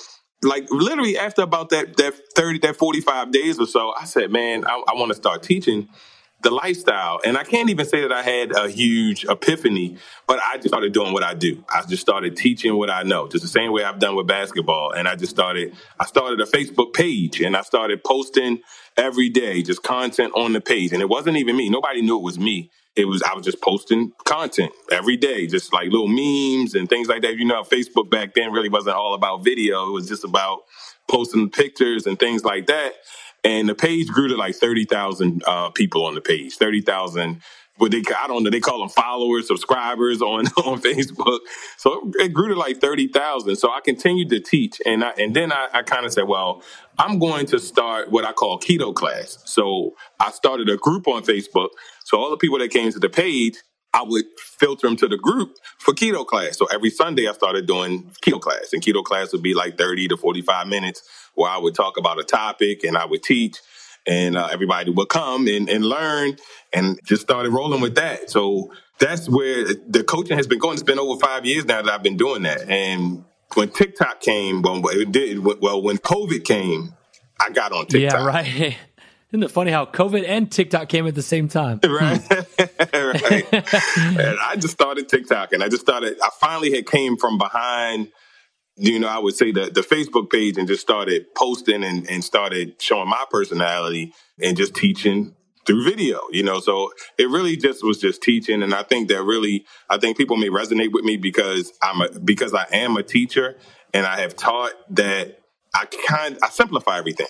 like 0.41 0.71
literally 0.71 1.19
after 1.19 1.43
about 1.43 1.71
that, 1.71 1.97
that 1.97 2.15
30, 2.37 2.61
that 2.61 2.77
45 2.77 3.33
days 3.33 3.59
or 3.59 3.67
so, 3.67 3.93
I 4.01 4.05
said, 4.05 4.31
man, 4.31 4.65
I, 4.65 4.81
I 4.87 4.95
want 4.95 5.09
to 5.09 5.17
start 5.17 5.43
teaching 5.43 5.89
the 6.43 6.51
lifestyle. 6.51 7.21
And 7.25 7.37
I 7.37 7.45
can't 7.45 7.71
even 7.71 7.87
say 7.87 8.01
that 8.01 8.13
I 8.13 8.23
had 8.23 8.53
a 8.57 8.69
huge 8.69 9.25
epiphany, 9.25 9.97
but 10.27 10.41
I 10.45 10.57
just 10.57 10.69
started 10.69 10.93
doing 10.93 11.13
what 11.13 11.23
I 11.23 11.35
do. 11.35 11.65
I 11.69 11.83
just 11.87 12.01
started 12.03 12.37
teaching 12.37 12.77
what 12.77 12.91
I 12.91 13.03
know, 13.03 13.29
just 13.29 13.43
the 13.43 13.49
same 13.49 13.73
way 13.73 13.85
I've 13.85 13.99
done 13.99 14.17
with 14.17 14.27
basketball. 14.27 14.93
And 14.93 15.07
I 15.07 15.17
just 15.17 15.31
started, 15.31 15.75
I 15.99 16.07
started 16.07 16.41
a 16.41 16.47
Facebook 16.47 16.95
page 16.95 17.41
and 17.41 17.57
I 17.57 17.63
started 17.63 18.03
posting 18.05 18.61
every 18.97 19.29
day, 19.29 19.63
just 19.63 19.83
content 19.83 20.33
on 20.35 20.53
the 20.53 20.61
page. 20.61 20.93
And 20.93 21.03
it 21.03 21.09
wasn't 21.09 21.37
even 21.37 21.57
me. 21.57 21.69
Nobody 21.69 22.03
knew 22.03 22.19
it 22.19 22.23
was 22.23 22.39
me. 22.39 22.71
It 22.97 23.05
was, 23.05 23.23
I 23.23 23.35
was 23.35 23.45
just 23.45 23.63
posting 23.63 24.13
content 24.25 24.73
every 24.91 25.17
day, 25.17 25.47
just 25.47 25.73
like 25.73 25.91
little 25.91 26.09
memes 26.09 26.75
and 26.75 26.89
things 26.89 27.09
like 27.09 27.23
that. 27.23 27.37
You 27.37 27.45
know, 27.45 27.63
Facebook 27.63 28.11
back 28.11 28.35
then 28.35 28.53
really 28.53 28.69
wasn't 28.69 28.97
all 28.97 29.15
about 29.15 29.45
video. 29.45 29.89
It 29.89 29.93
was 29.93 30.09
just 30.09 30.25
about 30.25 30.63
posting 31.09 31.51
pictures 31.51 32.07
and 32.07 32.19
things 32.19 32.45
like 32.45 32.67
that. 32.67 32.95
And 33.45 33.69
the 33.69 33.75
page 33.75 34.09
grew 34.09 34.29
to 34.29 34.37
like 34.37 34.55
30,000 34.55 35.43
uh, 35.47 35.71
people 35.71 36.05
on 36.05 36.15
the 36.15 36.21
page, 36.21 36.57
30,000 36.57 37.41
what 37.81 37.93
they 37.93 38.03
I 38.23 38.27
don't 38.27 38.43
know 38.43 38.51
they 38.51 38.61
call 38.61 38.81
them 38.81 38.89
followers, 38.89 39.49
subscribers 39.49 40.21
on 40.21 40.47
on 40.65 40.81
Facebook. 40.81 41.41
So 41.79 42.13
it 42.17 42.33
grew 42.33 42.49
to 42.49 42.55
like 42.55 42.81
thirty 42.81 43.09
thousand. 43.09 43.57
So 43.57 43.71
I 43.71 43.81
continued 43.81 44.29
to 44.31 44.41
teach, 44.41 44.81
and 44.85 45.03
I 45.03 45.11
and 45.17 45.35
then 45.35 45.53
I, 45.53 45.69
I 45.73 45.83
kind 45.83 46.05
of 46.05 46.13
said, 46.13 46.29
well, 46.29 46.63
I'm 46.99 47.19
going 47.19 47.47
to 47.47 47.59
start 47.59 48.11
what 48.11 48.25
I 48.25 48.33
call 48.33 48.59
keto 48.61 48.95
class. 48.95 49.39
So 49.47 49.95
I 50.19 50.31
started 50.31 50.69
a 50.69 50.77
group 50.77 51.09
on 51.09 51.23
Facebook. 51.25 51.71
So 52.05 52.19
all 52.19 52.31
the 52.31 52.37
people 52.37 52.59
that 52.59 52.71
came 52.71 52.93
to 52.93 52.99
the 52.99 53.09
page, 53.09 53.57
I 53.93 54.03
would 54.03 54.25
filter 54.39 54.87
them 54.87 54.97
to 54.97 55.09
the 55.09 55.17
group 55.17 55.57
for 55.79 55.93
keto 55.95 56.25
class. 56.27 56.57
So 56.57 56.67
every 56.67 56.91
Sunday 56.91 57.29
I 57.29 57.33
started 57.33 57.67
doing 57.67 58.11
keto 58.23 58.41
class, 58.41 58.73
and 58.73 58.83
keto 58.83 59.03
class 59.03 59.33
would 59.33 59.43
be 59.43 59.55
like 59.55 59.77
thirty 59.77 60.09
to 60.09 60.17
forty 60.17 60.43
five 60.43 60.69
minutes 60.69 61.03
where 61.35 61.51
I 61.51 61.59
would 61.59 61.75
talk 61.75 61.97
about 61.97 62.19
a 62.19 62.25
topic 62.25 62.85
and 62.85 62.97
I 62.97 63.07
would 63.07 63.23
teach 63.23 63.59
and 64.07 64.37
uh, 64.37 64.49
everybody 64.51 64.91
would 64.91 65.09
come 65.09 65.47
and, 65.47 65.69
and 65.69 65.85
learn 65.85 66.37
and 66.73 66.99
just 67.05 67.23
started 67.23 67.51
rolling 67.51 67.81
with 67.81 67.97
that. 67.97 68.31
So 68.31 68.73
that's 68.99 69.29
where 69.29 69.65
the 69.65 70.05
coaching 70.05 70.37
has 70.37 70.47
been 70.47 70.59
going. 70.59 70.75
It's 70.75 70.83
been 70.83 70.99
over 70.99 71.19
five 71.19 71.47
years 71.47 71.65
now 71.65 71.83
that 71.83 71.93
I've 71.93 72.03
been 72.03 72.17
doing 72.17 72.43
that. 72.43 72.69
And 72.69 73.25
when 73.55 73.71
TikTok 73.71 74.21
came, 74.21 74.63
well, 74.63 74.83
it 74.89 75.13
did, 75.13 75.39
well, 75.39 75.83
when 75.83 75.99
COVID 75.99 76.45
came, 76.45 76.95
I 77.41 77.51
got 77.51 77.73
on 77.73 77.87
TikTok. 77.87 78.21
Yeah, 78.21 78.27
right. 78.27 78.77
Isn't 79.33 79.45
it 79.45 79.51
funny 79.51 79.71
how 79.71 79.87
COVID 79.87 80.25
and 80.27 80.51
TikTok 80.51 80.89
came 80.89 81.07
at 81.07 81.15
the 81.15 81.23
same 81.23 81.49
time? 81.49 81.81
Right. 81.91 82.23
right. 82.93 83.53
and 83.53 84.39
I 84.41 84.57
just 84.57 84.73
started 84.73 85.09
TikTok 85.09 85.53
and 85.53 85.63
I 85.63 85.69
just 85.69 85.83
started, 85.83 86.19
I 86.23 86.31
finally 86.41 86.75
had 86.75 86.87
came 86.87 87.17
from 87.17 87.39
behind 87.39 88.09
you 88.77 88.99
know, 88.99 89.09
I 89.09 89.19
would 89.19 89.37
say 89.37 89.53
the, 89.53 89.67
the 89.67 89.83
Facebook 89.83 90.31
page 90.31 90.57
and 90.57 90.67
just 90.67 90.81
started 90.81 91.27
posting 91.37 91.85
and, 91.85 92.09
and 92.11 92.25
started 92.25 92.81
showing 92.81 93.09
my 93.09 93.25
personality 93.31 94.15
and 94.41 94.57
just 94.57 94.75
teaching 94.75 95.35
through 95.67 95.85
video, 95.85 96.21
you 96.31 96.43
know. 96.43 96.61
So 96.61 96.91
it 97.19 97.29
really 97.29 97.57
just 97.57 97.85
was 97.85 97.99
just 98.01 98.23
teaching. 98.23 98.63
And 98.63 98.75
I 98.75 98.83
think 98.83 99.09
that 99.09 99.23
really, 99.23 99.67
I 99.91 99.99
think 99.99 100.17
people 100.17 100.39
may 100.39 100.49
resonate 100.49 100.93
with 100.93 101.05
me 101.05 101.19
because 101.19 101.73
I'm 101.83 102.01
a, 102.01 102.19
because 102.21 102.55
I 102.55 102.67
am 102.73 102.97
a 102.97 103.03
teacher 103.03 103.59
and 103.93 104.07
I 104.07 104.21
have 104.21 104.35
taught 104.35 104.73
that 104.97 105.41
I 105.75 105.85
kind, 106.09 106.39
I 106.43 106.49
simplify 106.49 106.99
everything. 106.99 107.27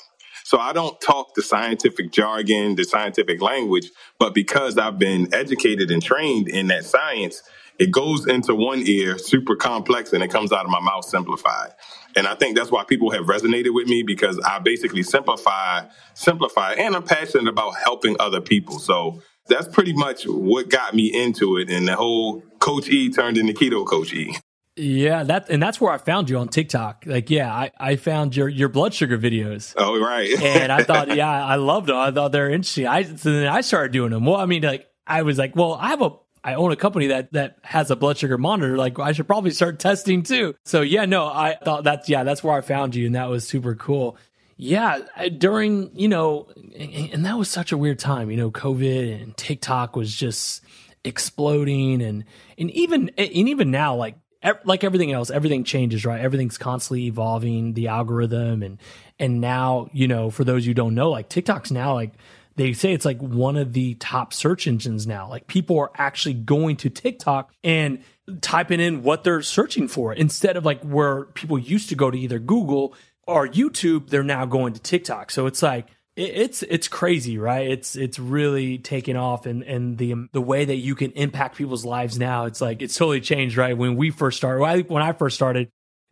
So 0.51 0.59
I 0.59 0.73
don't 0.73 1.01
talk 1.01 1.35
the 1.37 1.43
scientific 1.43 2.11
jargon, 2.11 2.75
the 2.75 2.83
scientific 2.83 3.41
language, 3.41 3.89
but 4.19 4.35
because 4.35 4.79
I've 4.79 4.99
been 4.99 5.33
educated 5.33 5.93
and 5.93 6.03
trained 6.03 6.49
in 6.49 6.67
that 6.67 6.85
science, 6.85 7.45
it 7.79 7.93
goes 7.93 8.27
into 8.27 8.57
one 8.57 8.83
ear 8.85 9.17
super 9.17 9.55
complex 9.55 10.13
and 10.13 10.25
it 10.25 10.33
comes 10.33 10.51
out 10.51 10.65
of 10.65 10.71
my 10.73 10.81
mouth 10.81 11.05
simplified. 11.05 11.71
And 12.17 12.27
I 12.27 12.35
think 12.35 12.57
that's 12.57 12.73
why 12.73 12.83
people 12.83 13.13
have 13.13 13.27
resonated 13.27 13.73
with 13.73 13.87
me 13.87 14.03
because 14.03 14.41
I 14.41 14.59
basically 14.59 15.05
simplify, 15.05 15.85
simplify, 16.15 16.73
and 16.73 16.97
I'm 16.97 17.05
passionate 17.05 17.47
about 17.47 17.77
helping 17.77 18.17
other 18.19 18.41
people. 18.41 18.81
So 18.81 19.23
that's 19.47 19.69
pretty 19.69 19.93
much 19.93 20.25
what 20.25 20.69
got 20.69 20.95
me 20.97 21.15
into 21.15 21.59
it. 21.59 21.71
And 21.71 21.87
the 21.87 21.95
whole 21.95 22.43
Coach 22.59 22.89
E 22.89 23.09
turned 23.09 23.39
into 23.39 23.53
Keto 23.53 23.87
Coach 23.87 24.13
E. 24.15 24.37
Yeah, 24.81 25.25
that 25.25 25.51
and 25.51 25.62
that's 25.62 25.81
where 25.81 25.93
I 25.93 25.99
found 25.99 26.31
you 26.31 26.38
on 26.38 26.49
TikTok. 26.49 27.05
Like, 27.05 27.29
yeah, 27.29 27.53
I, 27.53 27.71
I 27.79 27.97
found 27.97 28.35
your 28.35 28.49
your 28.49 28.71
blood 28.71 28.95
sugar 28.95 29.19
videos. 29.19 29.75
Oh, 29.77 30.01
right. 30.01 30.31
and 30.43 30.73
I 30.73 30.85
thought, 30.85 31.14
yeah, 31.14 31.29
I 31.29 31.57
loved 31.57 31.88
them. 31.88 31.97
I 31.97 32.11
thought 32.11 32.33
they're 32.33 32.49
interesting. 32.49 32.87
I 32.87 33.03
so 33.03 33.31
then 33.31 33.47
I 33.47 33.61
started 33.61 33.93
doing 33.93 34.11
them. 34.11 34.25
Well, 34.25 34.37
I 34.37 34.47
mean, 34.47 34.62
like 34.62 34.88
I 35.07 35.23
was 35.23 35.37
like, 35.37 35.55
well, 35.55 35.75
I 35.75 35.88
have 35.88 36.01
a 36.01 36.11
I 36.43 36.55
own 36.55 36.73
a 36.73 36.77
company 36.77 37.09
that 37.09 37.33
that 37.35 37.59
has 37.62 37.90
a 37.90 37.97
blood 37.97 38.16
sugar 38.16 38.38
monitor. 38.38 38.79
Like 38.79 38.99
I 38.99 39.12
should 39.12 39.27
probably 39.27 39.51
start 39.51 39.79
testing 39.79 40.23
too. 40.23 40.55
So 40.64 40.81
yeah, 40.81 41.05
no, 41.05 41.27
I 41.27 41.59
thought 41.62 41.85
that's 41.85 42.09
yeah, 42.09 42.25
that's 42.25 42.43
where 42.43 42.57
I 42.57 42.62
found 42.62 42.95
you, 42.95 43.07
and 43.07 43.14
that 43.14 43.29
was 43.29 43.47
super 43.47 43.75
cool. 43.75 44.16
Yeah, 44.57 45.01
during 45.37 45.90
you 45.95 46.09
know, 46.09 46.49
and 46.79 47.25
that 47.27 47.37
was 47.37 47.51
such 47.51 47.73
a 47.73 47.77
weird 47.77 47.99
time. 47.99 48.31
You 48.31 48.38
know, 48.38 48.51
COVID 48.51 49.23
and 49.23 49.37
TikTok 49.37 49.95
was 49.95 50.14
just 50.14 50.62
exploding, 51.05 52.01
and 52.01 52.25
and 52.57 52.71
even 52.71 53.11
and 53.19 53.31
even 53.31 53.71
now, 53.71 53.95
like 53.95 54.16
like 54.64 54.85
everything 54.85 55.12
else, 55.12 55.31
everything 55.31 55.64
changes, 55.64 56.05
right? 56.05 56.20
Everything's 56.20 56.59
constantly 56.59 57.07
evolving, 57.07 57.74
the 57.74 57.88
algorithm, 57.88 58.62
and 58.62 58.79
and 59.18 59.40
now 59.40 59.88
you 59.92 60.09
know, 60.09 60.31
for 60.31 60.44
those 60.44 60.64
who 60.64 60.74
don't 60.74 60.94
know, 60.94 61.11
like 61.11 61.29
TikTok's 61.29 61.70
now 61.70 61.94
like 61.94 62.12
they 62.57 62.72
say 62.72 62.92
it's 62.92 63.05
like 63.05 63.20
one 63.20 63.57
of 63.57 63.72
the 63.72 63.94
top 63.94 64.33
search 64.33 64.66
engines 64.66 65.07
now. 65.07 65.29
Like 65.29 65.46
people 65.46 65.79
are 65.79 65.90
actually 65.96 66.35
going 66.35 66.76
to 66.76 66.90
TikTok 66.90 67.53
and 67.64 68.03
typing 68.40 68.81
in 68.81 69.03
what 69.03 69.24
they're 69.24 69.42
searching 69.42 69.88
for 69.88 70.12
instead 70.12 70.57
of 70.57 70.64
like 70.64 70.83
where 70.83 71.24
people 71.26 71.59
used 71.59 71.88
to 71.88 71.94
go 71.94 72.11
to 72.11 72.18
either 72.18 72.38
Google 72.38 72.94
or 73.26 73.46
YouTube. 73.46 74.09
They're 74.11 74.22
now 74.22 74.46
going 74.46 74.72
to 74.74 74.81
TikTok. 74.81 75.31
So 75.31 75.46
it's 75.46 75.62
like 75.62 75.87
it's 76.16 76.62
it's 76.64 76.88
crazy, 76.88 77.38
right? 77.38 77.70
It's 77.70 77.96
it's 77.96 78.18
really 78.18 78.79
taken 78.79 79.16
off, 79.16 79.46
and 79.46 79.62
and 79.62 79.96
the 79.96 80.14
the 80.33 80.40
way 80.40 80.64
that 80.64 80.77
you 80.77 80.94
can 80.94 81.12
impact 81.12 81.57
people's 81.57 81.85
lives 81.85 82.18
now, 82.18 82.44
it's 82.44 82.61
like 82.61 82.83
it's 82.83 82.96
totally 82.96 83.20
changed, 83.20 83.57
right? 83.57 83.77
When 83.77 83.96
we 83.96 84.11
first 84.11 84.37
started, 84.37 84.88
when 84.88 85.03
I 85.03 85.12
first 85.12 85.37
started 85.37 85.70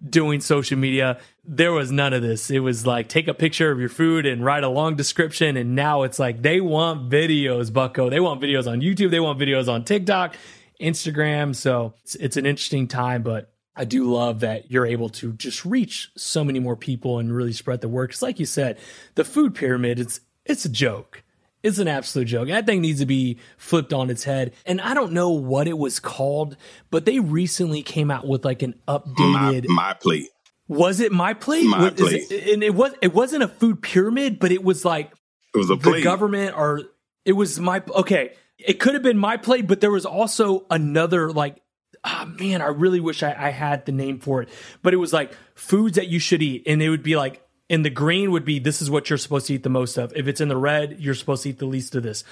doing 0.08 0.40
social 0.40 0.78
media, 0.78 1.18
there 1.44 1.72
was 1.72 1.90
none 1.90 2.12
of 2.12 2.22
this. 2.22 2.50
It 2.50 2.60
was 2.60 2.86
like 2.86 3.08
take 3.08 3.26
a 3.26 3.34
picture 3.34 3.70
of 3.70 3.80
your 3.80 3.88
food 3.88 4.26
and 4.26 4.44
write 4.44 4.62
a 4.62 4.68
long 4.68 4.94
description, 4.96 5.56
and 5.56 5.74
now 5.74 6.02
it's 6.04 6.18
like 6.18 6.42
they 6.42 6.60
want 6.60 7.10
videos, 7.10 7.72
Bucko. 7.72 8.08
They 8.08 8.20
want 8.20 8.40
videos 8.40 8.70
on 8.70 8.80
YouTube. 8.80 9.10
They 9.10 9.20
want 9.20 9.38
videos 9.38 9.72
on 9.72 9.84
TikTok, 9.84 10.36
Instagram. 10.80 11.54
So 11.54 11.94
it's, 12.04 12.14
it's 12.14 12.36
an 12.36 12.46
interesting 12.46 12.86
time, 12.86 13.22
but 13.22 13.52
I 13.78 13.84
do 13.84 14.12
love 14.12 14.40
that 14.40 14.72
you're 14.72 14.84
able 14.84 15.08
to 15.10 15.32
just 15.34 15.64
reach 15.64 16.10
so 16.16 16.42
many 16.42 16.58
more 16.58 16.74
people 16.74 17.20
and 17.20 17.34
really 17.34 17.52
spread 17.52 17.80
the 17.80 17.88
word. 17.88 18.08
Because, 18.08 18.22
like 18.22 18.40
you 18.40 18.44
said, 18.44 18.76
the 19.14 19.24
food 19.24 19.54
pyramid 19.54 20.00
it's 20.00 20.20
it's 20.44 20.64
a 20.64 20.68
joke. 20.68 21.22
It's 21.62 21.78
an 21.78 21.86
absolute 21.86 22.26
joke. 22.26 22.48
That 22.48 22.66
thing 22.66 22.80
needs 22.80 22.98
to 22.98 23.06
be 23.06 23.38
flipped 23.56 23.92
on 23.92 24.10
its 24.10 24.24
head. 24.24 24.52
And 24.66 24.80
I 24.80 24.94
don't 24.94 25.12
know 25.12 25.30
what 25.30 25.68
it 25.68 25.78
was 25.78 26.00
called, 26.00 26.56
but 26.90 27.04
they 27.04 27.20
recently 27.20 27.82
came 27.82 28.10
out 28.10 28.26
with 28.26 28.44
like 28.44 28.62
an 28.62 28.74
updated 28.88 29.68
my, 29.68 29.88
my 29.88 29.94
plate. 29.94 30.28
Was 30.66 30.98
it 30.98 31.12
my 31.12 31.34
plate? 31.34 31.66
My 31.66 31.90
plate. 31.90 32.30
It, 32.30 32.54
and 32.54 32.64
it 32.64 32.74
was 32.74 32.92
it 33.00 33.14
wasn't 33.14 33.44
a 33.44 33.48
food 33.48 33.80
pyramid, 33.80 34.40
but 34.40 34.50
it 34.50 34.64
was 34.64 34.84
like 34.84 35.12
it 35.54 35.58
was 35.58 35.70
a 35.70 35.76
plate. 35.76 35.98
the 35.98 36.02
government 36.02 36.56
or 36.56 36.82
it 37.24 37.32
was 37.32 37.60
my 37.60 37.80
okay. 37.94 38.34
It 38.58 38.80
could 38.80 38.94
have 38.94 39.04
been 39.04 39.18
my 39.18 39.36
plate, 39.36 39.68
but 39.68 39.80
there 39.80 39.92
was 39.92 40.04
also 40.04 40.66
another 40.68 41.30
like 41.30 41.58
oh 42.04 42.26
man, 42.38 42.62
I 42.62 42.66
really 42.66 43.00
wish 43.00 43.22
I, 43.22 43.34
I 43.38 43.50
had 43.50 43.86
the 43.86 43.92
name 43.92 44.18
for 44.18 44.42
it. 44.42 44.48
But 44.82 44.94
it 44.94 44.98
was 44.98 45.12
like 45.12 45.36
foods 45.54 45.96
that 45.96 46.08
you 46.08 46.18
should 46.18 46.42
eat. 46.42 46.64
And 46.66 46.82
it 46.82 46.90
would 46.90 47.02
be 47.02 47.16
like, 47.16 47.42
in 47.68 47.82
the 47.82 47.90
green 47.90 48.30
would 48.30 48.44
be 48.44 48.58
this 48.58 48.80
is 48.80 48.90
what 48.90 49.10
you're 49.10 49.18
supposed 49.18 49.46
to 49.48 49.54
eat 49.54 49.62
the 49.62 49.68
most 49.68 49.96
of. 49.98 50.12
If 50.16 50.26
it's 50.26 50.40
in 50.40 50.48
the 50.48 50.56
red, 50.56 50.96
you're 51.00 51.14
supposed 51.14 51.42
to 51.42 51.50
eat 51.50 51.58
the 51.58 51.66
least 51.66 51.94
of 51.94 52.02
this. 52.02 52.24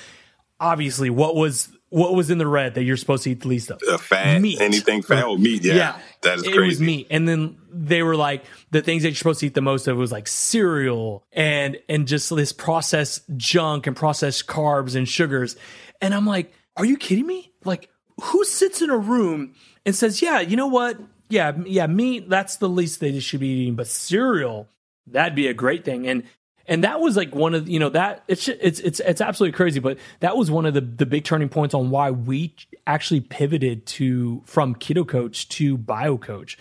Obviously, 0.59 1.11
what 1.11 1.35
was 1.35 1.69
what 1.91 2.15
was 2.15 2.31
in 2.31 2.39
the 2.39 2.47
red 2.47 2.75
that 2.75 2.85
you're 2.85 2.97
supposed 2.97 3.25
to 3.25 3.31
eat 3.31 3.43
the 3.43 3.49
least 3.49 3.71
of? 3.71 3.81
Uh, 3.87 3.99
fat, 3.99 4.41
meat. 4.41 4.61
anything 4.61 5.03
fat 5.03 5.27
meat. 5.39 5.63
Yeah, 5.63 5.75
yeah, 5.75 5.99
that 6.23 6.39
is 6.39 6.43
crazy. 6.43 6.57
It 6.57 6.67
was 6.67 6.81
meat, 6.81 7.07
and 7.11 7.29
then 7.29 7.59
they 7.71 8.03
were 8.03 8.17
like 8.17 8.45
the 8.71 8.81
things 8.81 9.03
that 9.03 9.11
you're 9.11 9.17
supposed 9.17 9.41
to 9.41 9.47
eat 9.47 9.55
the 9.55 9.61
most 9.61 9.87
of 9.87 9.99
was 9.99 10.13
like 10.13 10.27
cereal 10.27 11.25
and 11.33 11.79
and 11.89 12.09
just 12.09 12.35
this 12.35 12.53
processed 12.53 13.23
junk 13.37 13.87
and 13.87 13.95
processed 13.95 14.47
carbs 14.47 14.97
and 14.97 15.07
sugars. 15.07 15.57
And 16.01 16.15
I'm 16.15 16.27
like, 16.27 16.55
are 16.77 16.85
you 16.85 16.97
kidding 16.97 17.27
me? 17.27 17.53
Like 17.65 17.91
who 18.23 18.45
sits 18.45 18.83
in 18.83 18.91
a 18.91 18.97
room 18.97 19.55
and 19.85 19.95
says, 19.95 20.23
"Yeah, 20.23 20.41
you 20.41 20.57
know 20.57 20.67
what? 20.67 20.99
Yeah, 21.29 21.53
yeah, 21.67 21.87
meat. 21.87 22.29
That's 22.29 22.57
the 22.57 22.69
least 22.69 23.01
they 23.01 23.19
should 23.21 23.41
be 23.41 23.49
eating, 23.49 23.75
but 23.75 23.87
cereal, 23.87 24.69
that'd 25.07 25.35
be 25.35 25.49
a 25.49 25.55
great 25.55 25.85
thing." 25.85 26.07
And 26.07 26.25
and 26.69 26.85
that 26.85 27.01
was 27.01 27.17
like 27.17 27.35
one 27.35 27.55
of 27.55 27.69
you 27.69 27.79
know 27.79 27.91
that 27.91 28.25
it's 28.29 28.49
it's 28.49 28.81
it's 28.81 29.01
it's 29.01 29.21
absolutely 29.21 29.57
crazy, 29.57 29.81
but 29.81 29.99
that 30.21 30.37
was 30.37 30.51
one 30.51 30.67
of 30.67 30.75
the 30.75 30.81
the 30.81 31.07
big 31.07 31.25
turning 31.25 31.49
points 31.49 31.75
on 31.75 31.91
why 31.91 32.11
we 32.11 32.55
actually 32.87 33.21
pivoted 33.21 33.87
to 33.87 34.43
from 34.47 34.75
keto 34.75 35.07
coach 35.07 35.49
to 35.51 35.79
BioCoach 35.79 36.57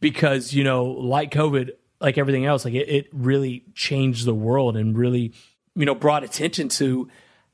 because 0.00 0.52
you 0.52 0.64
know 0.64 0.84
like 0.84 1.32
COVID, 1.32 1.70
like 2.00 2.18
everything 2.18 2.44
else, 2.44 2.64
like 2.64 2.74
it, 2.74 2.88
it 2.88 3.08
really 3.12 3.64
changed 3.74 4.26
the 4.26 4.34
world 4.34 4.76
and 4.76 4.96
really 4.96 5.32
you 5.74 5.86
know 5.86 5.94
brought 5.94 6.24
attention 6.24 6.68
to 6.68 7.08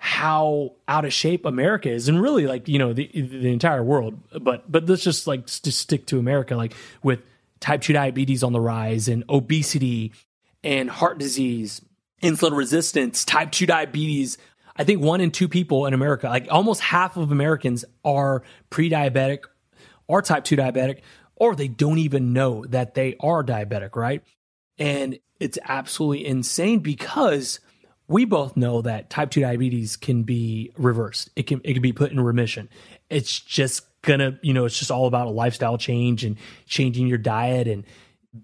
how 0.05 0.75
out 0.87 1.07
of 1.07 1.15
shape 1.15 1.47
America 1.47 1.91
is, 1.91 2.09
and 2.09 2.21
really 2.21 2.47
like 2.47 2.69
you 2.69 2.79
know 2.79 2.93
the 2.93 3.09
the 3.15 3.51
entire 3.51 3.83
world. 3.83 4.21
But 4.39 4.71
but 4.71 4.85
let's 4.85 5.03
just 5.03 5.27
like 5.27 5.47
just 5.47 5.79
stick 5.79 6.05
to 6.09 6.19
America, 6.19 6.57
like 6.57 6.75
with 7.03 7.21
type 7.59 7.81
two 7.81 7.95
diabetes 7.95 8.43
on 8.43 8.53
the 8.53 8.61
rise, 8.61 9.09
and 9.09 9.25
obesity, 9.31 10.13
and 10.63 10.91
heart 10.91 11.17
disease, 11.17 11.81
insulin 12.23 12.55
resistance, 12.55 13.25
type 13.25 13.51
two 13.51 13.65
diabetes. 13.65 14.37
I 14.77 14.85
think 14.85 15.01
one 15.01 15.23
in 15.23 15.31
two 15.31 15.49
people 15.49 15.87
in 15.87 15.95
America, 15.95 16.29
like 16.29 16.49
almost 16.51 16.83
half 16.83 17.17
of 17.17 17.33
Americans, 17.33 17.87
are 18.05 18.43
pre-diabetic 18.69 19.45
or 20.07 20.21
type 20.21 20.45
two 20.45 20.57
diabetic, 20.57 21.01
or 21.35 21.57
they 21.57 21.69
don't 21.69 21.97
even 21.97 22.35
know 22.35 22.67
that 22.67 22.93
they 22.93 23.17
are 23.21 23.43
diabetic, 23.43 23.97
right? 23.97 24.23
And 24.77 25.19
it's 25.41 25.59
absolutely 25.65 26.27
insane 26.27 26.81
because 26.81 27.59
we 28.07 28.25
both 28.25 28.57
know 28.57 28.83
that 28.83 29.11
type 29.11 29.31
2 29.31 29.41
diabetes 29.41 29.97
can 29.97 30.23
be 30.23 30.73
reversed. 30.77 31.31
It 31.37 31.47
can 31.47 31.61
it 31.65 31.73
can 31.73 31.83
be 31.83 31.93
put 31.93 32.13
in 32.13 32.21
remission. 32.21 32.69
It's 33.09 33.41
just 33.41 33.85
gonna, 34.03 34.39
you 34.43 34.53
know, 34.53 34.67
it's 34.67 34.79
just 34.79 34.91
all 34.91 35.07
about 35.07 35.27
a 35.27 35.31
lifestyle 35.31 35.79
change 35.79 36.25
and 36.25 36.37
changing 36.67 37.07
your 37.07 37.19
diet 37.19 37.67
and 37.67 37.85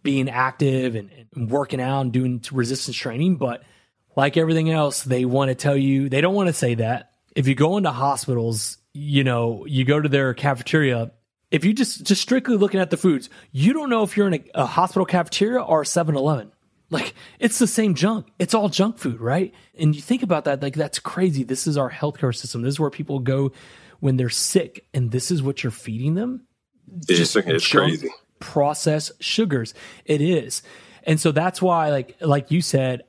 being 0.02 0.30
active 0.30 0.94
and, 0.94 1.10
and 1.34 1.50
working 1.50 1.80
out 1.80 2.02
and 2.02 2.12
doing 2.12 2.42
resistance 2.52 2.96
training. 2.96 3.36
But 3.36 3.62
like 4.16 4.36
everything 4.36 4.70
else, 4.70 5.02
they 5.02 5.24
want 5.24 5.50
to 5.50 5.54
tell 5.54 5.76
you 5.76 6.08
they 6.08 6.20
don't 6.20 6.34
want 6.34 6.48
to 6.48 6.54
say 6.54 6.74
that. 6.76 7.12
If 7.36 7.46
you 7.46 7.54
go 7.54 7.76
into 7.76 7.90
hospitals, 7.90 8.78
you 8.92 9.24
know, 9.24 9.66
you 9.66 9.84
go 9.84 10.00
to 10.00 10.08
their 10.08 10.34
cafeteria. 10.34 11.12
If 11.50 11.64
you 11.64 11.74
just 11.74 12.04
just 12.04 12.22
strictly 12.22 12.56
looking 12.56 12.80
at 12.80 12.90
the 12.90 12.96
foods, 12.96 13.28
you 13.52 13.72
don't 13.72 13.90
know 13.90 14.04
if 14.04 14.16
you're 14.16 14.28
in 14.28 14.34
a, 14.34 14.44
a 14.54 14.66
hospital 14.66 15.04
cafeteria 15.04 15.60
or 15.60 15.82
a 15.82 15.84
7-Eleven 15.84 16.52
like 16.90 17.14
it's 17.38 17.58
the 17.58 17.66
same 17.66 17.94
junk. 17.94 18.28
It's 18.38 18.54
all 18.54 18.68
junk 18.68 18.98
food, 18.98 19.20
right? 19.20 19.54
And 19.78 19.94
you 19.94 20.02
think 20.02 20.22
about 20.22 20.44
that, 20.44 20.62
like 20.62 20.74
that's 20.74 20.98
crazy. 20.98 21.44
This 21.44 21.66
is 21.66 21.78
our 21.78 21.90
healthcare 21.90 22.34
system. 22.34 22.62
This 22.62 22.74
is 22.74 22.80
where 22.80 22.90
people 22.90 23.20
go 23.20 23.52
when 24.00 24.16
they're 24.16 24.28
sick, 24.28 24.86
and 24.92 25.10
this 25.10 25.30
is 25.30 25.42
what 25.42 25.62
you're 25.62 25.70
feeding 25.70 26.14
them. 26.14 26.46
Just 27.06 27.36
it's, 27.36 27.48
it's 27.48 27.68
crazy. 27.68 28.08
Processed 28.40 29.12
sugars. 29.22 29.74
It 30.04 30.20
is, 30.20 30.62
and 31.04 31.20
so 31.20 31.32
that's 31.32 31.62
why, 31.62 31.90
like 31.90 32.16
like 32.20 32.50
you 32.50 32.60
said, 32.60 33.04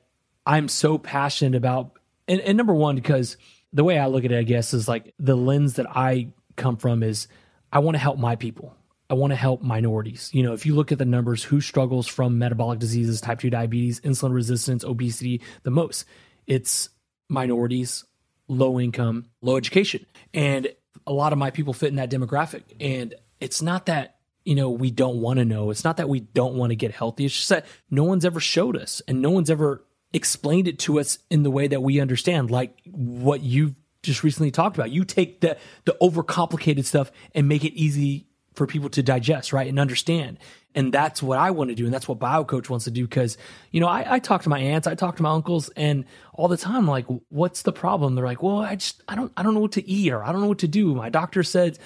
I'm 0.46 0.68
so 0.68 0.98
passionate 0.98 1.56
about. 1.56 1.98
And, 2.28 2.40
and 2.40 2.56
number 2.56 2.74
one, 2.74 2.94
because 2.94 3.36
the 3.72 3.82
way 3.82 3.98
I 3.98 4.06
look 4.06 4.24
at 4.24 4.30
it, 4.30 4.38
I 4.38 4.44
guess, 4.44 4.72
is 4.72 4.86
like 4.86 5.12
the 5.18 5.36
lens 5.36 5.74
that 5.74 5.86
I 5.90 6.28
come 6.56 6.76
from 6.76 7.02
is 7.02 7.26
I 7.72 7.80
want 7.80 7.96
to 7.96 7.98
help 7.98 8.18
my 8.18 8.36
people. 8.36 8.76
I 9.12 9.14
want 9.14 9.30
to 9.30 9.36
help 9.36 9.60
minorities. 9.60 10.30
You 10.32 10.42
know, 10.42 10.54
if 10.54 10.64
you 10.64 10.74
look 10.74 10.90
at 10.90 10.96
the 10.96 11.04
numbers, 11.04 11.44
who 11.44 11.60
struggles 11.60 12.06
from 12.06 12.38
metabolic 12.38 12.78
diseases, 12.78 13.20
type 13.20 13.40
2 13.40 13.50
diabetes, 13.50 14.00
insulin 14.00 14.32
resistance, 14.32 14.84
obesity 14.84 15.42
the 15.64 15.70
most? 15.70 16.06
It's 16.46 16.88
minorities, 17.28 18.06
low 18.48 18.80
income, 18.80 19.26
low 19.42 19.58
education. 19.58 20.06
And 20.32 20.68
a 21.06 21.12
lot 21.12 21.34
of 21.34 21.38
my 21.38 21.50
people 21.50 21.74
fit 21.74 21.90
in 21.90 21.96
that 21.96 22.10
demographic. 22.10 22.62
And 22.80 23.14
it's 23.38 23.60
not 23.60 23.84
that, 23.84 24.16
you 24.46 24.54
know, 24.54 24.70
we 24.70 24.90
don't 24.90 25.20
want 25.20 25.40
to 25.40 25.44
know. 25.44 25.70
It's 25.70 25.84
not 25.84 25.98
that 25.98 26.08
we 26.08 26.20
don't 26.20 26.54
want 26.54 26.70
to 26.70 26.76
get 26.76 26.92
healthy. 26.92 27.26
It's 27.26 27.36
just 27.36 27.50
that 27.50 27.66
no 27.90 28.04
one's 28.04 28.24
ever 28.24 28.40
showed 28.40 28.78
us 28.78 29.02
and 29.06 29.20
no 29.20 29.28
one's 29.28 29.50
ever 29.50 29.84
explained 30.14 30.68
it 30.68 30.78
to 30.78 30.98
us 30.98 31.18
in 31.30 31.42
the 31.42 31.50
way 31.50 31.68
that 31.68 31.82
we 31.82 32.00
understand, 32.00 32.50
like 32.50 32.78
what 32.86 33.42
you've 33.42 33.74
just 34.02 34.24
recently 34.24 34.50
talked 34.50 34.78
about. 34.78 34.90
You 34.90 35.04
take 35.04 35.42
the 35.42 35.58
the 35.84 35.98
overcomplicated 36.00 36.86
stuff 36.86 37.12
and 37.34 37.46
make 37.46 37.62
it 37.62 37.74
easy 37.74 38.26
for 38.54 38.66
people 38.66 38.88
to 38.90 39.02
digest, 39.02 39.52
right, 39.52 39.66
and 39.66 39.78
understand. 39.78 40.38
And 40.74 40.92
that's 40.92 41.22
what 41.22 41.38
I 41.38 41.50
want 41.50 41.68
to 41.68 41.74
do, 41.74 41.84
and 41.84 41.92
that's 41.92 42.08
what 42.08 42.18
BioCoach 42.18 42.70
wants 42.70 42.86
to 42.86 42.90
do. 42.90 43.04
Because 43.04 43.36
you 43.70 43.80
know, 43.80 43.88
I, 43.88 44.14
I 44.14 44.18
talk 44.18 44.42
to 44.44 44.48
my 44.48 44.58
aunts, 44.58 44.86
I 44.86 44.94
talk 44.94 45.16
to 45.16 45.22
my 45.22 45.30
uncles, 45.30 45.68
and 45.76 46.04
all 46.32 46.48
the 46.48 46.56
time, 46.56 46.86
like, 46.86 47.06
what's 47.28 47.62
the 47.62 47.72
problem? 47.72 48.14
They're 48.14 48.24
like, 48.24 48.42
well, 48.42 48.58
I 48.58 48.76
just, 48.76 49.02
I 49.06 49.14
don't, 49.14 49.32
I 49.36 49.42
don't 49.42 49.54
know 49.54 49.60
what 49.60 49.72
to 49.72 49.86
eat, 49.86 50.12
or 50.12 50.24
I 50.24 50.32
don't 50.32 50.40
know 50.40 50.48
what 50.48 50.60
to 50.60 50.68
do. 50.68 50.94
My 50.94 51.10
doctor 51.10 51.42
said, 51.42 51.78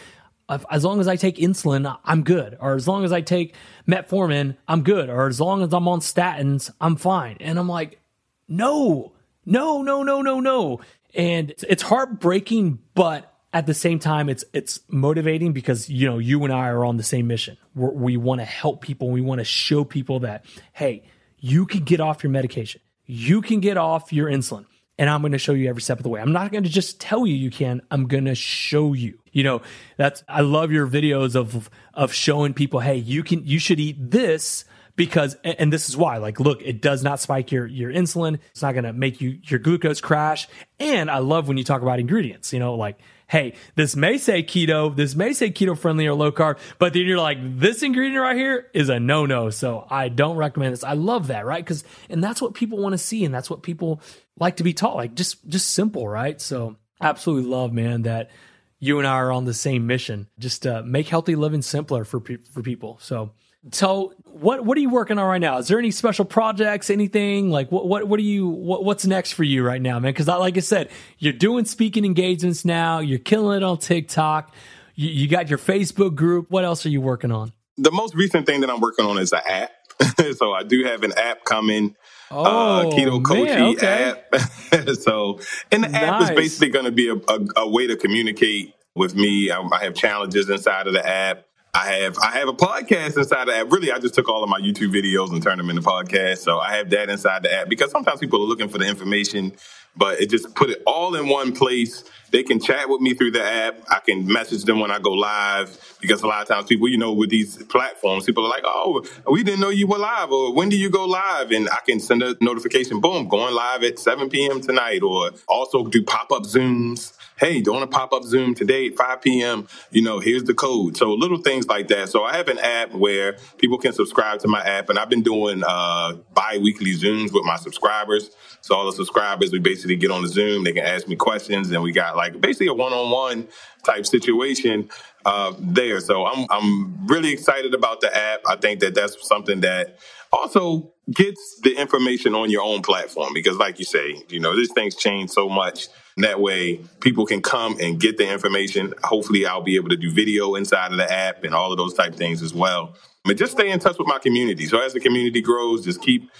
as 0.71 0.85
long 0.85 1.01
as 1.01 1.09
I 1.09 1.17
take 1.17 1.37
insulin, 1.37 1.99
I'm 2.05 2.23
good, 2.23 2.57
or 2.61 2.75
as 2.75 2.87
long 2.87 3.05
as 3.05 3.13
I 3.13 3.21
take 3.21 3.55
metformin, 3.89 4.57
I'm 4.69 4.83
good, 4.83 5.11
or 5.11 5.27
as 5.27 5.41
long 5.41 5.63
as 5.63 5.73
I'm 5.73 5.89
on 5.89 6.01
statins, 6.01 6.71
I'm 6.81 6.97
fine. 6.97 7.39
And 7.41 7.59
I'm 7.59 7.69
like, 7.69 8.01
no, 8.49 9.13
no, 9.45 9.83
no, 9.83 10.03
no, 10.05 10.23
no, 10.23 10.41
no. 10.41 10.81
And 11.15 11.53
it's 11.69 11.83
heartbreaking, 11.83 12.79
but 12.95 13.33
at 13.57 13.65
the 13.65 13.73
same 13.73 13.99
time 13.99 14.29
it's 14.29 14.45
it's 14.53 14.81
motivating 14.89 15.55
because 15.55 15.89
you 15.89 16.07
know 16.07 16.19
you 16.19 16.45
and 16.45 16.53
I 16.53 16.69
are 16.69 16.85
on 16.85 16.99
the 16.99 17.03
same 17.03 17.27
mission. 17.27 17.57
We're, 17.75 17.91
we 17.91 18.19
want 18.19 18.43
to 18.43 18.45
help 18.45 18.83
people. 18.83 19.09
We 19.09 19.23
want 19.23 19.39
to 19.39 19.45
show 19.45 19.83
people 19.83 20.21
that 20.21 20.45
hey, 20.75 21.05
you 21.39 21.65
can 21.65 21.83
get 21.83 21.99
off 21.99 22.23
your 22.23 22.31
medication. 22.31 22.83
You 23.07 23.41
can 23.41 23.61
get 23.61 23.79
off 23.79 24.13
your 24.13 24.29
insulin. 24.29 24.67
And 24.99 25.09
I'm 25.09 25.21
going 25.21 25.33
to 25.33 25.39
show 25.39 25.53
you 25.53 25.69
every 25.69 25.83
step 25.83 25.99
of 25.99 26.03
the 26.03 26.09
way. 26.11 26.21
I'm 26.21 26.33
not 26.33 26.53
going 26.53 26.65
to 26.65 26.71
just 26.71 27.01
tell 27.01 27.27
you 27.27 27.35
you 27.35 27.51
can. 27.51 27.83
I'm 27.91 28.09
going 28.09 28.25
to 28.27 28.35
show 28.35 28.93
you. 28.93 29.19
You 29.33 29.43
know, 29.43 29.63
that's 29.97 30.23
I 30.29 30.43
love 30.43 30.71
your 30.71 30.87
videos 30.87 31.35
of 31.35 31.71
of 31.95 32.13
showing 32.13 32.53
people, 32.53 32.81
hey, 32.81 32.97
you 32.97 33.23
can 33.23 33.47
you 33.47 33.59
should 33.59 33.81
eat 33.81 33.97
this 33.99 34.67
because 34.97 35.35
and 35.45 35.73
this 35.73 35.89
is 35.89 35.97
why 35.97 36.19
like 36.19 36.41
look 36.41 36.61
it 36.63 36.83
does 36.83 37.03
not 37.03 37.21
spike 37.21 37.53
your 37.53 37.67
your 37.67 37.91
insulin 37.91 38.39
it's 38.51 38.63
not 38.63 38.73
going 38.73 38.85
to 38.85 38.95
make 38.95 39.21
you 39.21 39.39
your 39.45 39.61
glucose 39.61 40.01
crash 40.01 40.49
and 40.81 41.11
i 41.11 41.19
love 41.19 41.49
when 41.49 41.59
you 41.59 41.65
talk 41.65 41.83
about 41.83 42.01
ingredients 42.01 42.51
you 42.55 42.59
know 42.59 42.75
like 42.75 42.99
hey 43.29 43.55
this 43.75 43.97
may 43.97 44.17
say 44.19 44.43
keto 44.43 44.95
this 44.95 45.15
may 45.15 45.33
say 45.33 45.51
keto 45.51 45.77
friendly 45.77 46.07
or 46.07 46.15
low 46.15 46.31
carb 46.31 46.59
but 46.79 46.93
then 46.93 47.03
you're 47.03 47.19
like 47.19 47.39
this 47.59 47.83
ingredient 47.83 48.21
right 48.21 48.37
here 48.37 48.69
is 48.73 48.89
a 48.89 49.01
no 49.01 49.27
no 49.27 49.51
so 49.51 49.87
i 49.91 50.09
don't 50.09 50.37
recommend 50.37 50.73
this. 50.73 50.85
I 50.85 50.93
love 50.93 51.29
that 51.29 51.45
right? 51.45 51.65
Because 51.65 51.85
and 52.09 52.23
that's 52.23 52.41
what 52.41 52.55
people 52.55 52.79
want 52.79 52.93
to 52.93 52.99
see 52.99 53.25
and 53.25 53.35
that's 53.35 53.51
what 53.51 53.63
people 53.63 54.01
like 54.39 54.57
to 54.57 54.65
be 54.65 54.73
taught 54.73 54.97
like 54.97 55.15
just 55.15 55.47
just 55.49 55.71
simple 55.71 56.09
right? 56.09 56.41
So 56.41 56.77
absolutely 57.01 57.51
love 57.51 57.73
man 57.73 58.03
that 58.03 58.31
you 58.79 58.99
and 58.99 59.07
i 59.07 59.13
are 59.13 59.33
on 59.33 59.45
the 59.45 59.55
same 59.55 59.87
mission 59.87 60.29
just 60.39 60.67
uh, 60.67 60.83
make 60.85 61.09
healthy 61.09 61.35
living 61.35 61.63
simpler 61.63 62.05
for 62.05 62.21
pe- 62.21 62.45
for 62.53 62.63
people. 62.63 62.99
So 63.01 63.33
so 63.73 64.13
what 64.25 64.65
what 64.65 64.77
are 64.77 64.81
you 64.81 64.91
working 64.91 65.19
on 65.19 65.27
right 65.27 65.41
now? 65.41 65.59
Is 65.59 65.69
there 65.69 65.79
any 65.79 65.91
special 65.91 66.25
projects, 66.25 66.91
anything 66.91 67.51
like 67.51 67.73
what 67.73 67.89
what 67.89 68.07
what 68.07 68.21
are 68.21 68.25
you 68.25 68.49
what, 68.49 68.85
what's 68.85 69.07
next 69.07 69.33
for 69.33 69.45
you 69.45 69.65
right 69.65 69.81
now, 69.81 69.99
man? 69.99 70.13
Because 70.13 70.29
like 70.29 70.57
I 70.57 70.61
said, 70.61 70.91
you're 71.19 71.33
doing 71.33 71.65
speaking 71.65 72.05
engagements 72.05 72.65
now. 72.65 72.99
You're 72.99 73.19
killing 73.19 73.59
it 73.59 73.63
on 73.63 73.79
TikTok. 73.79 74.53
You, 74.95 75.09
you 75.11 75.29
got 75.29 75.49
your 75.49 75.59
Facebook 75.59 76.15
group. 76.15 76.51
What 76.51 76.65
else 76.65 76.85
are 76.87 76.91
you 76.91 77.01
working 77.01 77.33
on? 77.33 77.53
The 77.79 77.91
most 77.91 78.15
recent 78.15 78.47
thing 78.47 78.61
that 78.61 78.71
I'm 78.71 78.81
working 78.81 79.05
on 79.07 79.19
is 79.19 79.33
an 79.33 79.41
app. 79.47 79.71
so 80.37 80.53
I 80.53 80.63
do 80.63 80.85
have 80.85 81.03
an 81.03 81.13
app 81.17 81.45
coming. 81.45 81.95
Uh, 82.31 82.35
oh, 82.35 82.45
uh, 82.45 82.85
Keto 82.93 83.25
Coaching 83.25 83.77
okay. 83.77 84.15
app. 84.33 84.89
so, 85.01 85.41
and 85.71 85.85
the 85.85 85.89
nice. 85.89 86.03
app 86.03 86.23
is 86.23 86.31
basically 86.31 86.71
going 86.71 86.85
to 86.85 86.93
be 86.93 87.09
a, 87.09 87.15
a, 87.15 87.47
a, 87.57 87.69
way 87.69 87.87
to 87.87 87.97
communicate 87.97 88.75
with 88.95 89.15
me. 89.15 89.51
I, 89.51 89.61
I 89.61 89.85
have 89.85 89.95
challenges 89.95 90.51
inside 90.51 90.87
of 90.87 90.93
the 90.93 91.07
app. 91.07 91.45
I 91.77 91.89
have 91.89 92.17
I 92.19 92.31
have 92.39 92.49
a 92.49 92.55
podcast 92.55 93.19
inside 93.19 93.49
the 93.49 93.55
app. 93.55 93.71
Really, 93.71 93.93
I 93.93 93.99
just 93.99 94.15
took 94.15 94.31
all 94.31 94.43
of 94.43 94.49
my 94.49 94.59
YouTube 94.59 94.95
videos 94.95 95.31
and 95.31 95.43
turned 95.43 95.61
them 95.61 95.69
into 95.69 95.83
podcasts. 95.83 96.39
So 96.39 96.59
I 96.59 96.75
have 96.75 96.89
that 96.89 97.11
inside 97.11 97.43
the 97.43 97.53
app 97.53 97.69
because 97.69 97.91
sometimes 97.91 98.19
people 98.19 98.43
are 98.43 98.47
looking 98.47 98.71
for 98.71 98.79
the 98.79 98.87
information, 98.87 99.53
but 99.95 100.19
it 100.19 100.31
just 100.31 100.55
put 100.55 100.71
it 100.71 100.83
all 100.87 101.15
in 101.17 101.29
one 101.29 101.53
place. 101.55 102.03
They 102.31 102.43
can 102.43 102.61
chat 102.61 102.89
with 102.89 103.03
me 103.03 103.13
through 103.13 103.33
the 103.33 103.45
app. 103.45 103.79
I 103.91 104.01
can 104.01 104.27
message 104.27 104.65
them 104.65 104.81
when 104.81 104.91
I 104.91 104.99
go 105.01 105.11
live 105.13 105.99
because 106.01 106.23
a 106.23 106.27
lot 106.27 106.41
of 106.41 106.49
times 106.49 106.67
people, 106.67 106.89
you 106.89 106.97
know, 106.97 107.13
with 107.13 107.29
these 107.29 107.63
platforms, 107.65 108.25
people 108.25 108.47
are 108.47 108.49
like, 108.49 108.65
"Oh, 108.65 109.05
we 109.31 109.45
didn't 109.45 109.61
know 109.61 109.69
you 109.69 109.87
were 109.87 109.99
live," 109.99 110.33
or 110.33 110.55
"When 110.55 110.71
do 110.71 110.79
you 110.79 110.89
go 110.89 111.05
live?" 111.05 111.51
And 111.51 111.69
I 111.69 111.81
can 111.87 112.01
send 112.01 112.23
a 112.23 112.39
notification, 112.41 113.01
boom, 113.01 113.29
going 113.29 113.55
live 113.55 113.85
at 113.85 113.99
7 113.99 114.31
p.m. 114.31 114.63
tonight, 114.63 115.03
or 115.03 115.33
also 115.47 115.85
do 115.85 116.03
pop 116.03 116.33
up 116.33 116.45
zooms 116.45 117.13
hey, 117.39 117.61
doing 117.61 117.83
a 117.83 117.87
pop 117.87 118.13
up 118.13 118.25
Zoom 118.25 118.55
today 118.55 118.87
at 118.87 118.97
5 118.97 119.21
p.m., 119.21 119.69
you 119.91 120.03
know, 120.03 120.21
here's 120.21 120.45
the 120.45 120.55
code. 120.55 120.97
So 120.97 121.13
little 121.13 121.39
things 121.39 121.67
like 121.67 121.89
that. 121.89 122.09
So 122.09 122.25
I 122.25 122.37
have 122.37 122.49
an 122.49 122.59
app 122.59 122.93
where 122.93 123.37
people 123.59 123.79
can 123.79 123.93
subscribe 123.93 124.41
to 124.41 124.49
my 124.49 124.63
app, 124.63 124.89
and 124.89 124.99
I've 124.99 125.11
been 125.11 125.23
doing 125.23 125.63
uh, 125.67 126.15
bi 126.33 126.59
weekly 126.59 126.93
Zooms 126.93 127.33
with 127.33 127.45
my 127.45 127.57
subscribers. 127.57 128.31
So 128.63 128.75
all 128.75 128.87
the 128.87 128.93
subscribers, 128.93 129.53
we 129.53 129.59
basically 129.59 129.97
get 129.97 130.11
on 130.11 130.23
the 130.23 130.29
Zoom, 130.29 130.65
they 130.65 130.73
can 130.73 130.85
ask 130.85 131.07
me 131.07 131.17
questions, 131.17 131.71
and 131.71 131.83
we 131.83 131.93
got 131.93 132.17
like 132.17 132.41
basically 132.41 132.69
a 132.69 132.75
one 132.75 132.93
on 132.93 133.11
one 133.11 133.49
type 133.85 134.07
situation 134.07 134.89
uh, 135.25 135.53
there. 135.59 136.01
So 136.01 136.27
I'm 136.27 136.47
I'm 136.51 137.07
really 137.07 137.33
excited 137.33 137.75
about 137.75 138.01
the 138.01 138.17
app. 138.17 138.41
I 138.47 138.57
think 138.57 138.81
that 138.81 138.95
that's 138.95 139.17
something 139.29 139.61
that 139.61 139.99
also 140.33 140.93
gets 141.13 141.61
the 141.63 141.75
information 141.75 142.35
on 142.35 142.51
your 142.51 142.63
own 142.63 142.83
platform 142.83 143.33
because, 143.35 143.57
like 143.57 143.79
you 143.79 143.85
say, 143.85 144.21
you 144.29 144.41
know, 144.41 144.57
these 144.57 144.73
things 144.73 144.97
change 144.97 145.31
so 145.31 145.49
much 145.49 145.89
that 146.23 146.41
way, 146.41 146.81
people 147.01 147.27
can 147.27 147.43
come 147.43 147.79
and 147.79 148.01
get 148.01 148.17
the 148.17 148.31
information. 148.31 148.95
Hopefully, 149.05 149.45
I'll 149.45 149.63
be 149.63 149.77
able 149.77 149.91
to 149.91 149.97
do 149.97 150.11
video 150.11 150.55
inside 150.55 150.91
of 150.93 150.97
the 150.97 151.11
app 151.11 151.45
and 151.45 151.55
all 151.55 151.73
of 151.73 151.79
those 151.79 151.93
type 151.93 152.15
things 152.15 152.43
as 152.43 152.55
well. 152.55 152.95
But 153.25 153.37
just 153.37 153.53
stay 153.53 153.71
in 153.71 153.81
touch 153.81 153.99
with 153.99 154.07
my 154.07 154.19
community. 154.19 154.67
So 154.67 154.81
as 154.81 154.93
the 154.93 155.01
community 155.01 155.43
grows, 155.43 155.85
just 155.85 156.01
keep 156.01 156.31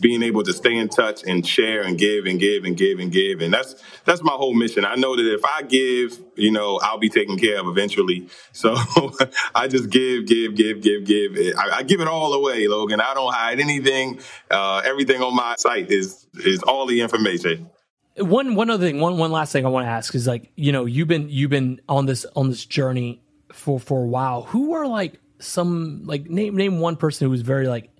being 0.00 0.22
able 0.22 0.42
to 0.44 0.52
stay 0.52 0.76
in 0.76 0.88
touch 0.88 1.24
and 1.24 1.46
share 1.46 1.82
and 1.82 1.98
give 1.98 2.26
and 2.26 2.40
give 2.40 2.64
and 2.64 2.76
give 2.76 3.00
and 3.00 3.12
give. 3.12 3.40
And 3.40 3.52
that's 3.52 3.74
that's 4.04 4.22
my 4.22 4.32
whole 4.32 4.54
mission. 4.54 4.84
I 4.84 4.94
know 4.94 5.16
that 5.16 5.34
if 5.34 5.44
I 5.44 5.62
give, 5.62 6.18
you 6.36 6.50
know, 6.50 6.78
I'll 6.82 6.98
be 6.98 7.08
taken 7.08 7.38
care 7.38 7.58
of 7.58 7.66
eventually. 7.66 8.28
So 8.52 8.76
I 9.54 9.68
just 9.68 9.90
give, 9.90 10.26
give, 10.26 10.54
give, 10.54 10.80
give, 10.80 11.04
give. 11.04 11.36
I, 11.58 11.78
I, 11.78 11.82
give 11.82 12.00
it 12.00 12.08
all 12.08 12.32
away, 12.32 12.66
Logan. 12.68 13.00
I 13.00 13.14
don't 13.14 13.32
hide 13.32 13.60
anything. 13.60 14.20
Uh, 14.50 14.80
everything 14.84 15.22
on 15.22 15.34
my 15.34 15.54
site 15.58 15.90
is 15.90 16.26
is 16.44 16.62
all 16.62 16.86
the 16.86 17.00
information 17.00 17.68
one 18.20 18.54
one 18.54 18.70
other 18.70 18.86
thing, 18.86 19.00
one 19.00 19.18
one 19.18 19.32
last 19.32 19.52
thing 19.52 19.64
I 19.64 19.68
want 19.68 19.86
to 19.86 19.90
ask 19.90 20.14
is 20.14 20.26
like, 20.26 20.50
you 20.56 20.72
know, 20.72 20.84
you've 20.84 21.08
been 21.08 21.28
you've 21.28 21.50
been 21.50 21.80
on 21.88 22.06
this 22.06 22.26
on 22.36 22.48
this 22.50 22.64
journey 22.64 23.22
for 23.52 23.78
for 23.78 24.02
a 24.02 24.06
while. 24.06 24.42
Who 24.42 24.74
are 24.74 24.86
like 24.86 25.20
some 25.40 26.02
like 26.04 26.28
name 26.28 26.56
name 26.56 26.80
one 26.80 26.96
person 26.96 27.26
who 27.26 27.30
was 27.30 27.42
very 27.42 27.68
like 27.68 27.90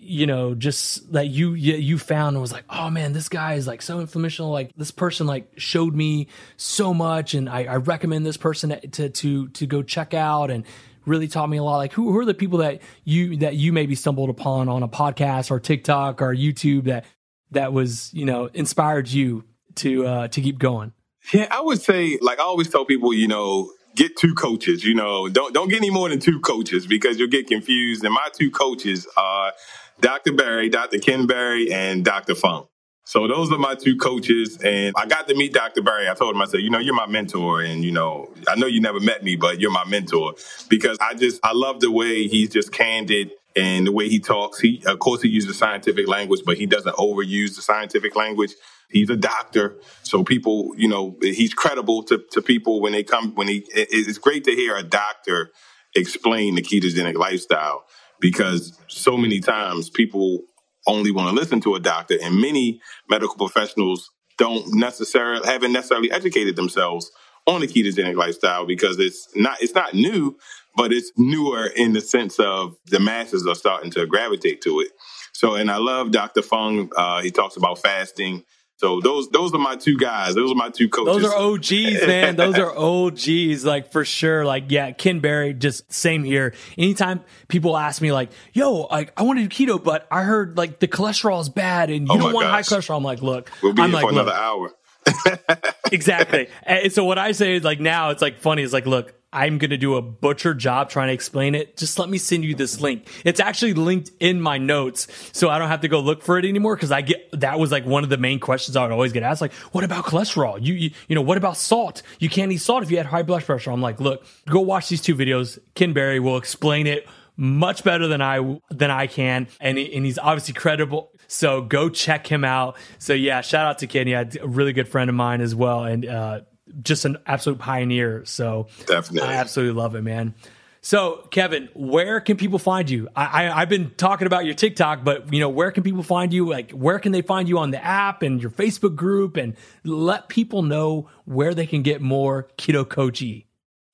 you 0.00 0.26
know 0.26 0.54
just 0.54 1.12
that 1.12 1.26
you 1.28 1.54
you 1.54 1.98
found 1.98 2.36
and 2.36 2.40
was 2.40 2.52
like 2.52 2.64
oh 2.70 2.88
man 2.88 3.12
this 3.12 3.28
guy 3.28 3.54
is 3.54 3.66
like 3.66 3.82
so 3.82 4.00
influential 4.00 4.50
like 4.50 4.70
this 4.76 4.90
person 4.90 5.26
like 5.26 5.50
showed 5.56 5.94
me 5.94 6.28
so 6.56 6.94
much 6.94 7.34
and 7.34 7.48
I, 7.48 7.64
I 7.64 7.76
recommend 7.76 8.24
this 8.24 8.36
person 8.36 8.78
to 8.92 9.08
to 9.08 9.48
to 9.48 9.66
go 9.66 9.82
check 9.82 10.14
out 10.14 10.50
and 10.50 10.64
really 11.04 11.26
taught 11.26 11.48
me 11.48 11.56
a 11.56 11.62
lot 11.62 11.78
like 11.78 11.92
who, 11.92 12.12
who 12.12 12.18
are 12.18 12.24
the 12.24 12.34
people 12.34 12.60
that 12.60 12.80
you 13.04 13.38
that 13.38 13.56
you 13.56 13.72
maybe 13.72 13.94
stumbled 13.94 14.30
upon 14.30 14.68
on 14.68 14.82
a 14.82 14.88
podcast 14.88 15.50
or 15.50 15.58
tiktok 15.58 16.22
or 16.22 16.34
youtube 16.34 16.84
that 16.84 17.04
that 17.50 17.72
was 17.72 18.12
you 18.14 18.24
know 18.24 18.46
inspired 18.54 19.08
you 19.08 19.44
to 19.78 20.06
uh, 20.06 20.28
to 20.28 20.40
keep 20.40 20.58
going? 20.58 20.92
Yeah, 21.32 21.48
I 21.50 21.60
would 21.60 21.80
say, 21.80 22.18
like 22.20 22.38
I 22.38 22.42
always 22.42 22.68
tell 22.68 22.84
people, 22.84 23.12
you 23.12 23.28
know, 23.28 23.70
get 23.94 24.16
two 24.16 24.34
coaches. 24.34 24.84
You 24.84 24.94
know, 24.94 25.28
don't 25.28 25.52
don't 25.52 25.68
get 25.68 25.78
any 25.78 25.90
more 25.90 26.08
than 26.08 26.20
two 26.20 26.40
coaches 26.40 26.86
because 26.86 27.18
you'll 27.18 27.28
get 27.28 27.46
confused. 27.48 28.04
And 28.04 28.14
my 28.14 28.28
two 28.32 28.50
coaches 28.50 29.06
are 29.16 29.52
Dr. 30.00 30.32
Berry, 30.32 30.68
Dr. 30.68 30.98
Ken 30.98 31.26
Berry, 31.26 31.72
and 31.72 32.04
Dr. 32.04 32.34
Fung. 32.34 32.66
So 33.04 33.26
those 33.26 33.50
are 33.50 33.56
my 33.56 33.74
two 33.74 33.96
coaches, 33.96 34.58
and 34.62 34.94
I 34.94 35.06
got 35.06 35.28
to 35.28 35.34
meet 35.34 35.54
Dr. 35.54 35.80
Berry. 35.80 36.10
I 36.10 36.14
told 36.14 36.34
him, 36.34 36.42
I 36.42 36.44
said, 36.44 36.60
you 36.60 36.68
know, 36.68 36.78
you're 36.78 36.94
my 36.94 37.06
mentor, 37.06 37.62
and 37.62 37.82
you 37.82 37.90
know, 37.90 38.30
I 38.46 38.54
know 38.54 38.66
you 38.66 38.82
never 38.82 39.00
met 39.00 39.24
me, 39.24 39.34
but 39.34 39.60
you're 39.60 39.70
my 39.70 39.86
mentor 39.86 40.34
because 40.68 40.98
I 41.00 41.14
just 41.14 41.40
I 41.42 41.52
love 41.54 41.80
the 41.80 41.90
way 41.90 42.28
he's 42.28 42.50
just 42.50 42.70
candid 42.70 43.32
and 43.56 43.86
the 43.86 43.92
way 43.92 44.08
he 44.10 44.20
talks. 44.20 44.60
He, 44.60 44.82
of 44.86 44.98
course, 44.98 45.22
he 45.22 45.28
uses 45.28 45.56
scientific 45.56 46.06
language, 46.06 46.42
but 46.44 46.58
he 46.58 46.66
doesn't 46.66 46.96
overuse 46.96 47.56
the 47.56 47.62
scientific 47.62 48.14
language. 48.14 48.52
He's 48.90 49.10
a 49.10 49.16
doctor, 49.16 49.76
so 50.02 50.24
people, 50.24 50.72
you 50.76 50.88
know, 50.88 51.16
he's 51.20 51.52
credible 51.52 52.02
to, 52.04 52.22
to 52.32 52.40
people 52.40 52.80
when 52.80 52.92
they 52.92 53.02
come. 53.02 53.34
When 53.34 53.46
he, 53.48 53.66
it's 53.74 54.18
great 54.18 54.44
to 54.44 54.52
hear 54.52 54.76
a 54.76 54.82
doctor 54.82 55.50
explain 55.94 56.54
the 56.54 56.62
ketogenic 56.62 57.14
lifestyle 57.14 57.84
because 58.20 58.78
so 58.88 59.16
many 59.16 59.40
times 59.40 59.90
people 59.90 60.42
only 60.86 61.10
want 61.10 61.28
to 61.28 61.34
listen 61.34 61.60
to 61.60 61.74
a 61.74 61.80
doctor, 61.80 62.16
and 62.22 62.40
many 62.40 62.80
medical 63.10 63.36
professionals 63.36 64.10
don't 64.38 64.74
necessarily 64.74 65.46
haven't 65.46 65.72
necessarily 65.72 66.10
educated 66.10 66.56
themselves 66.56 67.10
on 67.46 67.60
the 67.60 67.66
ketogenic 67.66 68.16
lifestyle 68.16 68.64
because 68.64 68.98
it's 68.98 69.28
not 69.34 69.60
it's 69.60 69.74
not 69.74 69.92
new, 69.94 70.36
but 70.76 70.92
it's 70.92 71.12
newer 71.16 71.66
in 71.66 71.92
the 71.92 72.00
sense 72.00 72.38
of 72.38 72.76
the 72.86 73.00
masses 73.00 73.46
are 73.46 73.54
starting 73.54 73.90
to 73.90 74.06
gravitate 74.06 74.62
to 74.62 74.80
it. 74.80 74.88
So, 75.32 75.54
and 75.54 75.70
I 75.70 75.76
love 75.76 76.10
Dr. 76.10 76.42
Fung. 76.42 76.90
Uh, 76.96 77.20
he 77.20 77.30
talks 77.30 77.56
about 77.56 77.78
fasting. 77.78 78.44
So 78.78 79.00
those 79.00 79.28
those 79.30 79.52
are 79.52 79.58
my 79.58 79.74
two 79.74 79.98
guys. 79.98 80.36
Those 80.36 80.52
are 80.52 80.54
my 80.54 80.70
two 80.70 80.88
coaches. 80.88 81.22
Those 81.22 81.32
are 81.32 81.36
OGs, 81.36 82.06
man. 82.06 82.36
those 82.36 82.56
are 82.56 82.72
OGs, 82.76 83.64
like 83.64 83.90
for 83.90 84.04
sure. 84.04 84.44
Like 84.44 84.66
yeah, 84.68 84.92
Ken 84.92 85.18
Berry, 85.18 85.52
just 85.52 85.92
same 85.92 86.22
here. 86.22 86.54
Anytime 86.78 87.22
people 87.48 87.76
ask 87.76 88.00
me 88.00 88.12
like, 88.12 88.30
"Yo, 88.52 88.82
like 88.82 89.12
I 89.16 89.24
want 89.24 89.40
to 89.40 89.48
do 89.48 89.66
keto, 89.66 89.82
but 89.82 90.06
I 90.12 90.22
heard 90.22 90.56
like 90.56 90.78
the 90.78 90.86
cholesterol 90.86 91.40
is 91.40 91.48
bad 91.48 91.90
and 91.90 92.06
you 92.06 92.14
oh 92.14 92.18
don't 92.18 92.32
want 92.32 92.46
gosh. 92.46 92.68
high 92.68 92.76
cholesterol," 92.76 92.98
I'm 92.98 93.02
like, 93.02 93.20
"Look, 93.20 93.50
we'll 93.64 93.72
be 93.72 93.82
I'm 93.82 93.88
here 93.90 93.96
like, 93.96 94.04
for 94.06 94.12
another 94.12 94.32
hour." 94.32 94.72
exactly. 95.92 96.48
And 96.64 96.92
so 96.92 97.04
what 97.04 97.18
I 97.18 97.32
say 97.32 97.54
is 97.54 97.64
like 97.64 97.80
now 97.80 98.10
it's 98.10 98.22
like 98.22 98.38
funny. 98.38 98.62
It's 98.62 98.72
like, 98.72 98.86
look, 98.86 99.14
I'm 99.32 99.58
going 99.58 99.70
to 99.70 99.76
do 99.76 99.96
a 99.96 100.02
butcher 100.02 100.54
job 100.54 100.88
trying 100.88 101.08
to 101.08 101.12
explain 101.12 101.54
it. 101.54 101.76
Just 101.76 101.98
let 101.98 102.08
me 102.08 102.16
send 102.16 102.44
you 102.44 102.54
this 102.54 102.80
link. 102.80 103.06
It's 103.26 103.40
actually 103.40 103.74
linked 103.74 104.10
in 104.20 104.40
my 104.40 104.56
notes, 104.56 105.06
so 105.32 105.50
I 105.50 105.58
don't 105.58 105.68
have 105.68 105.82
to 105.82 105.88
go 105.88 106.00
look 106.00 106.22
for 106.22 106.38
it 106.38 106.46
anymore 106.46 106.76
because 106.76 106.90
I 106.90 107.02
get 107.02 107.28
that 107.32 107.58
was 107.58 107.70
like 107.70 107.84
one 107.84 108.04
of 108.04 108.10
the 108.10 108.16
main 108.16 108.40
questions 108.40 108.74
I 108.76 108.82
would 108.82 108.92
always 108.92 109.12
get 109.12 109.22
asked. 109.22 109.42
Like, 109.42 109.52
what 109.72 109.84
about 109.84 110.04
cholesterol? 110.04 110.58
You, 110.60 110.74
you, 110.74 110.90
you 111.08 111.14
know, 111.14 111.22
what 111.22 111.36
about 111.36 111.58
salt? 111.58 112.02
You 112.18 112.30
can't 112.30 112.50
eat 112.52 112.58
salt 112.58 112.82
if 112.82 112.90
you 112.90 112.96
had 112.96 113.06
high 113.06 113.22
blood 113.22 113.44
pressure. 113.44 113.70
I'm 113.70 113.82
like, 113.82 114.00
look, 114.00 114.24
go 114.46 114.60
watch 114.60 114.88
these 114.88 115.02
two 115.02 115.14
videos. 115.14 115.58
Ken 115.74 115.92
Berry 115.92 116.20
will 116.20 116.38
explain 116.38 116.86
it 116.86 117.06
much 117.36 117.84
better 117.84 118.08
than 118.08 118.20
I 118.20 118.60
than 118.70 118.90
I 118.90 119.06
can, 119.06 119.46
and 119.60 119.78
and 119.78 120.04
he's 120.04 120.18
obviously 120.18 120.54
credible. 120.54 121.12
So 121.28 121.60
go 121.60 121.88
check 121.88 122.26
him 122.26 122.44
out. 122.44 122.76
So 122.98 123.12
yeah, 123.12 123.42
shout 123.42 123.66
out 123.66 123.78
to 123.78 123.86
Ken. 123.86 124.08
Yeah, 124.08 124.24
a 124.40 124.48
really 124.48 124.72
good 124.72 124.88
friend 124.88 125.08
of 125.08 125.14
mine 125.14 125.40
as 125.40 125.54
well, 125.54 125.84
and 125.84 126.04
uh, 126.04 126.40
just 126.82 127.04
an 127.04 127.18
absolute 127.26 127.58
pioneer. 127.58 128.24
So 128.24 128.68
definitely, 128.86 129.28
I 129.28 129.34
absolutely 129.34 129.80
love 129.80 129.94
it, 129.94 130.02
man. 130.02 130.34
So, 130.80 131.26
Kevin, 131.30 131.68
where 131.74 132.20
can 132.20 132.36
people 132.36 132.58
find 132.58 132.88
you? 132.88 133.08
I, 133.14 133.48
I, 133.48 133.60
have 133.60 133.68
been 133.68 133.90
talking 133.96 134.26
about 134.26 134.44
your 134.44 134.54
TikTok, 134.54 135.02
but 135.02 135.32
you 135.32 135.40
know, 135.40 135.48
where 135.48 135.72
can 135.72 135.82
people 135.82 136.04
find 136.04 136.32
you? 136.32 136.48
Like, 136.48 136.70
where 136.70 137.00
can 137.00 137.10
they 137.10 137.20
find 137.20 137.48
you 137.48 137.58
on 137.58 137.72
the 137.72 137.84
app 137.84 138.22
and 138.22 138.40
your 138.40 138.50
Facebook 138.50 138.94
group, 138.94 139.36
and 139.36 139.56
let 139.84 140.28
people 140.28 140.62
know 140.62 141.08
where 141.24 141.52
they 141.52 141.66
can 141.66 141.82
get 141.82 142.00
more 142.00 142.48
Keto 142.56 142.88
Coach 142.88 143.20
E. 143.22 143.46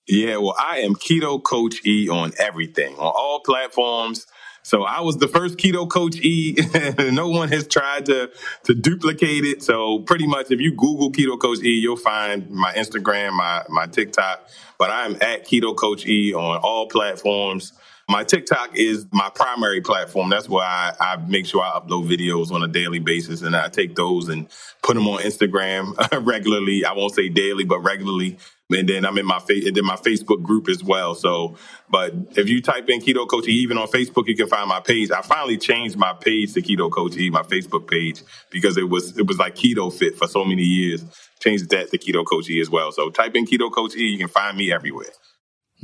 Yeah, 0.07 0.37
well, 0.37 0.55
I 0.59 0.81
am 0.81 0.95
Keto 0.95 1.43
Coach 1.43 1.85
E 1.87 2.09
on 2.11 2.33
everything, 2.39 2.95
on 2.95 3.13
all 3.17 3.41
platforms. 3.41 4.27
So 4.65 4.83
I 4.83 5.03
was 5.03 5.19
the 5.19 5.29
first 5.29 5.59
keto 5.59 5.89
coach 5.89 6.17
E. 6.17 6.57
no 7.13 7.29
one 7.29 7.51
has 7.51 7.69
tried 7.69 8.07
to 8.07 8.31
to 8.65 8.75
duplicate 8.75 9.45
it. 9.45 9.63
So 9.63 9.99
pretty 10.01 10.27
much, 10.27 10.51
if 10.51 10.59
you 10.59 10.73
Google 10.73 11.13
keto 11.13 11.39
coach 11.39 11.63
E, 11.63 11.69
you'll 11.69 11.97
find 11.97 12.51
my 12.51 12.73
Instagram, 12.73 13.35
my 13.35 13.63
my 13.69 13.87
TikTok. 13.87 14.49
But 14.79 14.91
I'm 14.91 15.17
at 15.21 15.47
keto 15.47 15.77
coach 15.77 16.07
E 16.07 16.33
on 16.33 16.57
all 16.57 16.89
platforms. 16.89 17.75
My 18.09 18.25
TikTok 18.25 18.77
is 18.77 19.07
my 19.13 19.31
primary 19.35 19.81
platform. 19.81 20.29
That's 20.29 20.49
where 20.49 20.65
I, 20.65 20.93
I, 21.01 21.17
make 21.17 21.47
sure 21.47 21.63
I 21.63 21.71
upload 21.79 22.07
videos 22.07 22.51
on 22.51 22.63
a 22.63 22.69
daily 22.69 22.99
basis 22.99 23.41
and 23.41 23.57
I 23.57 23.69
take 23.69 23.97
those 23.97 24.29
and 24.29 24.47
put 24.83 24.95
them 24.95 25.09
on 25.09 25.23
Instagram 25.23 25.95
regularly. 26.27 26.85
I 26.85 26.93
won't 26.93 27.15
say 27.15 27.31
daily, 27.31 27.65
but 27.65 27.81
regularly. 27.81 28.37
And 28.71 28.89
then 28.89 29.05
I'm 29.05 29.19
in 29.19 29.27
my 29.27 29.41
fa- 29.41 29.61
and 29.67 29.77
then 29.77 29.85
my 29.85 29.97
Facebook 29.97 30.43
group 30.43 30.69
as 30.69 30.83
well. 30.83 31.15
So, 31.15 31.57
but 31.91 32.15
if 32.37 32.49
you 32.49 32.63
type 32.63 32.89
in 32.89 33.01
Keto 33.01 33.29
Coach 33.29 33.47
E, 33.47 33.53
even 33.53 33.77
on 33.77 33.89
Facebook, 33.89 34.27
you 34.27 34.35
can 34.35 34.49
find 34.49 34.69
my 34.69 34.81
page. 34.81 35.11
I 35.11 35.21
finally 35.21 35.59
changed 35.59 35.99
my 35.99 36.15
page 36.15 36.55
to 36.55 36.63
Keto 36.63 36.91
Coach 36.91 37.17
E, 37.19 37.29
my 37.29 37.43
Facebook 37.43 37.89
page, 37.89 38.23
because 38.51 38.79
it 38.79 38.89
was 38.89 39.19
it 39.19 39.27
was 39.27 39.39
like 39.39 39.55
Keto 39.55 39.93
Fit 39.93 40.17
for 40.17 40.27
so 40.27 40.45
many 40.45 40.63
years. 40.63 41.05
Changed 41.41 41.69
that 41.71 41.91
to 41.91 41.99
Keto 41.99 42.25
Coach 42.25 42.49
E 42.49 42.59
as 42.61 42.71
well. 42.71 42.91
So 42.91 43.11
type 43.11 43.35
in 43.37 43.45
Keto 43.45 43.71
Coach 43.71 43.97
E, 43.97 44.07
you 44.07 44.19
can 44.19 44.29
find 44.29 44.57
me 44.57 44.73
everywhere. 44.73 45.13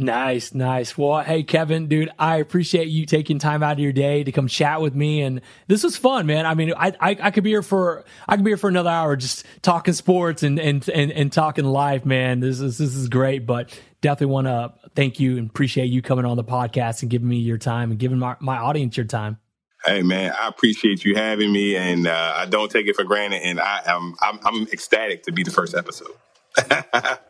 Nice, 0.01 0.55
nice. 0.55 0.97
Well, 0.97 1.21
hey, 1.21 1.43
Kevin, 1.43 1.87
dude, 1.87 2.09
I 2.19 2.37
appreciate 2.37 2.89
you 2.89 3.05
taking 3.05 3.39
time 3.39 3.63
out 3.63 3.75
of 3.75 3.81
your 3.81 3.93
day 3.93 4.25
to 4.25 4.33
come 4.33 4.49
chat 4.49 4.81
with 4.81 4.95
me. 4.95 5.21
And 5.21 5.43
this 5.67 5.85
was 5.85 5.95
fun, 5.99 6.25
man. 6.25 6.47
I 6.47 6.55
mean, 6.55 6.73
I, 6.75 6.95
I, 6.99 7.17
I 7.21 7.31
could 7.31 7.45
be 7.45 7.51
here 7.51 7.63
for, 7.63 8.07
I 8.27 8.37
could 8.37 8.45
be 8.47 8.51
here 8.53 8.57
for 8.57 8.71
another 8.71 8.89
hour 8.89 9.15
just 9.15 9.45
talking 9.61 9.93
sports 9.93 10.43
and, 10.43 10.59
and, 10.59 10.89
and, 10.89 11.13
and 11.13 11.31
talking 11.31 11.67
life, 11.67 12.07
man. 12.07 12.41
This 12.41 12.61
is, 12.61 12.79
this 12.79 12.97
is 12.97 13.11
great, 13.11 13.45
but 13.45 13.79
definitely 14.01 14.33
want 14.33 14.47
to 14.47 14.73
thank 14.95 15.21
you 15.21 15.37
and 15.37 15.51
appreciate 15.51 15.91
you 15.91 16.01
coming 16.01 16.25
on 16.25 16.39
the 16.39 16.45
podcast 16.45 17.03
and 17.03 17.11
giving 17.11 17.29
me 17.29 17.37
your 17.37 17.59
time 17.59 17.91
and 17.91 18.01
giving 18.01 18.19
my, 18.19 18.37
my 18.41 18.57
audience 18.57 18.97
your 18.97 19.05
time. 19.05 19.37
Hey 19.85 20.01
man, 20.01 20.33
I 20.41 20.49
appreciate 20.49 21.05
you 21.05 21.15
having 21.15 21.53
me, 21.53 21.77
and 21.77 22.07
uh, 22.07 22.35
I 22.37 22.47
don't 22.47 22.71
take 22.71 22.87
it 22.87 22.97
for 22.97 23.05
granted. 23.05 23.41
And 23.43 23.59
I 23.59 23.81
am 23.87 24.15
I'm, 24.21 24.39
I'm 24.45 24.63
ecstatic 24.69 25.25
to 25.25 25.33
be 25.33 25.43
the 25.43 25.51
first 25.51 25.75
episode. 25.75 26.13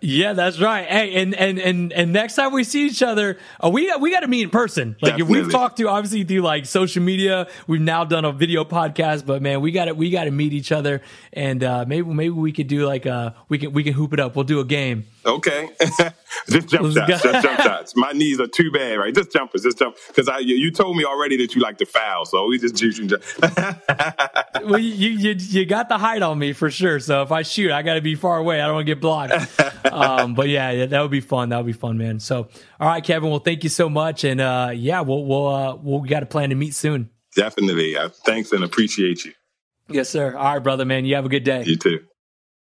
Yeah, 0.00 0.32
that's 0.32 0.58
right. 0.58 0.86
Hey, 0.86 1.22
and 1.22 1.34
and 1.34 1.58
and 1.58 1.92
and 1.92 2.12
next 2.12 2.34
time 2.34 2.52
we 2.52 2.64
see 2.64 2.86
each 2.86 3.02
other, 3.02 3.38
uh, 3.62 3.68
we 3.68 3.92
we 4.00 4.10
got 4.10 4.20
to 4.20 4.28
meet 4.28 4.42
in 4.42 4.50
person. 4.50 4.96
Like 5.00 5.12
Definitely. 5.12 5.38
if 5.38 5.44
we've 5.44 5.52
talked 5.52 5.76
to 5.78 5.88
obviously 5.88 6.24
through 6.24 6.40
like 6.40 6.66
social 6.66 7.02
media, 7.02 7.48
we've 7.66 7.80
now 7.80 8.04
done 8.04 8.24
a 8.24 8.32
video 8.32 8.64
podcast, 8.64 9.26
but 9.26 9.42
man, 9.42 9.60
we 9.60 9.72
got 9.72 9.86
to 9.86 9.94
we 9.94 10.10
got 10.10 10.24
to 10.24 10.30
meet 10.30 10.52
each 10.52 10.72
other, 10.72 11.02
and 11.32 11.62
uh, 11.62 11.84
maybe 11.86 12.08
maybe 12.08 12.30
we 12.30 12.52
could 12.52 12.68
do 12.68 12.86
like 12.86 13.06
a 13.06 13.34
we 13.48 13.58
can 13.58 13.72
we 13.72 13.84
can 13.84 13.92
hoop 13.92 14.12
it 14.12 14.20
up. 14.20 14.36
We'll 14.36 14.44
do 14.44 14.60
a 14.60 14.64
game. 14.64 15.04
Okay, 15.24 15.68
just 16.48 16.68
jump 16.68 16.94
shots, 16.94 17.22
just 17.22 17.42
jump 17.42 17.60
shots. 17.60 17.94
My 17.94 18.12
knees 18.12 18.40
are 18.40 18.46
too 18.46 18.70
bad, 18.70 18.94
right? 18.98 19.14
Just 19.14 19.32
jumpers, 19.32 19.62
just 19.62 19.78
jump. 19.78 19.96
Because 20.08 20.28
I 20.28 20.38
you 20.38 20.70
told 20.70 20.96
me 20.96 21.04
already 21.04 21.36
that 21.38 21.54
you 21.54 21.60
like 21.60 21.76
to 21.78 21.86
foul, 21.86 22.24
so 22.24 22.46
we 22.46 22.58
just 22.58 22.78
shoot 22.78 22.98
and 22.98 23.10
well, 24.70 24.78
you, 24.78 25.10
you 25.10 25.34
you 25.38 25.66
got 25.66 25.90
the 25.90 25.98
height 25.98 26.22
on 26.22 26.38
me 26.38 26.54
for 26.54 26.70
sure. 26.70 27.00
So 27.00 27.22
if 27.22 27.32
I 27.32 27.42
shoot, 27.42 27.70
I 27.70 27.82
got 27.82 27.94
to 27.94 28.00
be 28.00 28.14
far 28.14 28.38
away. 28.38 28.60
I 28.60 28.66
don't 28.66 28.76
want 28.76 28.86
to 28.86 28.94
get 28.94 29.00
blocked. 29.00 29.60
um, 29.92 30.34
but 30.34 30.48
yeah, 30.48 30.70
yeah, 30.70 30.86
that 30.86 31.02
would 31.02 31.10
be 31.10 31.20
fun. 31.20 31.50
That 31.50 31.58
would 31.58 31.66
be 31.66 31.72
fun, 31.72 31.98
man. 31.98 32.18
So 32.18 32.48
all 32.78 32.88
right, 32.88 33.04
Kevin. 33.04 33.28
Well, 33.28 33.40
thank 33.40 33.62
you 33.62 33.70
so 33.70 33.90
much, 33.90 34.24
and 34.24 34.40
uh, 34.40 34.70
yeah, 34.74 35.02
we'll 35.02 35.26
we'll 35.26 35.48
uh, 35.48 35.76
we'll 35.76 36.00
got 36.00 36.22
a 36.22 36.26
plan 36.26 36.48
to 36.48 36.56
meet 36.56 36.74
soon. 36.74 37.10
Definitely. 37.36 37.96
Uh, 37.96 38.08
thanks 38.08 38.52
and 38.52 38.64
appreciate 38.64 39.24
you. 39.24 39.32
Yes, 39.88 40.08
sir. 40.08 40.36
All 40.36 40.54
right, 40.54 40.62
brother, 40.62 40.84
man. 40.84 41.04
You 41.04 41.16
have 41.16 41.26
a 41.26 41.28
good 41.28 41.44
day. 41.44 41.64
You 41.64 41.76
too. 41.76 42.00